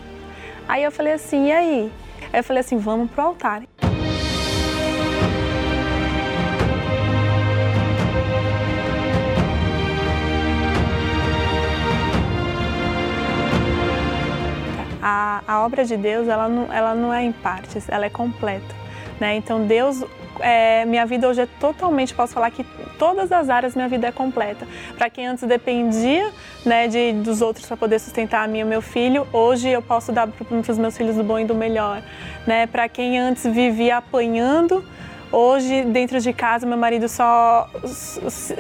Aí 0.67 0.83
eu 0.83 0.91
falei 0.91 1.13
assim, 1.13 1.49
e 1.49 1.53
aí? 1.53 1.93
Aí 2.33 2.41
eu 2.41 2.45
falei 2.45 2.61
assim, 2.61 2.79
vamos 2.79 3.11
pro 3.11 3.23
altar. 3.23 3.63
A, 15.07 15.43
a 15.47 15.67
obra 15.67 15.85
de 15.85 15.99
Deus 15.99 16.29
ela 16.29 16.49
não, 16.49 16.73
ela 16.73 16.95
não 16.95 17.13
é 17.13 17.23
em 17.23 17.31
partes, 17.31 17.87
ela 17.91 18.07
é 18.07 18.11
completa. 18.11 18.75
Né? 19.21 19.37
Então 19.37 19.67
Deus, 19.67 20.03
é, 20.41 20.87
minha 20.87 21.05
vida 21.05 21.29
hoje 21.29 21.43
é 21.43 21.47
totalmente, 21.61 22.15
posso 22.15 22.33
falar 22.33 22.51
que 22.51 22.65
todas 22.99 23.31
as 23.31 23.51
áreas 23.51 23.77
minha 23.77 23.87
vida 23.87 24.07
é 24.07 24.13
completa. 24.13 24.67
Para 24.97 25.11
quem 25.11 25.27
antes 25.27 25.47
dependia 25.47 26.33
né, 26.65 26.89
de, 26.89 27.13
dos 27.13 27.43
outros 27.43 27.67
para 27.67 27.77
poder 27.77 27.99
sustentar 27.99 28.45
a 28.45 28.49
mim 28.49 28.61
e 28.61 28.65
o 28.65 28.67
meu 28.67 28.81
filho, 28.81 29.29
hoje 29.31 29.69
eu 29.69 29.83
posso 29.83 30.11
dar 30.11 30.27
para 30.27 30.73
os 30.73 30.79
meus 30.79 30.97
filhos 30.97 31.17
do 31.17 31.23
bom 31.23 31.39
e 31.39 31.45
do 31.45 31.55
melhor. 31.55 32.03
Né? 32.47 32.67
Para 32.67 32.89
quem 32.89 33.19
antes 33.19 33.45
vivia 33.45 33.99
apanhando, 33.99 34.83
Hoje, 35.37 35.83
dentro 35.83 36.21
de 36.21 36.33
casa, 36.33 36.65
meu 36.65 36.79
marido 36.79 37.09
só, 37.09 37.69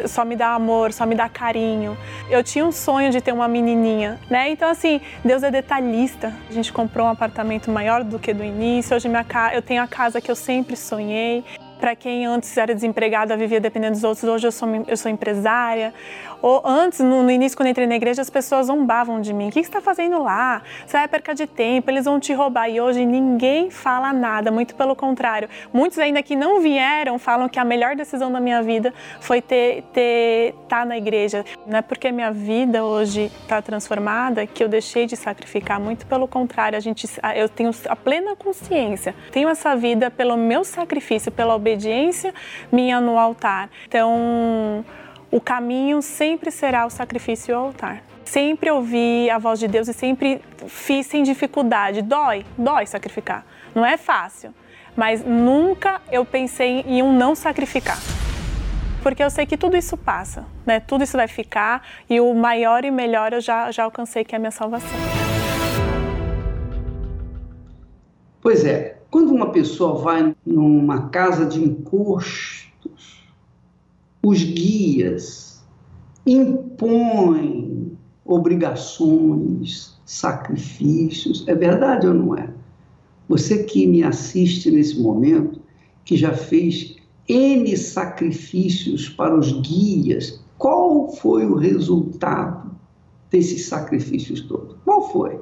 só 0.08 0.24
me 0.24 0.34
dá 0.34 0.54
amor, 0.54 0.92
só 0.92 1.06
me 1.06 1.14
dá 1.14 1.28
carinho. 1.28 1.96
Eu 2.28 2.42
tinha 2.42 2.66
um 2.66 2.72
sonho 2.72 3.12
de 3.12 3.20
ter 3.20 3.30
uma 3.30 3.46
menininha, 3.46 4.18
né? 4.28 4.50
Então, 4.50 4.68
assim, 4.68 5.00
Deus 5.24 5.44
é 5.44 5.52
detalhista. 5.52 6.34
A 6.50 6.52
gente 6.52 6.72
comprou 6.72 7.06
um 7.06 7.10
apartamento 7.10 7.70
maior 7.70 8.02
do 8.02 8.18
que 8.18 8.34
do 8.34 8.42
início. 8.42 8.96
Hoje, 8.96 9.08
minha 9.08 9.24
eu 9.52 9.62
tenho 9.62 9.84
a 9.84 9.86
casa 9.86 10.20
que 10.20 10.28
eu 10.28 10.34
sempre 10.34 10.74
sonhei. 10.74 11.44
Para 11.78 11.94
quem 11.94 12.26
antes 12.26 12.56
era 12.56 12.74
desempregada, 12.74 13.36
vivia 13.36 13.60
dependendo 13.60 13.92
dos 13.92 14.04
outros, 14.04 14.24
hoje 14.24 14.46
eu 14.46 14.52
sou, 14.52 14.68
eu 14.86 14.96
sou 14.96 15.10
empresária. 15.10 15.92
Ou 16.40 16.60
antes, 16.62 17.00
no, 17.00 17.22
no, 17.22 17.30
início, 17.30 17.56
quando 17.56 17.70
entrei 17.70 17.86
na 17.86 17.96
igreja, 17.96 18.20
as 18.20 18.28
pessoas 18.28 18.66
zombavam 18.66 19.20
de 19.20 19.32
mim. 19.32 19.48
O 19.48 19.50
que, 19.50 19.62
você 19.62 19.68
está 19.68 19.80
fazendo 19.80 20.22
lá? 20.22 20.60
Você 20.86 20.96
vai 20.96 21.08
perca 21.08 21.34
de 21.34 21.46
tempo, 21.46 21.90
eles 21.90 22.04
vão 22.04 22.20
te 22.20 22.34
roubar. 22.34 22.68
E 22.68 22.80
hoje 22.80 23.06
ninguém 23.06 23.70
fala 23.70 24.12
nada, 24.12 24.50
muito 24.50 24.74
pelo 24.74 24.94
contrário. 24.94 25.48
Muitos 25.72 25.98
ainda 25.98 26.22
que 26.22 26.36
não 26.36 26.60
vieram 26.60 27.18
falam 27.18 27.48
que 27.48 27.58
a 27.58 27.64
melhor 27.64 27.96
decisão 27.96 28.30
da 28.30 28.40
minha 28.40 28.62
vida 28.62 28.92
foi 29.20 29.40
ter 29.40 29.84
ter 29.92 30.54
tá 30.68 30.84
na 30.84 30.98
igreja. 30.98 31.44
Não 31.66 31.78
é 31.78 31.82
porque 31.82 32.12
minha 32.12 32.30
vida 32.30 32.84
hoje 32.84 33.32
está 33.42 33.62
transformada 33.62 34.46
que 34.46 34.62
eu 34.62 34.68
deixei 34.68 35.06
de 35.06 35.16
sacrificar. 35.16 35.80
Muito 35.80 36.06
pelo 36.06 36.28
contrário, 36.28 36.76
a 36.76 36.80
gente, 36.80 37.08
eu 37.34 37.48
tenho 37.48 37.70
a 37.88 37.96
plena 37.96 38.36
consciência. 38.36 39.14
Tenho 39.32 39.48
essa 39.48 39.74
vida 39.74 40.10
pelo 40.10 40.36
meu 40.36 40.62
sacrifício, 40.62 41.32
pela 41.32 41.54
obediência 41.64 42.34
minha 42.70 43.00
no 43.00 43.18
altar. 43.18 43.70
Então 43.88 44.84
o 45.30 45.40
caminho 45.40 46.02
sempre 46.02 46.50
será 46.50 46.84
o 46.84 46.90
sacrifício 46.90 47.52
e 47.52 47.54
o 47.54 47.58
altar. 47.58 48.02
Sempre 48.24 48.70
ouvi 48.70 49.30
a 49.30 49.38
voz 49.38 49.58
de 49.58 49.66
Deus 49.66 49.88
e 49.88 49.92
sempre 49.92 50.40
fiz 50.68 51.06
sem 51.06 51.22
dificuldade. 51.22 52.02
Dói, 52.02 52.44
dói 52.56 52.86
sacrificar. 52.86 53.44
Não 53.74 53.84
é 53.84 53.96
fácil, 53.96 54.54
mas 54.94 55.24
nunca 55.24 56.00
eu 56.10 56.24
pensei 56.24 56.84
em 56.86 57.02
um 57.02 57.12
não 57.12 57.34
sacrificar. 57.34 57.98
Porque 59.02 59.22
eu 59.22 59.28
sei 59.28 59.44
que 59.44 59.56
tudo 59.56 59.76
isso 59.76 59.96
passa, 59.96 60.46
né? 60.64 60.80
Tudo 60.80 61.04
isso 61.04 61.16
vai 61.16 61.28
ficar 61.28 61.82
e 62.08 62.20
o 62.20 62.32
maior 62.34 62.84
e 62.84 62.90
melhor 62.90 63.34
eu 63.34 63.40
já, 63.40 63.70
já 63.70 63.84
alcancei, 63.84 64.24
que 64.24 64.34
é 64.34 64.36
a 64.36 64.38
minha 64.38 64.50
salvação. 64.50 64.98
Pois 68.40 68.64
é, 68.64 68.96
quando 69.14 69.32
uma 69.32 69.52
pessoa 69.52 69.94
vai 69.94 70.34
numa 70.44 71.08
casa 71.08 71.46
de 71.46 71.62
encosto, 71.62 72.90
os 74.20 74.42
guias 74.42 75.64
impõem 76.26 77.96
obrigações, 78.24 79.96
sacrifícios. 80.04 81.46
É 81.46 81.54
verdade 81.54 82.08
ou 82.08 82.14
não 82.14 82.36
é? 82.36 82.52
Você 83.28 83.62
que 83.62 83.86
me 83.86 84.02
assiste 84.02 84.68
nesse 84.72 85.00
momento, 85.00 85.60
que 86.04 86.16
já 86.16 86.32
fez 86.32 86.96
N 87.28 87.76
sacrifícios 87.76 89.08
para 89.08 89.38
os 89.38 89.52
guias, 89.60 90.42
qual 90.58 91.12
foi 91.12 91.46
o 91.46 91.54
resultado 91.54 92.68
desses 93.30 93.66
sacrifícios 93.66 94.40
todos? 94.40 94.74
Qual 94.84 95.08
foi? 95.12 95.40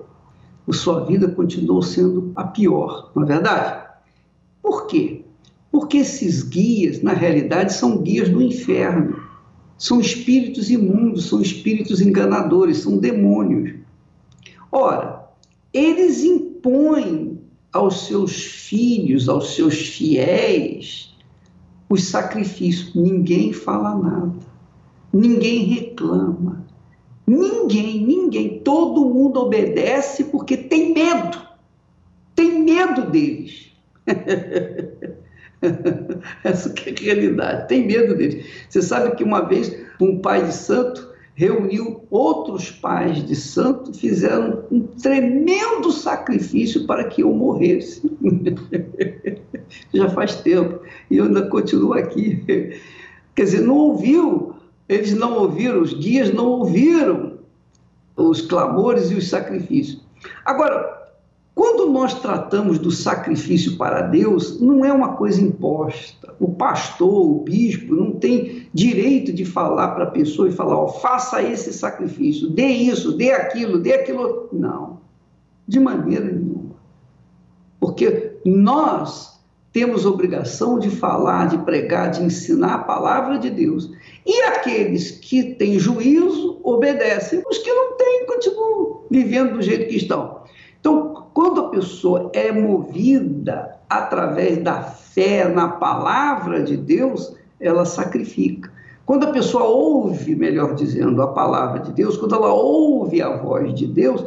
A 0.68 0.72
sua 0.72 1.04
vida 1.04 1.28
continuou 1.28 1.82
sendo 1.82 2.32
a 2.36 2.44
pior, 2.44 3.10
não 3.14 3.24
é 3.24 3.26
verdade? 3.26 3.88
Por 4.62 4.86
quê? 4.86 5.24
Porque 5.70 5.98
esses 5.98 6.42
guias, 6.42 7.02
na 7.02 7.12
realidade, 7.12 7.72
são 7.72 7.98
guias 7.98 8.28
do 8.28 8.40
inferno. 8.40 9.20
São 9.76 10.00
espíritos 10.00 10.70
imundos, 10.70 11.26
são 11.26 11.42
espíritos 11.42 12.00
enganadores, 12.00 12.78
são 12.78 12.98
demônios. 12.98 13.74
Ora, 14.70 15.28
eles 15.72 16.22
impõem 16.22 17.40
aos 17.72 18.06
seus 18.06 18.32
filhos, 18.32 19.28
aos 19.28 19.54
seus 19.54 19.74
fiéis, 19.74 21.14
os 21.88 22.04
sacrifícios. 22.04 22.94
Ninguém 22.94 23.52
fala 23.52 23.96
nada, 23.96 24.32
ninguém 25.12 25.64
reclama, 25.64 26.61
ninguém, 27.32 28.04
ninguém. 28.04 28.60
Todo 28.60 29.08
mundo 29.08 29.40
obedece 29.40 30.24
porque 30.24 30.56
tem 30.56 30.92
medo, 30.92 31.38
tem 32.34 32.62
medo 32.62 33.10
deles. 33.10 33.72
Essa 36.42 36.70
que 36.70 36.90
é 36.90 36.92
a 36.92 37.14
realidade. 37.14 37.68
Tem 37.68 37.86
medo 37.86 38.16
deles. 38.16 38.44
Você 38.68 38.82
sabe 38.82 39.14
que 39.16 39.24
uma 39.24 39.42
vez 39.42 39.74
um 40.00 40.18
pai 40.18 40.44
de 40.44 40.52
santo 40.52 41.12
reuniu 41.34 42.04
outros 42.10 42.70
pais 42.70 43.24
de 43.24 43.34
santo, 43.34 43.94
fizeram 43.94 44.64
um 44.70 44.80
tremendo 44.82 45.90
sacrifício 45.90 46.86
para 46.86 47.04
que 47.04 47.22
eu 47.22 47.32
morresse. 47.32 48.02
Já 49.94 50.10
faz 50.10 50.36
tempo 50.36 50.80
e 51.10 51.16
eu 51.16 51.24
ainda 51.24 51.46
continuo 51.48 51.94
aqui. 51.94 52.76
Quer 53.34 53.44
dizer, 53.44 53.62
não 53.62 53.76
ouviu, 53.76 54.51
eles 54.88 55.14
não 55.14 55.38
ouviram, 55.38 55.80
os 55.80 55.92
guias 55.94 56.32
não 56.32 56.46
ouviram 56.46 57.38
os 58.16 58.40
clamores 58.42 59.10
e 59.10 59.14
os 59.14 59.28
sacrifícios. 59.28 60.02
Agora, 60.44 61.02
quando 61.54 61.90
nós 61.90 62.14
tratamos 62.20 62.78
do 62.78 62.90
sacrifício 62.90 63.76
para 63.76 64.02
Deus, 64.02 64.60
não 64.60 64.84
é 64.84 64.92
uma 64.92 65.16
coisa 65.16 65.42
imposta. 65.42 66.34
O 66.40 66.52
pastor, 66.52 67.12
o 67.12 67.40
bispo, 67.40 67.94
não 67.94 68.12
tem 68.12 68.68
direito 68.72 69.32
de 69.32 69.44
falar 69.44 69.88
para 69.88 70.04
a 70.04 70.10
pessoa 70.10 70.48
e 70.48 70.52
falar: 70.52 70.76
ó, 70.76 70.88
faça 70.88 71.42
esse 71.42 71.72
sacrifício, 71.72 72.48
dê 72.50 72.66
isso, 72.66 73.16
dê 73.16 73.32
aquilo, 73.32 73.78
dê 73.78 73.92
aquilo. 73.94 74.48
Não, 74.52 75.00
de 75.68 75.78
maneira 75.78 76.24
nenhuma. 76.24 76.72
Porque 77.78 78.38
nós 78.46 79.31
temos 79.72 80.04
obrigação 80.04 80.78
de 80.78 80.90
falar, 80.90 81.48
de 81.48 81.58
pregar, 81.58 82.10
de 82.10 82.22
ensinar 82.22 82.74
a 82.74 82.78
palavra 82.78 83.38
de 83.38 83.48
Deus. 83.48 83.90
E 84.26 84.42
aqueles 84.42 85.10
que 85.10 85.54
têm 85.54 85.78
juízo 85.78 86.60
obedecem, 86.62 87.42
os 87.48 87.58
que 87.58 87.72
não 87.72 87.96
têm 87.96 88.26
continuam 88.26 89.00
vivendo 89.10 89.54
do 89.54 89.62
jeito 89.62 89.88
que 89.88 89.96
estão. 89.96 90.42
Então, 90.78 91.26
quando 91.32 91.60
a 91.60 91.68
pessoa 91.70 92.30
é 92.34 92.52
movida 92.52 93.76
através 93.88 94.58
da 94.58 94.82
fé 94.82 95.48
na 95.48 95.68
palavra 95.68 96.62
de 96.62 96.76
Deus, 96.76 97.34
ela 97.58 97.84
sacrifica. 97.84 98.70
Quando 99.06 99.24
a 99.24 99.32
pessoa 99.32 99.64
ouve, 99.64 100.34
melhor 100.34 100.74
dizendo, 100.74 101.20
a 101.22 101.28
palavra 101.28 101.80
de 101.80 101.92
Deus, 101.92 102.16
quando 102.16 102.34
ela 102.34 102.52
ouve 102.52 103.20
a 103.20 103.36
voz 103.36 103.74
de 103.74 103.86
Deus, 103.86 104.24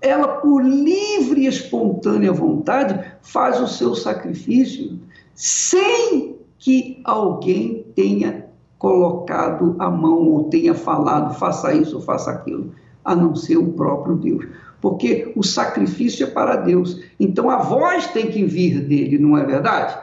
ela, 0.00 0.28
por 0.28 0.62
livre 0.62 1.42
e 1.42 1.46
espontânea 1.46 2.32
vontade, 2.32 3.12
faz 3.22 3.60
o 3.60 3.66
seu 3.66 3.94
sacrifício 3.94 4.98
sem 5.34 6.36
que 6.58 7.00
alguém 7.04 7.84
tenha 7.94 8.46
colocado 8.78 9.76
a 9.78 9.90
mão 9.90 10.28
ou 10.28 10.44
tenha 10.44 10.74
falado, 10.74 11.34
faça 11.38 11.74
isso 11.74 11.96
ou 11.96 12.02
faça 12.02 12.30
aquilo, 12.30 12.72
a 13.04 13.14
não 13.14 13.34
ser 13.34 13.56
o 13.56 13.72
próprio 13.72 14.16
Deus 14.16 14.46
porque 14.80 15.32
o 15.34 15.42
sacrifício 15.42 16.26
é 16.26 16.30
para 16.30 16.56
Deus. 16.56 17.00
Então 17.18 17.50
a 17.50 17.58
voz 17.58 18.06
tem 18.08 18.28
que 18.28 18.44
vir 18.44 18.80
dele, 18.80 19.18
não 19.18 19.36
é 19.36 19.44
verdade? 19.44 19.98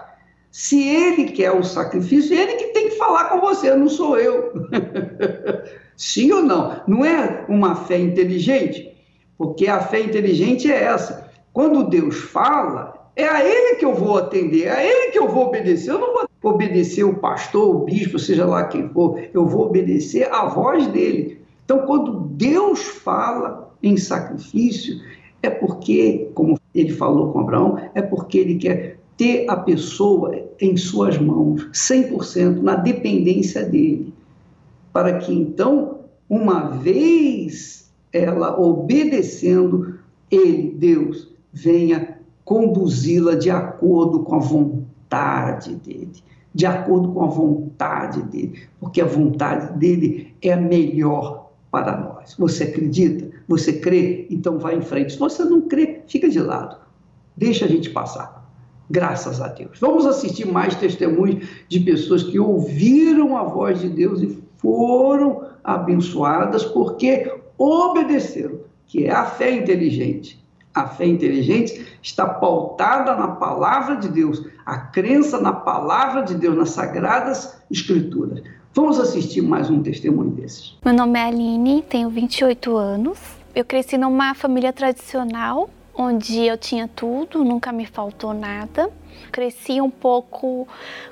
Se 0.52 0.82
ele 0.88 1.32
quer 1.32 1.52
o 1.52 1.64
sacrifício, 1.64 2.38
ele 2.38 2.54
que 2.54 2.66
tem 2.74 2.90
que 2.90 2.98
falar 2.98 3.30
com 3.30 3.40
você, 3.40 3.74
não 3.76 3.90
sou 3.90 4.18
eu. 4.20 4.52
Sim 5.96 6.32
ou 6.32 6.44
não? 6.44 6.82
Não 6.88 7.06
é 7.06 7.46
uma 7.48 7.76
fé 7.76 7.98
inteligente? 7.98 8.93
Porque 9.38 9.68
a 9.68 9.80
fé 9.80 10.02
inteligente 10.02 10.72
é 10.72 10.84
essa. 10.84 11.30
Quando 11.52 11.90
Deus 11.90 12.16
fala, 12.16 13.12
é 13.16 13.28
a 13.28 13.44
ele 13.44 13.76
que 13.76 13.86
eu 13.86 13.94
vou 13.94 14.18
atender, 14.18 14.66
é 14.66 14.72
a 14.72 14.84
ele 14.84 15.12
que 15.12 15.20
eu 15.20 15.28
vou 15.28 15.48
obedecer. 15.48 15.92
Eu 15.92 16.00
não 16.00 16.14
vou 16.14 16.54
obedecer 16.54 17.04
o 17.04 17.16
pastor, 17.16 17.76
o 17.76 17.80
bispo, 17.80 18.18
seja 18.18 18.46
lá 18.46 18.66
quem 18.66 18.90
for, 18.90 19.20
eu 19.34 19.46
vou 19.46 19.68
obedecer 19.68 20.32
a 20.32 20.46
voz 20.46 20.88
dele. 20.88 21.42
Então, 21.64 21.86
quando 21.86 22.12
Deus 22.36 22.82
fala, 22.82 23.64
em 23.84 23.98
sacrifício, 23.98 25.02
é 25.42 25.50
porque, 25.50 26.32
como 26.34 26.58
ele 26.74 26.94
falou 26.94 27.34
com 27.34 27.42
Abraão, 27.42 27.78
é 27.94 28.02
porque 28.02 28.38
ele 28.38 28.56
quer 28.56 28.98
ter 29.18 29.46
a 29.50 29.58
pessoa 29.58 30.34
em 30.60 30.78
suas 30.78 31.18
mãos, 31.18 31.70
100% 31.74 32.62
na 32.62 32.76
dependência 32.76 33.64
dele, 33.64 34.14
para 34.94 35.20
que 35.20 35.34
então, 35.34 36.00
uma 36.30 36.70
vez 36.70 37.83
ela 38.14 38.60
obedecendo, 38.60 40.00
ele, 40.30 40.76
Deus, 40.78 41.34
venha 41.52 42.20
conduzi-la 42.46 43.36
de 43.36 43.50
acordo 43.50 44.20
com 44.20 44.36
a 44.36 44.40
vontade 44.40 45.76
dele, 45.76 46.12
de 46.54 46.66
acordo 46.66 47.12
com 47.12 47.24
a 47.24 47.28
vontade 47.28 48.22
dele, 48.24 48.62
porque 48.80 49.02
a 49.02 49.06
vontade 49.06 49.78
dele 49.80 50.36
é 50.42 50.54
a 50.54 50.58
melhor 50.58 51.52
para 51.72 51.98
nós. 51.98 52.36
Você 52.38 52.66
acredita? 52.66 53.32
Você 53.48 53.74
crê? 53.74 54.28
Então 54.30 54.60
vá 54.60 54.74
em 54.74 54.82
frente. 54.82 55.14
Se 55.14 55.20
você 55.20 55.44
não 55.44 55.62
crê, 55.62 56.02
fica 56.08 56.30
de 56.30 56.40
lado. 56.40 56.78
Deixa 57.36 57.66
a 57.66 57.68
gente 57.68 57.90
passar. 57.90 58.44
Graças 58.90 59.42
a 59.42 59.48
Deus. 59.48 59.80
Vamos 59.80 60.06
assistir 60.06 60.46
mais 60.46 60.76
testemunhos 60.76 61.48
de 61.68 61.80
pessoas 61.80 62.22
que 62.22 62.40
ouviram 62.40 63.36
a 63.36 63.44
voz 63.44 63.80
de 63.80 63.90
Deus 63.90 64.22
e 64.22 64.38
foram 64.58 65.48
abençoadas 65.64 66.64
porque 66.64 67.32
obedeceram, 67.58 68.60
que 68.88 69.06
é 69.06 69.12
a 69.12 69.26
fé 69.26 69.52
inteligente. 69.52 70.44
A 70.74 70.88
fé 70.88 71.06
inteligente 71.06 71.86
está 72.02 72.28
pautada 72.28 73.16
na 73.16 73.28
palavra 73.28 73.96
de 73.96 74.10
Deus, 74.10 74.44
a 74.66 74.78
crença 74.78 75.40
na 75.40 75.54
palavra 75.54 76.24
de 76.24 76.34
Deus, 76.34 76.58
nas 76.58 76.72
sagradas 76.72 77.62
escrituras. 77.70 78.42
Vamos 78.74 79.00
assistir 79.00 79.42
mais 79.42 79.70
um 79.70 79.84
testemunho 79.84 80.32
desses. 80.32 80.76
Meu 80.84 80.96
nome 80.96 81.20
é 81.20 81.26
Aline, 81.26 81.84
tenho 81.84 82.10
28 82.10 82.76
anos. 82.76 83.20
Eu 83.54 83.64
cresci 83.64 84.00
numa 84.00 84.34
família 84.34 84.74
tradicional, 84.74 85.70
onde 85.96 86.46
eu 86.46 86.58
tinha 86.58 86.88
tudo, 86.88 87.44
nunca 87.44 87.72
me 87.72 87.86
faltou 87.86 88.34
nada. 88.34 88.90
Cresci 89.32 89.80
um 89.80 89.90
pouco 89.90 90.68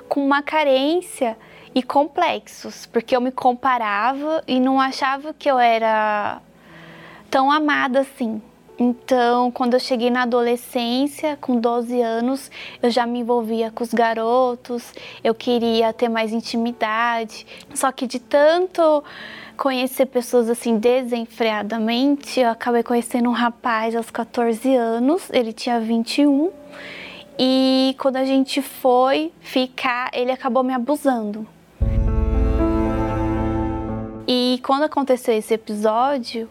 com 0.08 0.24
uma 0.24 0.42
carência 0.42 1.36
e 1.74 1.82
complexos, 1.82 2.86
porque 2.86 3.16
eu 3.16 3.20
me 3.20 3.32
comparava 3.32 4.42
e 4.46 4.60
não 4.60 4.80
achava 4.80 5.32
que 5.32 5.50
eu 5.50 5.58
era 5.58 6.40
tão 7.30 7.50
amada 7.50 8.00
assim. 8.00 8.42
Então, 8.78 9.50
quando 9.50 9.74
eu 9.74 9.80
cheguei 9.80 10.10
na 10.10 10.22
adolescência, 10.22 11.38
com 11.40 11.60
12 11.60 12.00
anos, 12.00 12.50
eu 12.82 12.90
já 12.90 13.06
me 13.06 13.20
envolvia 13.20 13.70
com 13.70 13.84
os 13.84 13.94
garotos, 13.94 14.92
eu 15.22 15.34
queria 15.34 15.92
ter 15.92 16.08
mais 16.08 16.32
intimidade. 16.32 17.46
Só 17.74 17.92
que 17.92 18.06
de 18.06 18.18
tanto 18.18 19.04
conhecer 19.56 20.06
pessoas 20.06 20.48
assim 20.50 20.78
desenfreadamente, 20.78 22.40
eu 22.40 22.50
acabei 22.50 22.82
conhecendo 22.82 23.28
um 23.28 23.32
rapaz 23.32 23.94
aos 23.94 24.10
14 24.10 24.74
anos, 24.74 25.30
ele 25.32 25.52
tinha 25.52 25.80
21. 25.80 26.50
E 27.38 27.94
quando 27.98 28.16
a 28.16 28.24
gente 28.24 28.60
foi 28.60 29.32
ficar, 29.40 30.10
ele 30.12 30.30
acabou 30.30 30.62
me 30.62 30.72
abusando. 30.72 31.46
E 34.26 34.60
quando 34.62 34.84
aconteceu 34.84 35.34
esse 35.34 35.54
episódio, 35.54 36.48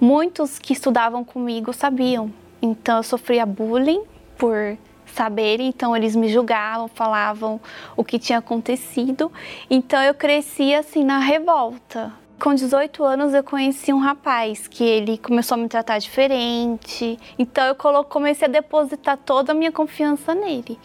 muitos 0.00 0.58
que 0.58 0.72
estudavam 0.72 1.24
comigo 1.24 1.72
sabiam. 1.72 2.32
Então 2.60 2.98
eu 2.98 3.02
sofria 3.02 3.46
bullying 3.46 4.02
por 4.36 4.76
saberem, 5.06 5.68
então 5.68 5.96
eles 5.96 6.14
me 6.14 6.28
julgavam, 6.28 6.88
falavam 6.88 7.60
o 7.96 8.04
que 8.04 8.18
tinha 8.18 8.38
acontecido. 8.38 9.32
Então 9.70 10.02
eu 10.02 10.14
cresci 10.14 10.74
assim 10.74 11.02
na 11.04 11.18
revolta. 11.18 12.12
Com 12.38 12.54
18 12.54 13.02
anos 13.02 13.32
eu 13.32 13.42
conheci 13.42 13.94
um 13.94 13.98
rapaz 13.98 14.68
que 14.68 14.84
ele 14.84 15.16
começou 15.16 15.54
a 15.54 15.58
me 15.58 15.68
tratar 15.68 15.98
diferente. 15.98 17.18
Então 17.38 17.64
eu 17.64 18.04
comecei 18.04 18.46
a 18.46 18.50
depositar 18.50 19.16
toda 19.16 19.52
a 19.52 19.54
minha 19.54 19.72
confiança 19.72 20.34
nele. 20.34 20.78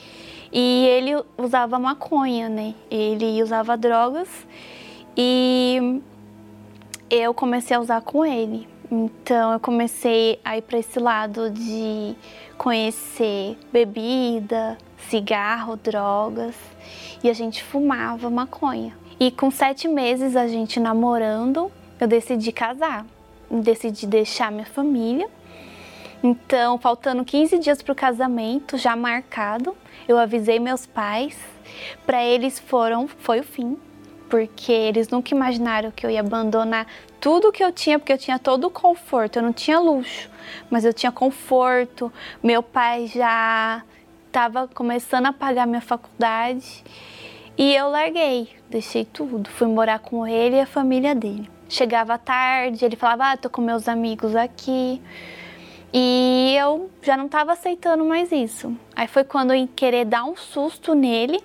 E 0.52 0.86
ele 0.88 1.12
usava 1.38 1.78
maconha, 1.78 2.48
né? 2.48 2.74
Ele 2.90 3.44
usava 3.44 3.76
drogas 3.76 4.30
e 5.16 6.02
eu 7.10 7.34
comecei 7.34 7.76
a 7.76 7.82
usar 7.82 8.02
com 8.02 8.26
ele. 8.26 8.66
Então 8.90 9.52
eu 9.52 9.60
comecei 9.60 10.40
a 10.46 10.58
ir 10.58 10.62
para 10.62 10.80
esse 10.80 11.00
lado 11.00 11.50
de 11.50 12.16
conhecer 12.58 13.58
bebida, 13.74 14.78
cigarro, 15.10 15.76
drogas 15.76 16.56
e 17.22 17.30
a 17.30 17.34
gente 17.34 17.62
fumava 17.62 18.30
maconha. 18.30 19.01
E 19.22 19.30
com 19.30 19.52
sete 19.52 19.88
meses 19.88 20.36
a 20.36 20.48
gente 20.48 20.80
namorando, 20.80 21.72
eu 22.00 22.08
decidi 22.08 22.52
casar, 22.52 23.06
decidi 23.52 24.08
deixar 24.08 24.52
minha 24.52 24.66
família. 24.66 25.30
Então, 26.24 26.80
faltando 26.80 27.24
15 27.24 27.60
dias 27.60 27.84
para 27.84 27.92
o 27.92 27.96
casamento, 27.96 28.80
já 28.80 28.96
marcado, 28.96 29.78
eu 30.08 30.18
avisei 30.18 30.58
meus 30.60 30.88
pais. 30.88 31.38
Para 32.04 32.26
eles 32.26 32.58
foram, 32.58 33.08
foi 33.08 33.42
o 33.42 33.44
fim, 33.44 33.78
porque 34.28 34.72
eles 34.72 35.08
nunca 35.10 35.36
imaginaram 35.36 35.92
que 35.92 36.04
eu 36.04 36.10
ia 36.10 36.22
abandonar 36.22 36.88
tudo 37.20 37.52
que 37.52 37.64
eu 37.64 37.72
tinha, 37.72 38.00
porque 38.00 38.14
eu 38.14 38.18
tinha 38.18 38.40
todo 38.40 38.66
o 38.66 38.72
conforto, 38.72 39.38
eu 39.38 39.44
não 39.44 39.54
tinha 39.54 39.80
luxo, 39.80 40.32
mas 40.68 40.84
eu 40.84 40.96
tinha 40.96 41.12
conforto. 41.12 42.12
Meu 42.42 42.64
pai 42.64 43.06
já 43.06 43.84
estava 44.26 44.68
começando 44.68 45.28
a 45.28 45.34
pagar 45.34 45.68
minha 45.68 45.80
faculdade 45.80 46.84
e 47.58 47.76
eu 47.76 47.90
larguei, 47.90 48.50
deixei 48.70 49.06
tudo, 49.06 49.50
fui 49.50 49.68
morar 49.68 50.00
com 50.00 50.26
ele 50.26 50.56
e 50.56 50.60
a 50.62 50.66
família 50.66 51.14
dele. 51.14 51.50
Chegava 51.68 52.18
tarde, 52.18 52.84
ele 52.84 52.96
falava: 52.96 53.32
"Ah, 53.32 53.38
tô 53.38 53.50
com 53.50 53.62
meus 53.62 53.88
amigos 53.88 54.36
aqui". 54.36 55.02
E 55.94 56.56
eu 56.58 56.90
já 57.02 57.18
não 57.18 57.26
estava 57.26 57.52
aceitando 57.52 58.06
mais 58.06 58.32
isso. 58.32 58.76
Aí 58.96 59.08
foi 59.08 59.24
quando 59.26 59.54
eu 59.54 59.68
querer 59.76 60.06
dar 60.06 60.24
um 60.24 60.36
susto 60.38 60.96
nele. 60.96 61.44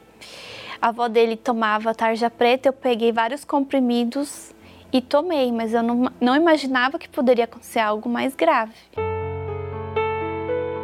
A 0.80 0.88
avó 0.88 1.08
dele 1.08 1.36
tomava 1.36 1.94
tarja 1.94 2.30
preta, 2.30 2.68
eu 2.68 2.72
peguei 2.72 3.10
vários 3.10 3.44
comprimidos 3.44 4.54
e 4.92 5.00
tomei, 5.00 5.50
mas 5.50 5.74
eu 5.74 5.82
não, 5.82 6.12
não 6.20 6.36
imaginava 6.36 6.98
que 6.98 7.08
poderia 7.08 7.44
acontecer 7.44 7.80
algo 7.80 8.08
mais 8.08 8.36
grave. 8.36 8.74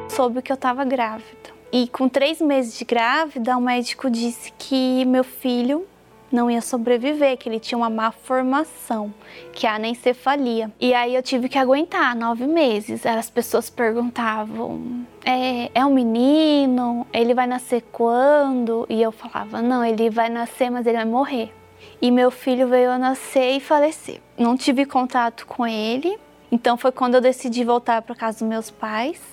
Soube 0.08 0.42
que 0.42 0.50
eu 0.50 0.56
estava 0.56 0.84
grávida. 0.84 1.61
E 1.72 1.88
com 1.88 2.06
três 2.06 2.38
meses 2.38 2.76
de 2.78 2.84
grávida, 2.84 3.56
o 3.56 3.60
médico 3.60 4.10
disse 4.10 4.52
que 4.58 5.06
meu 5.06 5.24
filho 5.24 5.86
não 6.30 6.50
ia 6.50 6.60
sobreviver, 6.60 7.38
que 7.38 7.48
ele 7.48 7.58
tinha 7.58 7.78
uma 7.78 7.88
má 7.88 8.12
formação, 8.12 9.12
que 9.54 9.66
é 9.66 9.70
a 9.70 9.76
anencefalia. 9.76 10.70
E 10.78 10.92
aí 10.92 11.14
eu 11.14 11.22
tive 11.22 11.48
que 11.48 11.56
aguentar 11.56 12.14
nove 12.14 12.46
meses. 12.46 13.06
As 13.06 13.30
pessoas 13.30 13.70
perguntavam: 13.70 15.06
é, 15.24 15.70
é 15.74 15.84
um 15.84 15.94
menino? 15.94 17.06
Ele 17.10 17.32
vai 17.32 17.46
nascer 17.46 17.82
quando? 17.90 18.86
E 18.90 19.00
eu 19.00 19.10
falava: 19.10 19.62
não, 19.62 19.82
ele 19.82 20.10
vai 20.10 20.28
nascer, 20.28 20.70
mas 20.70 20.86
ele 20.86 20.98
vai 20.98 21.06
morrer. 21.06 21.54
E 22.02 22.10
meu 22.10 22.30
filho 22.30 22.68
veio 22.68 22.90
a 22.90 22.98
nascer 22.98 23.56
e 23.56 23.60
falecer. 23.60 24.20
Não 24.36 24.56
tive 24.56 24.84
contato 24.84 25.46
com 25.46 25.66
ele, 25.66 26.18
então 26.50 26.76
foi 26.76 26.92
quando 26.92 27.14
eu 27.14 27.20
decidi 27.20 27.64
voltar 27.64 28.02
para 28.02 28.14
casa 28.14 28.40
dos 28.40 28.48
meus 28.48 28.70
pais. 28.70 29.31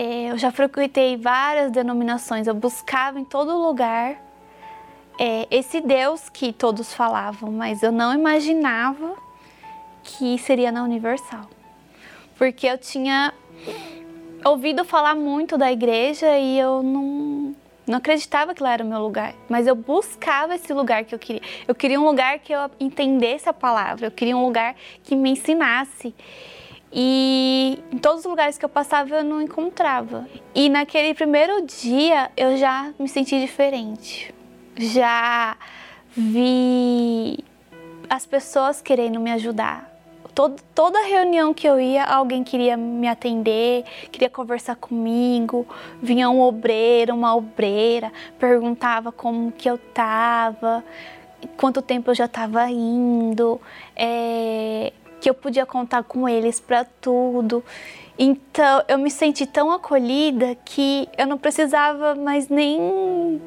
É, 0.00 0.30
eu 0.30 0.38
já 0.38 0.52
frequentei 0.52 1.16
várias 1.16 1.72
denominações, 1.72 2.46
eu 2.46 2.54
buscava 2.54 3.18
em 3.18 3.24
todo 3.24 3.58
lugar 3.58 4.16
é, 5.18 5.48
esse 5.50 5.80
Deus 5.80 6.28
que 6.28 6.52
todos 6.52 6.94
falavam, 6.94 7.50
mas 7.50 7.82
eu 7.82 7.90
não 7.90 8.14
imaginava 8.14 9.16
que 10.04 10.38
seria 10.38 10.70
na 10.70 10.84
Universal. 10.84 11.50
Porque 12.36 12.68
eu 12.68 12.78
tinha 12.78 13.34
ouvido 14.44 14.84
falar 14.84 15.16
muito 15.16 15.58
da 15.58 15.72
igreja 15.72 16.38
e 16.38 16.56
eu 16.56 16.80
não, 16.80 17.56
não 17.84 17.98
acreditava 17.98 18.54
que 18.54 18.62
lá 18.62 18.74
era 18.74 18.84
o 18.84 18.86
meu 18.86 19.00
lugar. 19.00 19.34
Mas 19.48 19.66
eu 19.66 19.74
buscava 19.74 20.54
esse 20.54 20.72
lugar 20.72 21.06
que 21.06 21.12
eu 21.12 21.18
queria. 21.18 21.42
Eu 21.66 21.74
queria 21.74 22.00
um 22.00 22.04
lugar 22.04 22.38
que 22.38 22.52
eu 22.52 22.70
entendesse 22.78 23.48
a 23.48 23.52
palavra, 23.52 24.06
eu 24.06 24.12
queria 24.12 24.36
um 24.36 24.44
lugar 24.44 24.76
que 25.02 25.16
me 25.16 25.30
ensinasse. 25.30 26.14
E 26.92 27.78
em 27.92 27.98
todos 27.98 28.20
os 28.20 28.26
lugares 28.26 28.56
que 28.56 28.64
eu 28.64 28.68
passava 28.68 29.16
eu 29.16 29.24
não 29.24 29.42
encontrava. 29.42 30.26
E 30.54 30.68
naquele 30.68 31.14
primeiro 31.14 31.66
dia 31.66 32.30
eu 32.36 32.56
já 32.56 32.92
me 32.98 33.08
senti 33.08 33.40
diferente 33.40 34.34
já 34.78 35.56
vi 36.10 37.38
as 38.08 38.24
pessoas 38.24 38.80
querendo 38.80 39.20
me 39.20 39.30
ajudar. 39.32 39.92
Todo, 40.34 40.62
toda 40.72 41.04
reunião 41.04 41.52
que 41.52 41.66
eu 41.66 41.80
ia, 41.80 42.04
alguém 42.04 42.44
queria 42.44 42.76
me 42.76 43.08
atender, 43.08 43.84
queria 44.12 44.30
conversar 44.30 44.76
comigo. 44.76 45.66
Vinha 46.00 46.30
um 46.30 46.40
obreiro, 46.40 47.12
uma 47.12 47.34
obreira, 47.34 48.12
perguntava 48.38 49.10
como 49.10 49.50
que 49.50 49.68
eu 49.68 49.76
tava, 49.76 50.84
quanto 51.56 51.82
tempo 51.82 52.12
eu 52.12 52.14
já 52.14 52.26
estava 52.26 52.70
indo, 52.70 53.60
é, 53.96 54.92
que 55.20 55.28
eu 55.28 55.34
podia 55.34 55.66
contar 55.66 56.02
com 56.02 56.28
eles 56.28 56.60
para 56.60 56.84
tudo. 56.84 57.64
Então 58.18 58.82
eu 58.88 58.98
me 58.98 59.10
senti 59.10 59.46
tão 59.46 59.70
acolhida 59.70 60.56
que 60.64 61.08
eu 61.16 61.26
não 61.26 61.38
precisava 61.38 62.14
mais 62.14 62.48
nem 62.48 63.40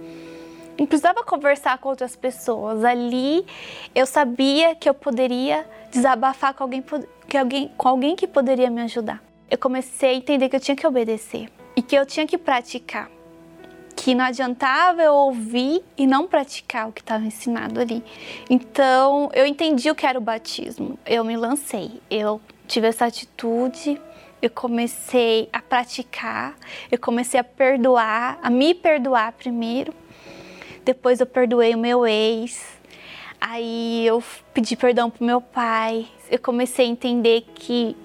não 0.79 0.87
precisava 0.87 1.23
conversar 1.23 1.77
com 1.77 1.89
outras 1.89 2.15
pessoas. 2.15 2.83
Ali 2.83 3.45
eu 3.93 4.05
sabia 4.05 4.73
que 4.73 4.89
eu 4.89 4.93
poderia 4.93 5.65
desabafar 5.91 6.53
com 6.53 6.63
alguém, 6.63 6.83
que 7.27 7.37
alguém, 7.37 7.71
com 7.77 7.87
alguém 7.87 8.15
que 8.15 8.27
poderia 8.27 8.69
me 8.69 8.81
ajudar. 8.81 9.21
Eu 9.49 9.57
comecei 9.57 10.11
a 10.11 10.13
entender 10.15 10.49
que 10.49 10.55
eu 10.55 10.59
tinha 10.59 10.75
que 10.75 10.87
obedecer 10.87 11.51
e 11.75 11.81
que 11.81 11.95
eu 11.95 12.05
tinha 12.05 12.25
que 12.25 12.37
praticar. 12.37 13.09
Que 14.01 14.15
não 14.15 14.25
adiantava 14.25 15.01
eu 15.01 15.13
ouvir 15.13 15.83
e 15.97 16.07
não 16.07 16.27
praticar 16.27 16.89
o 16.89 16.91
que 16.91 17.01
estava 17.01 17.23
ensinado 17.23 17.79
ali. 17.79 18.03
Então 18.49 19.29
eu 19.33 19.45
entendi 19.45 19.89
o 19.91 19.95
que 19.95 20.05
era 20.05 20.17
o 20.17 20.21
batismo. 20.21 20.97
Eu 21.05 21.23
me 21.23 21.37
lancei, 21.37 22.01
eu 22.09 22.41
tive 22.67 22.87
essa 22.87 23.05
atitude 23.05 23.99
eu 24.41 24.49
comecei 24.49 25.47
a 25.53 25.61
praticar, 25.61 26.55
eu 26.91 26.97
comecei 26.97 27.39
a 27.39 27.43
perdoar, 27.43 28.39
a 28.41 28.49
me 28.49 28.73
perdoar 28.73 29.33
primeiro, 29.33 29.93
depois 30.83 31.19
eu 31.19 31.27
perdoei 31.27 31.75
o 31.75 31.77
meu 31.77 32.07
ex. 32.07 32.79
Aí 33.39 34.05
eu 34.05 34.23
pedi 34.53 34.75
perdão 34.75 35.09
pro 35.09 35.23
meu 35.23 35.41
pai. 35.41 36.07
Eu 36.29 36.39
comecei 36.39 36.85
a 36.85 36.89
entender 36.89 37.41
que 37.53 37.95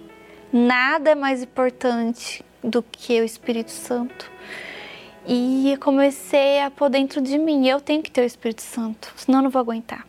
nada 0.52 1.10
é 1.10 1.14
mais 1.14 1.42
importante 1.42 2.44
do 2.62 2.82
que 2.82 3.20
o 3.20 3.24
Espírito 3.24 3.70
Santo. 3.70 4.30
E 5.26 5.76
comecei 5.80 6.60
a 6.60 6.70
pôr 6.70 6.88
dentro 6.88 7.20
de 7.20 7.36
mim, 7.36 7.66
eu 7.66 7.80
tenho 7.80 8.02
que 8.02 8.10
ter 8.10 8.20
o 8.20 8.24
Espírito 8.24 8.62
Santo, 8.62 9.12
senão 9.16 9.40
eu 9.40 9.42
não 9.44 9.50
vou 9.50 9.60
aguentar. 9.60 10.06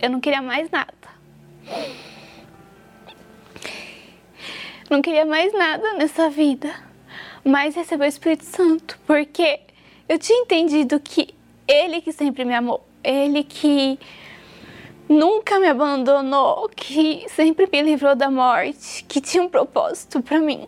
Eu 0.00 0.10
não 0.10 0.20
queria 0.20 0.40
mais 0.40 0.70
nada. 0.70 0.94
Não 4.88 5.02
queria 5.02 5.24
mais 5.24 5.52
nada 5.52 5.94
nessa 5.94 6.30
vida, 6.30 6.72
mas 7.44 7.74
receber 7.74 8.04
o 8.04 8.08
Espírito 8.08 8.44
Santo, 8.44 8.98
porque 9.06 9.60
eu 10.08 10.18
tinha 10.18 10.40
entendido 10.42 10.98
que 11.00 11.34
ele 11.70 12.00
que 12.00 12.12
sempre 12.12 12.44
me 12.44 12.52
amou, 12.52 12.84
Ele 13.02 13.44
que 13.44 13.96
nunca 15.08 15.60
me 15.60 15.68
abandonou, 15.68 16.68
que 16.68 17.24
sempre 17.28 17.68
me 17.72 17.80
livrou 17.80 18.16
da 18.16 18.28
morte, 18.28 19.04
que 19.04 19.20
tinha 19.20 19.40
um 19.40 19.48
propósito 19.48 20.20
para 20.20 20.40
mim. 20.40 20.66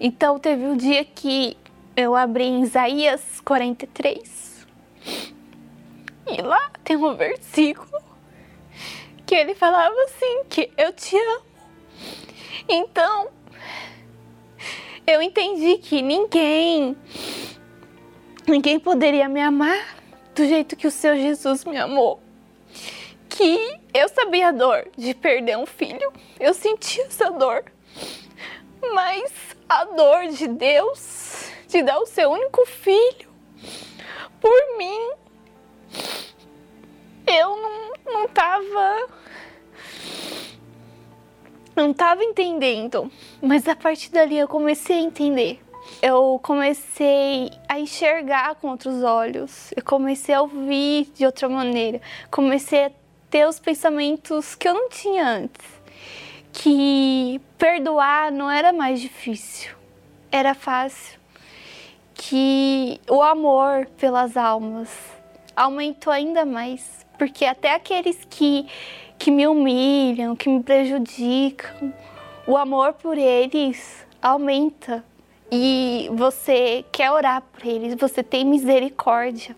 Então 0.00 0.40
teve 0.40 0.64
um 0.64 0.76
dia 0.76 1.04
que 1.04 1.56
eu 2.00 2.16
abri 2.16 2.44
em 2.44 2.62
Isaías 2.62 3.40
43 3.44 4.66
e 6.26 6.40
lá 6.40 6.70
tem 6.82 6.96
um 6.96 7.14
versículo 7.14 8.00
que 9.26 9.34
ele 9.34 9.54
falava 9.54 9.94
assim 10.04 10.44
que 10.48 10.72
eu 10.76 10.92
te 10.92 11.16
amo. 11.16 11.44
Então 12.68 13.28
eu 15.06 15.20
entendi 15.20 15.76
que 15.78 16.00
ninguém 16.00 16.96
ninguém 18.46 18.80
poderia 18.80 19.28
me 19.28 19.40
amar 19.40 19.96
do 20.34 20.46
jeito 20.46 20.76
que 20.76 20.86
o 20.86 20.90
seu 20.90 21.16
Jesus 21.16 21.64
me 21.64 21.76
amou. 21.76 22.22
Que 23.28 23.78
eu 23.92 24.08
sabia 24.08 24.48
a 24.48 24.52
dor 24.52 24.88
de 24.96 25.14
perder 25.14 25.58
um 25.58 25.66
filho, 25.66 26.12
eu 26.38 26.54
senti 26.54 27.00
essa 27.02 27.30
dor, 27.30 27.64
mas 28.94 29.32
a 29.68 29.84
dor 29.84 30.28
de 30.28 30.48
Deus 30.48 31.50
de 31.70 31.82
dar 31.82 31.98
o 31.98 32.06
seu 32.06 32.30
único 32.30 32.66
filho 32.66 33.30
por 34.40 34.78
mim, 34.78 35.10
eu 37.26 37.56
não, 37.56 37.92
não 38.12 38.28
tava. 38.28 39.08
Não 41.76 41.94
tava 41.94 42.22
entendendo, 42.24 43.10
mas 43.40 43.66
a 43.68 43.76
partir 43.76 44.10
dali 44.10 44.38
eu 44.38 44.48
comecei 44.48 44.98
a 44.98 45.02
entender 45.02 45.60
eu 46.02 46.38
comecei 46.42 47.50
a 47.68 47.78
enxergar 47.78 48.54
com 48.56 48.68
outros 48.68 49.02
olhos, 49.02 49.70
eu 49.76 49.82
comecei 49.82 50.34
a 50.34 50.42
ouvir 50.42 51.10
de 51.14 51.26
outra 51.26 51.48
maneira, 51.48 52.00
comecei 52.30 52.86
a 52.86 52.92
ter 53.28 53.46
os 53.46 53.58
pensamentos 53.58 54.54
que 54.54 54.68
eu 54.68 54.74
não 54.74 54.88
tinha 54.88 55.26
antes. 55.26 55.80
Que 56.52 57.40
perdoar 57.56 58.32
não 58.32 58.50
era 58.50 58.72
mais 58.72 59.00
difícil, 59.00 59.74
era 60.32 60.54
fácil. 60.54 61.19
Que 62.22 63.00
o 63.08 63.22
amor 63.22 63.86
pelas 63.98 64.36
almas 64.36 64.90
aumentou 65.56 66.12
ainda 66.12 66.44
mais, 66.44 67.06
porque 67.18 67.46
até 67.46 67.74
aqueles 67.74 68.26
que, 68.28 68.66
que 69.18 69.30
me 69.30 69.46
humilham, 69.46 70.36
que 70.36 70.48
me 70.48 70.62
prejudicam, 70.62 71.94
o 72.46 72.58
amor 72.58 72.92
por 72.92 73.16
eles 73.16 74.06
aumenta 74.20 75.02
e 75.50 76.10
você 76.12 76.84
quer 76.92 77.10
orar 77.10 77.42
por 77.42 77.66
eles, 77.66 77.94
você 77.94 78.22
tem 78.22 78.44
misericórdia. 78.44 79.56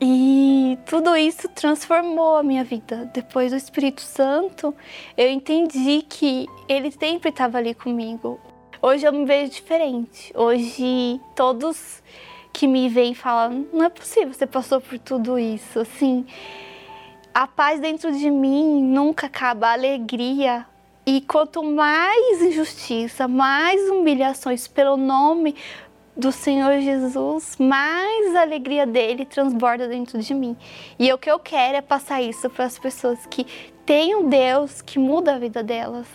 E 0.00 0.78
tudo 0.86 1.14
isso 1.14 1.48
transformou 1.48 2.36
a 2.36 2.42
minha 2.42 2.64
vida. 2.64 3.10
Depois 3.12 3.52
do 3.52 3.56
Espírito 3.56 4.00
Santo, 4.00 4.74
eu 5.16 5.30
entendi 5.30 6.02
que 6.08 6.48
ele 6.66 6.90
sempre 6.90 7.28
estava 7.28 7.58
ali 7.58 7.74
comigo. 7.74 8.40
Hoje 8.86 9.06
eu 9.06 9.14
me 9.14 9.24
vejo 9.24 9.50
diferente. 9.50 10.30
Hoje 10.36 11.18
todos 11.34 12.02
que 12.52 12.68
me 12.68 12.86
veem 12.86 13.14
falam: 13.14 13.66
não 13.72 13.86
é 13.86 13.88
possível, 13.88 14.34
você 14.34 14.46
passou 14.46 14.78
por 14.78 14.98
tudo 14.98 15.38
isso. 15.38 15.80
Assim, 15.80 16.26
a 17.32 17.46
paz 17.46 17.80
dentro 17.80 18.12
de 18.12 18.30
mim 18.30 18.82
nunca 18.82 19.26
acaba, 19.26 19.68
a 19.68 19.72
alegria 19.72 20.66
e 21.06 21.22
quanto 21.22 21.62
mais 21.62 22.42
injustiça, 22.42 23.26
mais 23.26 23.80
humilhações 23.88 24.68
pelo 24.68 24.98
nome 24.98 25.56
do 26.14 26.30
Senhor 26.30 26.78
Jesus, 26.80 27.56
mais 27.58 28.36
a 28.36 28.42
alegria 28.42 28.86
dele 28.86 29.24
transborda 29.24 29.88
dentro 29.88 30.18
de 30.18 30.34
mim. 30.34 30.54
E 30.98 31.10
o 31.10 31.16
que 31.16 31.30
eu 31.30 31.38
quero 31.38 31.78
é 31.78 31.80
passar 31.80 32.20
isso 32.20 32.50
para 32.50 32.66
as 32.66 32.78
pessoas 32.78 33.24
que 33.24 33.46
têm 33.86 34.14
um 34.14 34.28
Deus 34.28 34.82
que 34.82 34.98
muda 34.98 35.36
a 35.36 35.38
vida 35.38 35.62
delas, 35.62 36.06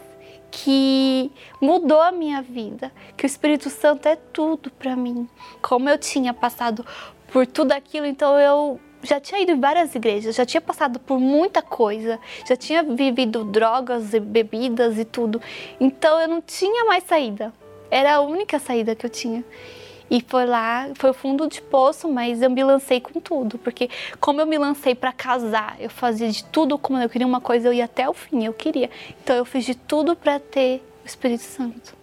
que 0.52 1.32
mudou 1.62 2.02
a 2.02 2.12
minha 2.12 2.42
vida, 2.42 2.92
que 3.16 3.26
o 3.26 3.28
Espírito 3.28 3.70
Santo 3.70 4.08
é 4.08 4.16
tudo 4.16 4.72
para 4.72 4.96
mim. 4.96 5.28
Como 5.62 5.90
eu 5.90 5.98
tinha 5.98 6.34
passado 6.34 6.86
por 7.32 7.46
tudo 7.46 7.72
aquilo, 7.72 8.06
então 8.06 8.40
eu 8.40 8.80
já 9.04 9.20
tinha 9.20 9.42
ido 9.42 9.52
em 9.52 9.60
várias 9.60 9.96
igrejas, 9.96 10.36
já 10.36 10.46
tinha 10.46 10.62
passado 10.62 11.00
por 11.00 11.20
muita 11.20 11.62
coisa, 11.62 12.20
já 12.48 12.56
tinha 12.56 12.84
vivido 12.84 13.44
drogas 13.44 14.14
e 14.14 14.20
bebidas 14.20 14.98
e 14.98 15.06
tudo. 15.06 15.42
Então 15.80 16.20
eu 16.20 16.28
não 16.28 16.42
tinha 16.42 16.86
mais 16.86 17.04
saída. 17.04 17.54
Era 17.90 18.16
a 18.16 18.22
única 18.22 18.60
saída 18.60 18.96
que 18.96 19.06
eu 19.06 19.10
tinha. 19.10 19.44
E 20.10 20.24
foi 20.28 20.46
lá, 20.46 20.90
foi 20.96 21.12
o 21.12 21.14
fundo 21.14 21.48
de 21.48 21.62
poço, 21.62 22.12
mas 22.12 22.42
eu 22.42 22.50
me 22.50 22.64
lancei 22.64 23.00
com 23.00 23.20
tudo, 23.20 23.60
porque 23.60 23.90
como 24.20 24.42
eu 24.42 24.48
me 24.48 24.58
lancei 24.58 24.96
para 24.96 25.12
casar, 25.12 25.76
eu 25.80 25.90
fazia 25.90 26.30
de 26.30 26.44
tudo 26.46 26.78
como 26.80 27.00
eu 27.00 27.10
queria 27.10 27.28
uma 27.28 27.40
coisa, 27.40 27.68
eu 27.68 27.74
ia 27.74 27.86
até 27.86 28.10
o 28.10 28.14
fim, 28.14 28.44
eu 28.44 28.54
queria. 28.54 28.90
Então 29.24 29.36
eu 29.36 29.46
fiz 29.46 29.66
de 29.66 29.76
tudo 29.76 30.16
para 30.16 30.40
ter 30.40 30.84
o 31.04 31.08
Espírito 31.08 31.44
Santo. 31.44 31.94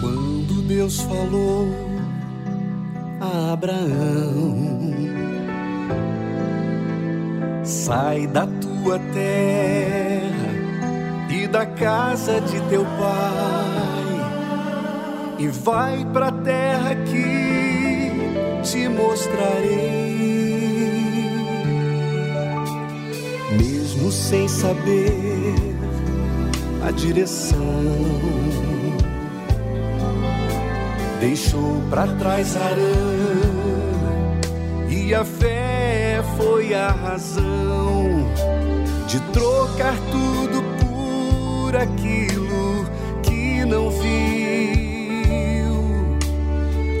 Quando 0.00 0.62
Deus 0.66 1.00
falou 1.00 1.68
a 3.20 3.52
Abraão, 3.52 4.94
sai 7.62 8.26
da 8.26 8.46
tua 8.46 8.98
terra 9.12 10.54
e 11.30 11.46
da 11.46 11.66
casa 11.66 12.40
de 12.40 12.60
teu 12.70 12.84
pai 12.84 13.93
e 15.38 15.48
vai 15.48 16.04
para 16.12 16.28
a 16.28 16.32
terra 16.32 16.94
que 16.94 18.10
te 18.62 18.88
mostrarei. 18.88 20.14
Mesmo 23.58 24.10
sem 24.12 24.48
saber 24.48 25.54
a 26.86 26.90
direção, 26.90 27.58
deixou 31.20 31.82
para 31.90 32.06
trás 32.06 32.56
Arã 32.56 33.74
e 34.88 35.14
a 35.14 35.24
fé 35.24 36.22
foi 36.36 36.74
a 36.74 36.90
razão 36.90 38.30
de 39.06 39.20
trocar 39.32 39.94
tudo 40.10 40.62
por 40.80 41.76
aquilo 41.76 42.84
que 43.22 43.64
não 43.64 43.90
viu 43.90 44.83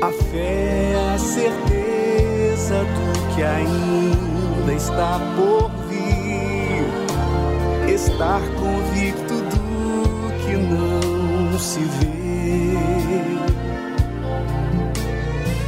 a 0.04 0.10
fé 0.10 0.92
é 0.92 1.14
a 1.14 1.18
certeza 1.18 2.84
do 2.84 3.34
que 3.34 3.42
ainda 3.42 4.74
está 4.74 5.18
por 5.34 5.70
vir. 5.88 6.84
Estar 7.88 8.42
convicto 8.60 9.34
do 9.34 10.30
que 10.44 10.56
não 10.56 11.58
se 11.58 11.80
vê. 11.80 12.74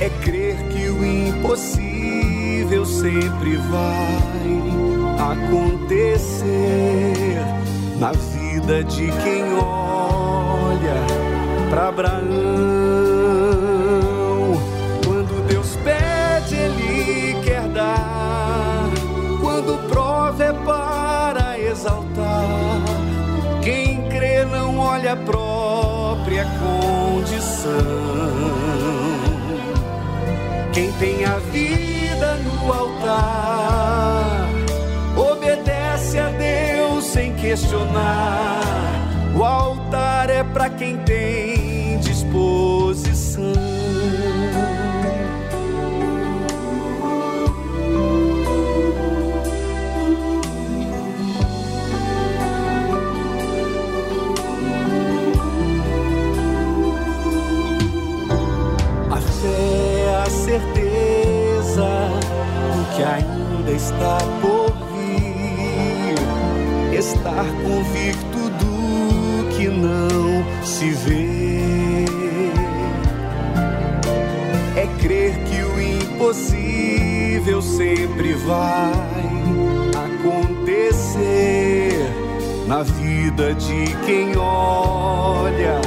É 0.05 0.11
crer 0.23 0.57
que 0.69 0.91
o 0.91 1.03
impossível 1.03 2.85
sempre 2.85 3.57
vai 3.57 4.53
acontecer 5.33 6.45
na 7.99 8.13
vida 8.13 8.85
de 8.85 9.07
quem 9.23 9.45
olha 9.55 11.07
para 11.71 11.89
Abraão. 11.89 12.76
Própria 26.27 26.45
condição. 26.59 27.71
Quem 30.73 30.91
tem 30.93 31.25
a 31.25 31.39
vida 31.39 32.35
no 32.39 32.73
altar, 32.73 34.49
obedece 35.17 36.19
a 36.19 36.29
Deus 36.31 37.05
sem 37.05 37.33
questionar. 37.35 38.61
O 39.37 39.45
altar 39.45 40.29
é 40.29 40.43
para 40.43 40.69
quem 40.69 40.97
tem 40.99 41.46
ainda 63.67 63.73
está 63.73 64.19
por 64.41 64.73
vir, 64.93 66.15
estar 66.99 67.45
convicto 67.63 68.49
do 68.61 69.49
que 69.57 69.69
não 69.69 70.45
se 70.65 70.91
vê. 70.91 72.05
É 74.77 74.87
crer 75.01 75.35
que 75.45 75.63
o 75.63 75.81
impossível 75.81 77.61
sempre 77.61 78.35
vai 78.35 78.93
acontecer 80.21 81.29
na 82.69 82.83
vida 82.85 83.55
de 83.55 83.97
quem 84.07 84.37
olha 84.37 85.81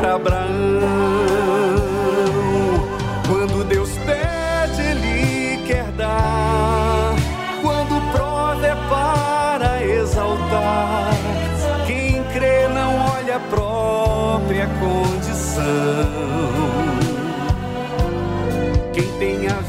para 0.00 0.14
Abraão. 0.16 1.33
Não 13.34 13.36
olha 13.36 13.36
a 13.36 13.40
própria 13.40 14.68
condição. 14.78 15.64
Quem 18.92 19.18
tem 19.18 19.48
a 19.48 19.60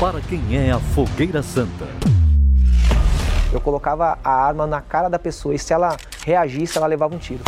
para 0.00 0.18
quem 0.22 0.56
é 0.56 0.70
a 0.70 0.80
fogueira 0.80 1.42
santa. 1.42 1.86
Eu 3.52 3.60
colocava 3.60 4.18
a 4.24 4.30
arma 4.30 4.66
na 4.66 4.80
cara 4.80 5.10
da 5.10 5.18
pessoa 5.18 5.54
e 5.54 5.58
se 5.58 5.74
ela 5.74 5.94
reagisse, 6.24 6.78
ela 6.78 6.86
levava 6.86 7.14
um 7.14 7.18
tiro. 7.18 7.42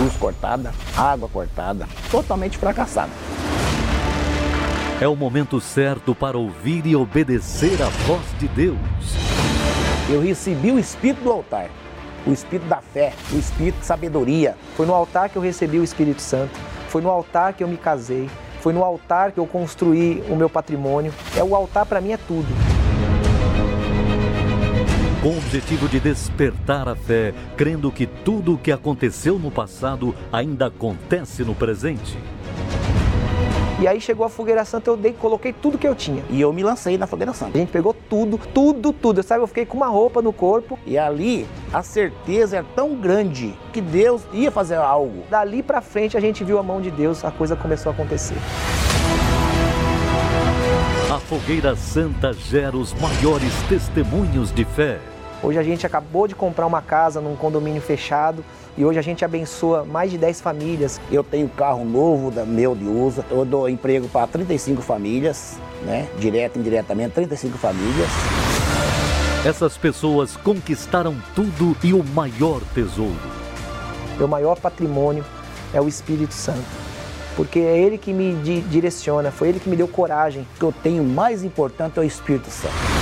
Luz 0.00 0.16
cortada, 0.16 0.72
água 0.96 1.28
cortada, 1.28 1.86
totalmente 2.10 2.58
fracassada. 2.58 3.12
É 5.00 5.06
o 5.06 5.14
momento 5.14 5.60
certo 5.60 6.12
para 6.12 6.36
ouvir 6.36 6.84
e 6.86 6.96
obedecer 6.96 7.80
a 7.80 7.88
voz 8.04 8.24
de 8.36 8.48
Deus. 8.48 8.78
Eu 10.10 10.20
recebi 10.20 10.72
o 10.72 10.80
espírito 10.80 11.22
do 11.22 11.30
altar, 11.30 11.70
o 12.26 12.32
espírito 12.32 12.66
da 12.66 12.80
fé, 12.80 13.12
o 13.32 13.38
espírito 13.38 13.78
de 13.78 13.86
sabedoria. 13.86 14.56
Foi 14.76 14.86
no 14.86 14.94
altar 14.94 15.28
que 15.28 15.36
eu 15.36 15.42
recebi 15.42 15.78
o 15.78 15.84
Espírito 15.84 16.20
Santo, 16.20 16.58
foi 16.88 17.00
no 17.00 17.08
altar 17.08 17.52
que 17.52 17.62
eu 17.62 17.68
me 17.68 17.76
casei, 17.76 18.28
foi 18.62 18.72
no 18.72 18.84
altar 18.84 19.32
que 19.32 19.40
eu 19.40 19.46
construí 19.46 20.22
o 20.30 20.36
meu 20.36 20.48
patrimônio. 20.48 21.12
É 21.36 21.42
o 21.42 21.56
altar 21.56 21.84
para 21.84 22.00
mim 22.00 22.12
é 22.12 22.16
tudo. 22.16 22.46
Com 25.20 25.30
o 25.30 25.36
objetivo 25.38 25.88
de 25.88 25.98
despertar 25.98 26.88
a 26.88 26.94
fé, 26.94 27.34
crendo 27.56 27.90
que 27.90 28.06
tudo 28.06 28.54
o 28.54 28.58
que 28.58 28.70
aconteceu 28.70 29.36
no 29.38 29.50
passado 29.50 30.14
ainda 30.32 30.66
acontece 30.66 31.44
no 31.44 31.54
presente. 31.54 32.16
E 33.82 33.88
aí 33.88 34.00
chegou 34.00 34.24
a 34.24 34.28
fogueira 34.28 34.64
santa, 34.64 34.90
eu 34.90 34.96
dei, 34.96 35.12
coloquei 35.12 35.52
tudo 35.52 35.76
que 35.76 35.88
eu 35.88 35.92
tinha. 35.96 36.22
E 36.30 36.40
eu 36.40 36.52
me 36.52 36.62
lancei 36.62 36.96
na 36.96 37.04
fogueira 37.04 37.32
santa. 37.32 37.58
A 37.58 37.60
gente 37.60 37.72
pegou 37.72 37.92
tudo, 37.92 38.38
tudo, 38.54 38.92
tudo. 38.92 39.24
Sabe, 39.24 39.42
eu 39.42 39.46
fiquei 39.48 39.66
com 39.66 39.76
uma 39.76 39.88
roupa 39.88 40.22
no 40.22 40.32
corpo. 40.32 40.78
E 40.86 40.96
ali 40.96 41.48
a 41.72 41.82
certeza 41.82 42.58
era 42.58 42.66
tão 42.76 42.94
grande 42.94 43.52
que 43.72 43.80
Deus 43.80 44.22
ia 44.32 44.52
fazer 44.52 44.76
algo. 44.76 45.24
Dali 45.28 45.64
para 45.64 45.80
frente 45.80 46.16
a 46.16 46.20
gente 46.20 46.44
viu 46.44 46.60
a 46.60 46.62
mão 46.62 46.80
de 46.80 46.92
Deus, 46.92 47.24
a 47.24 47.32
coisa 47.32 47.56
começou 47.56 47.90
a 47.90 47.92
acontecer. 47.92 48.36
A 51.12 51.18
fogueira 51.18 51.74
santa 51.74 52.32
gera 52.32 52.76
os 52.76 52.94
maiores 52.94 53.52
testemunhos 53.68 54.52
de 54.52 54.64
fé. 54.64 55.00
Hoje 55.42 55.58
a 55.58 55.62
gente 55.64 55.84
acabou 55.84 56.28
de 56.28 56.36
comprar 56.36 56.68
uma 56.68 56.80
casa 56.80 57.20
num 57.20 57.34
condomínio 57.34 57.82
fechado 57.82 58.44
e 58.76 58.84
hoje 58.84 58.98
a 58.98 59.02
gente 59.02 59.24
abençoa 59.24 59.84
mais 59.84 60.10
de 60.10 60.18
10 60.18 60.40
famílias. 60.40 61.00
Eu 61.10 61.22
tenho 61.22 61.48
carro 61.48 61.84
novo 61.84 62.30
da 62.30 62.44
meu 62.44 62.74
de 62.74 62.84
usa, 62.84 63.24
eu 63.30 63.44
dou 63.44 63.68
emprego 63.68 64.08
para 64.08 64.26
35 64.26 64.80
famílias, 64.82 65.58
né? 65.84 66.08
Direto 66.18 66.56
e 66.56 66.60
indiretamente 66.60 67.14
35 67.14 67.58
famílias. 67.58 68.08
Essas 69.44 69.76
pessoas 69.76 70.36
conquistaram 70.36 71.16
tudo 71.34 71.76
e 71.82 71.92
o 71.92 72.02
maior 72.02 72.60
tesouro. 72.74 73.16
Meu 74.16 74.28
maior 74.28 74.58
patrimônio 74.58 75.24
é 75.74 75.80
o 75.80 75.88
Espírito 75.88 76.32
Santo. 76.32 76.82
Porque 77.34 77.58
é 77.58 77.78
Ele 77.78 77.98
que 77.98 78.12
me 78.12 78.34
di 78.42 78.60
direciona, 78.60 79.30
foi 79.30 79.48
Ele 79.48 79.58
que 79.58 79.68
me 79.68 79.76
deu 79.76 79.88
coragem. 79.88 80.46
O 80.54 80.58
que 80.58 80.64
eu 80.64 80.72
tenho 80.82 81.02
mais 81.02 81.42
importante 81.42 81.98
é 81.98 82.02
o 82.02 82.04
Espírito 82.04 82.50
Santo. 82.50 83.01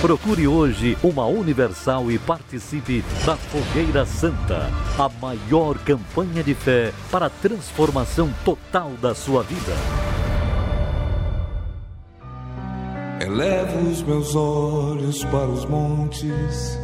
Procure 0.00 0.46
hoje 0.46 0.96
uma 1.02 1.26
Universal 1.26 2.08
e 2.08 2.20
participe 2.20 3.04
da 3.26 3.36
Fogueira 3.36 4.06
Santa, 4.06 4.70
a 4.96 5.08
maior 5.20 5.76
campanha 5.78 6.40
de 6.44 6.54
fé 6.54 6.92
para 7.10 7.26
a 7.26 7.30
transformação 7.30 8.32
total 8.44 8.92
da 9.02 9.12
sua 9.12 9.42
vida. 9.42 9.72
Elevo 13.20 13.90
os 13.90 14.00
meus 14.02 14.36
olhos 14.36 15.24
para 15.24 15.48
os 15.48 15.64
montes, 15.64 16.78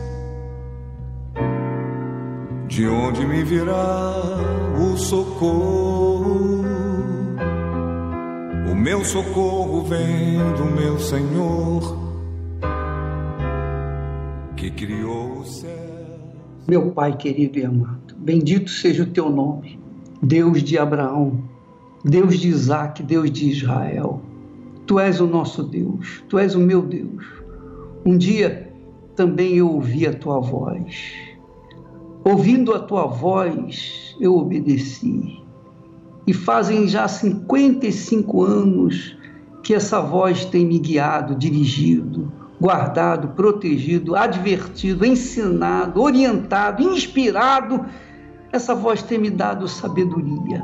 de 2.67 2.89
onde 2.89 3.25
me 3.25 3.45
virá 3.45 4.13
o 4.77 4.97
socorro. 4.99 6.65
O 8.69 8.75
meu 8.75 9.05
socorro 9.05 9.85
vem 9.85 10.37
do 10.57 10.65
meu 10.65 10.99
Senhor 10.99 12.04
que 14.65 14.71
criou 14.71 15.41
o 15.41 15.45
céu. 15.45 15.69
Meu 16.67 16.91
Pai 16.93 17.15
querido 17.15 17.59
e 17.59 17.65
amado, 17.67 18.15
bendito 18.17 18.71
seja 18.71 19.03
o 19.03 19.07
teu 19.07 19.29
nome, 19.29 19.79
Deus 20.23 20.63
de 20.63 20.79
Abraão, 20.79 21.39
Deus 22.03 22.39
de 22.39 22.49
Isaac, 22.49 23.03
Deus 23.03 23.31
de 23.31 23.51
Israel. 23.51 24.23
Tu 24.87 24.99
és 24.99 25.21
o 25.21 25.27
nosso 25.27 25.63
Deus, 25.63 26.25
tu 26.31 26.39
és 26.39 26.55
o 26.55 26.61
meu 26.61 26.81
Deus. 26.81 27.27
Um 28.07 28.17
dia 28.17 28.73
também 29.15 29.57
eu 29.57 29.71
ouvi 29.71 30.07
a 30.07 30.15
tua 30.15 30.41
voz. 30.41 31.13
Ouvindo 32.25 32.73
a 32.73 32.79
tua 32.79 33.07
voz, 33.07 34.17
eu 34.19 34.35
obedeci. 34.35 35.43
E 36.27 36.33
fazem 36.33 36.89
já 36.89 37.07
55 37.07 38.43
anos 38.43 39.15
que 39.63 39.75
essa 39.75 40.01
voz 40.01 40.47
tem 40.47 40.65
me 40.65 40.79
guiado, 40.79 41.35
dirigido, 41.35 42.33
guardado, 42.61 43.29
protegido, 43.29 44.17
advertido, 44.17 45.05
ensinado, 45.05 46.01
orientado, 46.01 46.83
inspirado. 46.83 47.85
Essa 48.53 48.75
voz 48.75 49.03
tem 49.03 49.19
me 49.19 49.31
dado 49.31 49.69
sabedoria. 49.69 50.63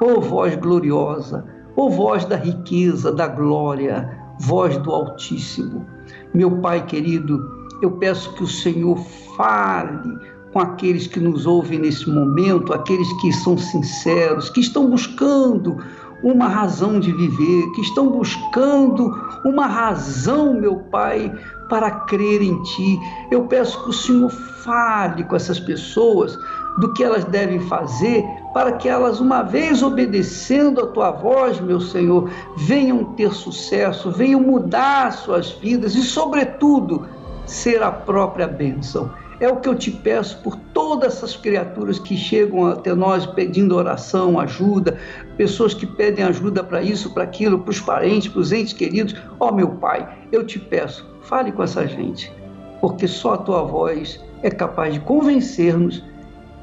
Ô 0.00 0.16
oh, 0.16 0.20
voz 0.20 0.54
gloriosa, 0.56 1.44
ô 1.76 1.86
oh, 1.86 1.90
voz 1.90 2.24
da 2.24 2.36
riqueza, 2.36 3.12
da 3.12 3.26
glória, 3.26 4.18
voz 4.40 4.76
do 4.78 4.90
Altíssimo. 4.90 5.84
Meu 6.32 6.58
Pai 6.58 6.84
querido, 6.84 7.68
eu 7.80 7.92
peço 7.92 8.34
que 8.34 8.42
o 8.42 8.48
Senhor 8.48 8.96
fale 9.36 10.18
com 10.52 10.60
aqueles 10.60 11.08
que 11.08 11.18
nos 11.18 11.46
ouvem 11.46 11.80
nesse 11.80 12.08
momento, 12.08 12.72
aqueles 12.72 13.12
que 13.20 13.32
são 13.32 13.58
sinceros, 13.58 14.48
que 14.50 14.60
estão 14.60 14.88
buscando 14.88 15.76
uma 16.22 16.48
razão 16.48 17.00
de 17.00 17.12
viver, 17.12 17.70
que 17.72 17.80
estão 17.80 18.08
buscando 18.08 19.12
uma 19.44 19.66
razão, 19.66 20.54
meu 20.54 20.76
Pai, 20.90 21.32
para 21.68 21.90
crer 21.90 22.42
em 22.42 22.62
Ti. 22.62 22.98
Eu 23.30 23.46
peço 23.46 23.82
que 23.84 23.90
o 23.90 23.92
Senhor 23.92 24.30
fale 24.30 25.24
com 25.24 25.36
essas 25.36 25.60
pessoas 25.60 26.38
do 26.78 26.92
que 26.92 27.04
elas 27.04 27.24
devem 27.24 27.60
fazer 27.60 28.24
para 28.52 28.72
que 28.72 28.88
elas, 28.88 29.20
uma 29.20 29.42
vez 29.42 29.82
obedecendo 29.82 30.80
a 30.80 30.86
tua 30.86 31.10
voz, 31.10 31.60
meu 31.60 31.80
Senhor, 31.80 32.30
venham 32.56 33.04
ter 33.14 33.32
sucesso, 33.32 34.10
venham 34.10 34.40
mudar 34.40 35.12
suas 35.12 35.50
vidas 35.50 35.94
e, 35.94 36.02
sobretudo, 36.02 37.06
ser 37.46 37.82
a 37.82 37.92
própria 37.92 38.48
bênção. 38.48 39.10
É 39.40 39.48
o 39.48 39.56
que 39.56 39.68
eu 39.68 39.74
te 39.74 39.90
peço 39.90 40.38
por 40.42 40.56
todas 40.72 41.16
essas 41.16 41.36
criaturas 41.36 41.98
que 41.98 42.16
chegam 42.16 42.66
até 42.66 42.94
nós 42.94 43.26
pedindo 43.26 43.74
oração, 43.74 44.38
ajuda, 44.38 44.96
pessoas 45.36 45.74
que 45.74 45.86
pedem 45.86 46.24
ajuda 46.24 46.62
para 46.62 46.82
isso, 46.82 47.12
para 47.12 47.24
aquilo, 47.24 47.58
para 47.58 47.70
os 47.70 47.80
parentes, 47.80 48.28
para 48.28 48.40
os 48.40 48.52
entes 48.52 48.72
queridos. 48.72 49.14
Ó 49.40 49.48
oh, 49.48 49.52
meu 49.52 49.68
Pai, 49.68 50.08
eu 50.30 50.44
te 50.44 50.58
peço, 50.58 51.08
fale 51.22 51.50
com 51.52 51.62
essa 51.62 51.86
gente, 51.86 52.32
porque 52.80 53.08
só 53.08 53.34
a 53.34 53.38
tua 53.38 53.62
voz 53.62 54.22
é 54.42 54.50
capaz 54.50 54.94
de 54.94 55.00
convencer-nos 55.00 56.02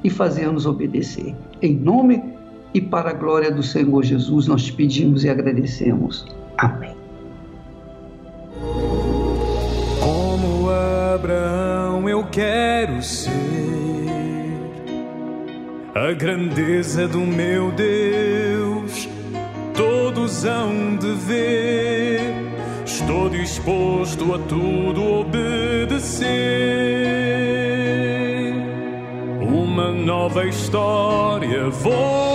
e 0.03 0.09
fazer-nos 0.09 0.65
obedecer. 0.65 1.35
Em 1.61 1.75
nome 1.75 2.23
e 2.73 2.79
para 2.79 3.09
a 3.09 3.13
glória 3.13 3.51
do 3.51 3.61
Senhor 3.61 4.03
Jesus, 4.03 4.47
nós 4.47 4.63
te 4.63 4.73
pedimos 4.73 5.23
e 5.23 5.29
agradecemos. 5.29 6.25
Amém. 6.57 6.95
Como 9.99 10.69
Abraão, 10.69 11.70
eu 12.11 12.25
quero 12.25 13.01
ser 13.01 13.31
a 15.95 16.11
grandeza 16.11 17.07
do 17.07 17.19
meu 17.19 17.71
Deus. 17.71 19.07
Todos 19.73 20.43
hão 20.43 20.97
de 20.97 21.13
ver. 21.13 22.19
Estou 22.85 23.29
disposto 23.29 24.33
a 24.33 24.39
tudo 24.39 25.21
obedecer. 25.21 26.27
Uma 29.41 29.91
nova 29.91 30.45
história 30.45 31.69
vou 31.69 32.30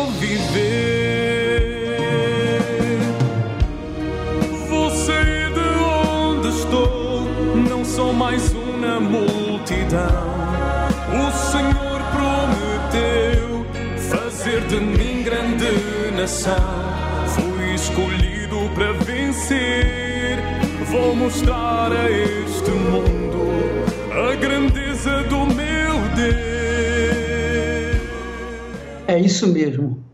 multidão. 9.87 10.89
O 11.13 11.31
Senhor 11.33 12.01
prometeu 12.13 13.67
fazer 14.11 14.61
de 14.67 14.81
mim 14.81 15.23
grande 15.23 16.11
nação. 16.17 16.55
Fui 17.29 17.75
escolhido 17.75 18.71
para 18.75 18.93
vencer. 18.93 20.39
Vou 20.91 21.15
mostrar 21.15 21.93
a 21.93 22.11
este 22.11 22.71
mundo 22.71 23.47
a 24.13 24.35
grandeza 24.37 25.23
do 25.25 25.47
meu 25.47 25.95
Deus. 26.15 26.37
É 29.09 29.19
isso 29.21 29.47
mesmo. 29.49 30.06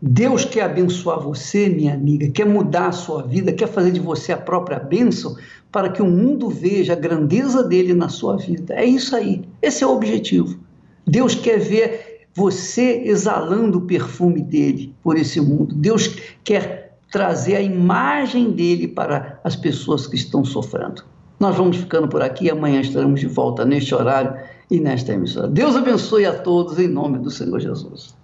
Deus 0.00 0.44
quer 0.44 0.62
abençoar 0.62 1.20
você, 1.20 1.68
minha 1.68 1.94
amiga, 1.94 2.30
quer 2.30 2.46
mudar 2.46 2.86
a 2.86 2.92
sua 2.92 3.22
vida, 3.22 3.52
quer 3.52 3.66
fazer 3.66 3.90
de 3.90 3.98
você 3.98 4.32
a 4.32 4.36
própria 4.36 4.78
bênção 4.78 5.36
para 5.72 5.88
que 5.90 6.00
o 6.00 6.06
mundo 6.06 6.48
veja 6.48 6.92
a 6.92 6.96
grandeza 6.96 7.64
dele 7.64 7.92
na 7.92 8.08
sua 8.08 8.36
vida. 8.36 8.74
É 8.74 8.84
isso 8.84 9.16
aí. 9.16 9.42
Esse 9.60 9.82
é 9.82 9.86
o 9.86 9.94
objetivo. 9.94 10.56
Deus 11.04 11.34
quer 11.34 11.58
ver 11.58 12.26
você 12.32 13.02
exalando 13.06 13.78
o 13.78 13.86
perfume 13.86 14.40
dele 14.40 14.94
por 15.02 15.16
esse 15.16 15.40
mundo. 15.40 15.74
Deus 15.74 16.14
quer 16.44 16.96
trazer 17.10 17.56
a 17.56 17.60
imagem 17.60 18.52
dele 18.52 18.86
para 18.86 19.40
as 19.42 19.56
pessoas 19.56 20.06
que 20.06 20.14
estão 20.14 20.44
sofrendo. 20.44 21.02
Nós 21.40 21.56
vamos 21.56 21.76
ficando 21.76 22.06
por 22.06 22.22
aqui. 22.22 22.48
Amanhã 22.48 22.80
estaremos 22.80 23.18
de 23.18 23.26
volta 23.26 23.64
neste 23.64 23.94
horário 23.94 24.34
e 24.70 24.78
nesta 24.78 25.12
emissora. 25.12 25.48
Deus 25.48 25.74
abençoe 25.74 26.24
a 26.24 26.38
todos 26.38 26.78
em 26.78 26.86
nome 26.86 27.18
do 27.18 27.30
Senhor 27.30 27.58
Jesus. 27.58 28.17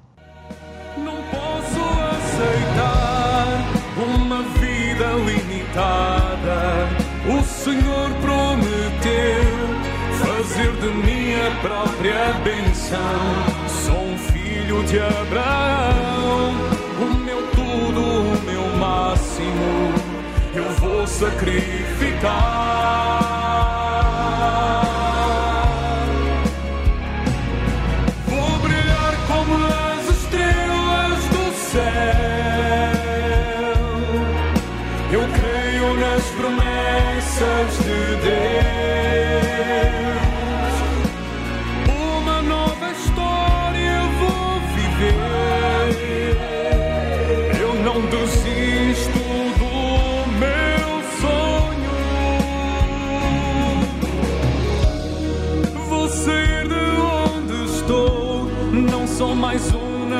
Própria 11.64 12.34
benção. 12.44 12.98
Sou 13.66 13.96
um 13.96 14.18
filho 14.18 14.84
de 14.84 15.00
Abraão, 15.00 16.52
o 17.00 17.06
meu 17.24 17.40
tudo, 17.52 18.02
o 18.02 18.42
meu 18.44 18.66
máximo, 18.76 19.94
eu 20.54 20.68
vou 20.72 21.06
sacrificar. 21.06 22.64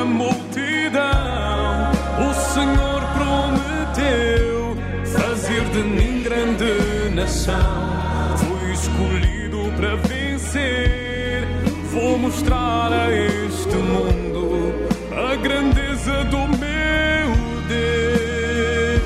Multidão. 0.05 1.91
O 2.29 2.33
Senhor 2.33 3.01
prometeu 3.13 4.77
fazer 5.05 5.63
de 5.71 5.83
mim 5.83 6.23
grande 6.23 7.09
nação. 7.13 8.37
Fui 8.37 8.71
escolhido 8.71 9.71
para 9.75 9.95
vencer. 9.95 11.47
Vou 11.91 12.17
mostrar 12.17 12.91
a 12.91 13.11
este 13.11 13.75
mundo 13.75 14.73
a 15.11 15.35
grandeza 15.35 16.23
do 16.25 16.37
meu 16.37 17.27
Deus. 17.67 19.05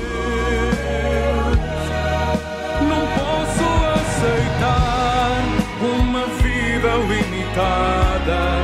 Não 2.88 3.06
posso 3.18 3.66
aceitar 3.94 5.42
uma 5.82 6.26
vida 6.42 6.90
limitada. 7.08 8.59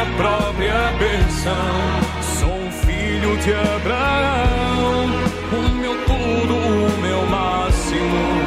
Mim 0.00 0.06
a 0.06 0.06
própria 0.16 0.92
benção. 0.98 2.00
Sou 2.38 2.70
filho 2.86 3.36
de 3.38 3.52
Abraão, 3.52 5.06
o 5.52 5.68
meu 5.76 5.94
tudo, 6.04 6.54
o 6.54 7.00
meu 7.00 7.26
máximo. 7.26 8.46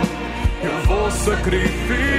Eu 0.64 0.82
vou 0.86 1.12
sacrificar. 1.12 2.14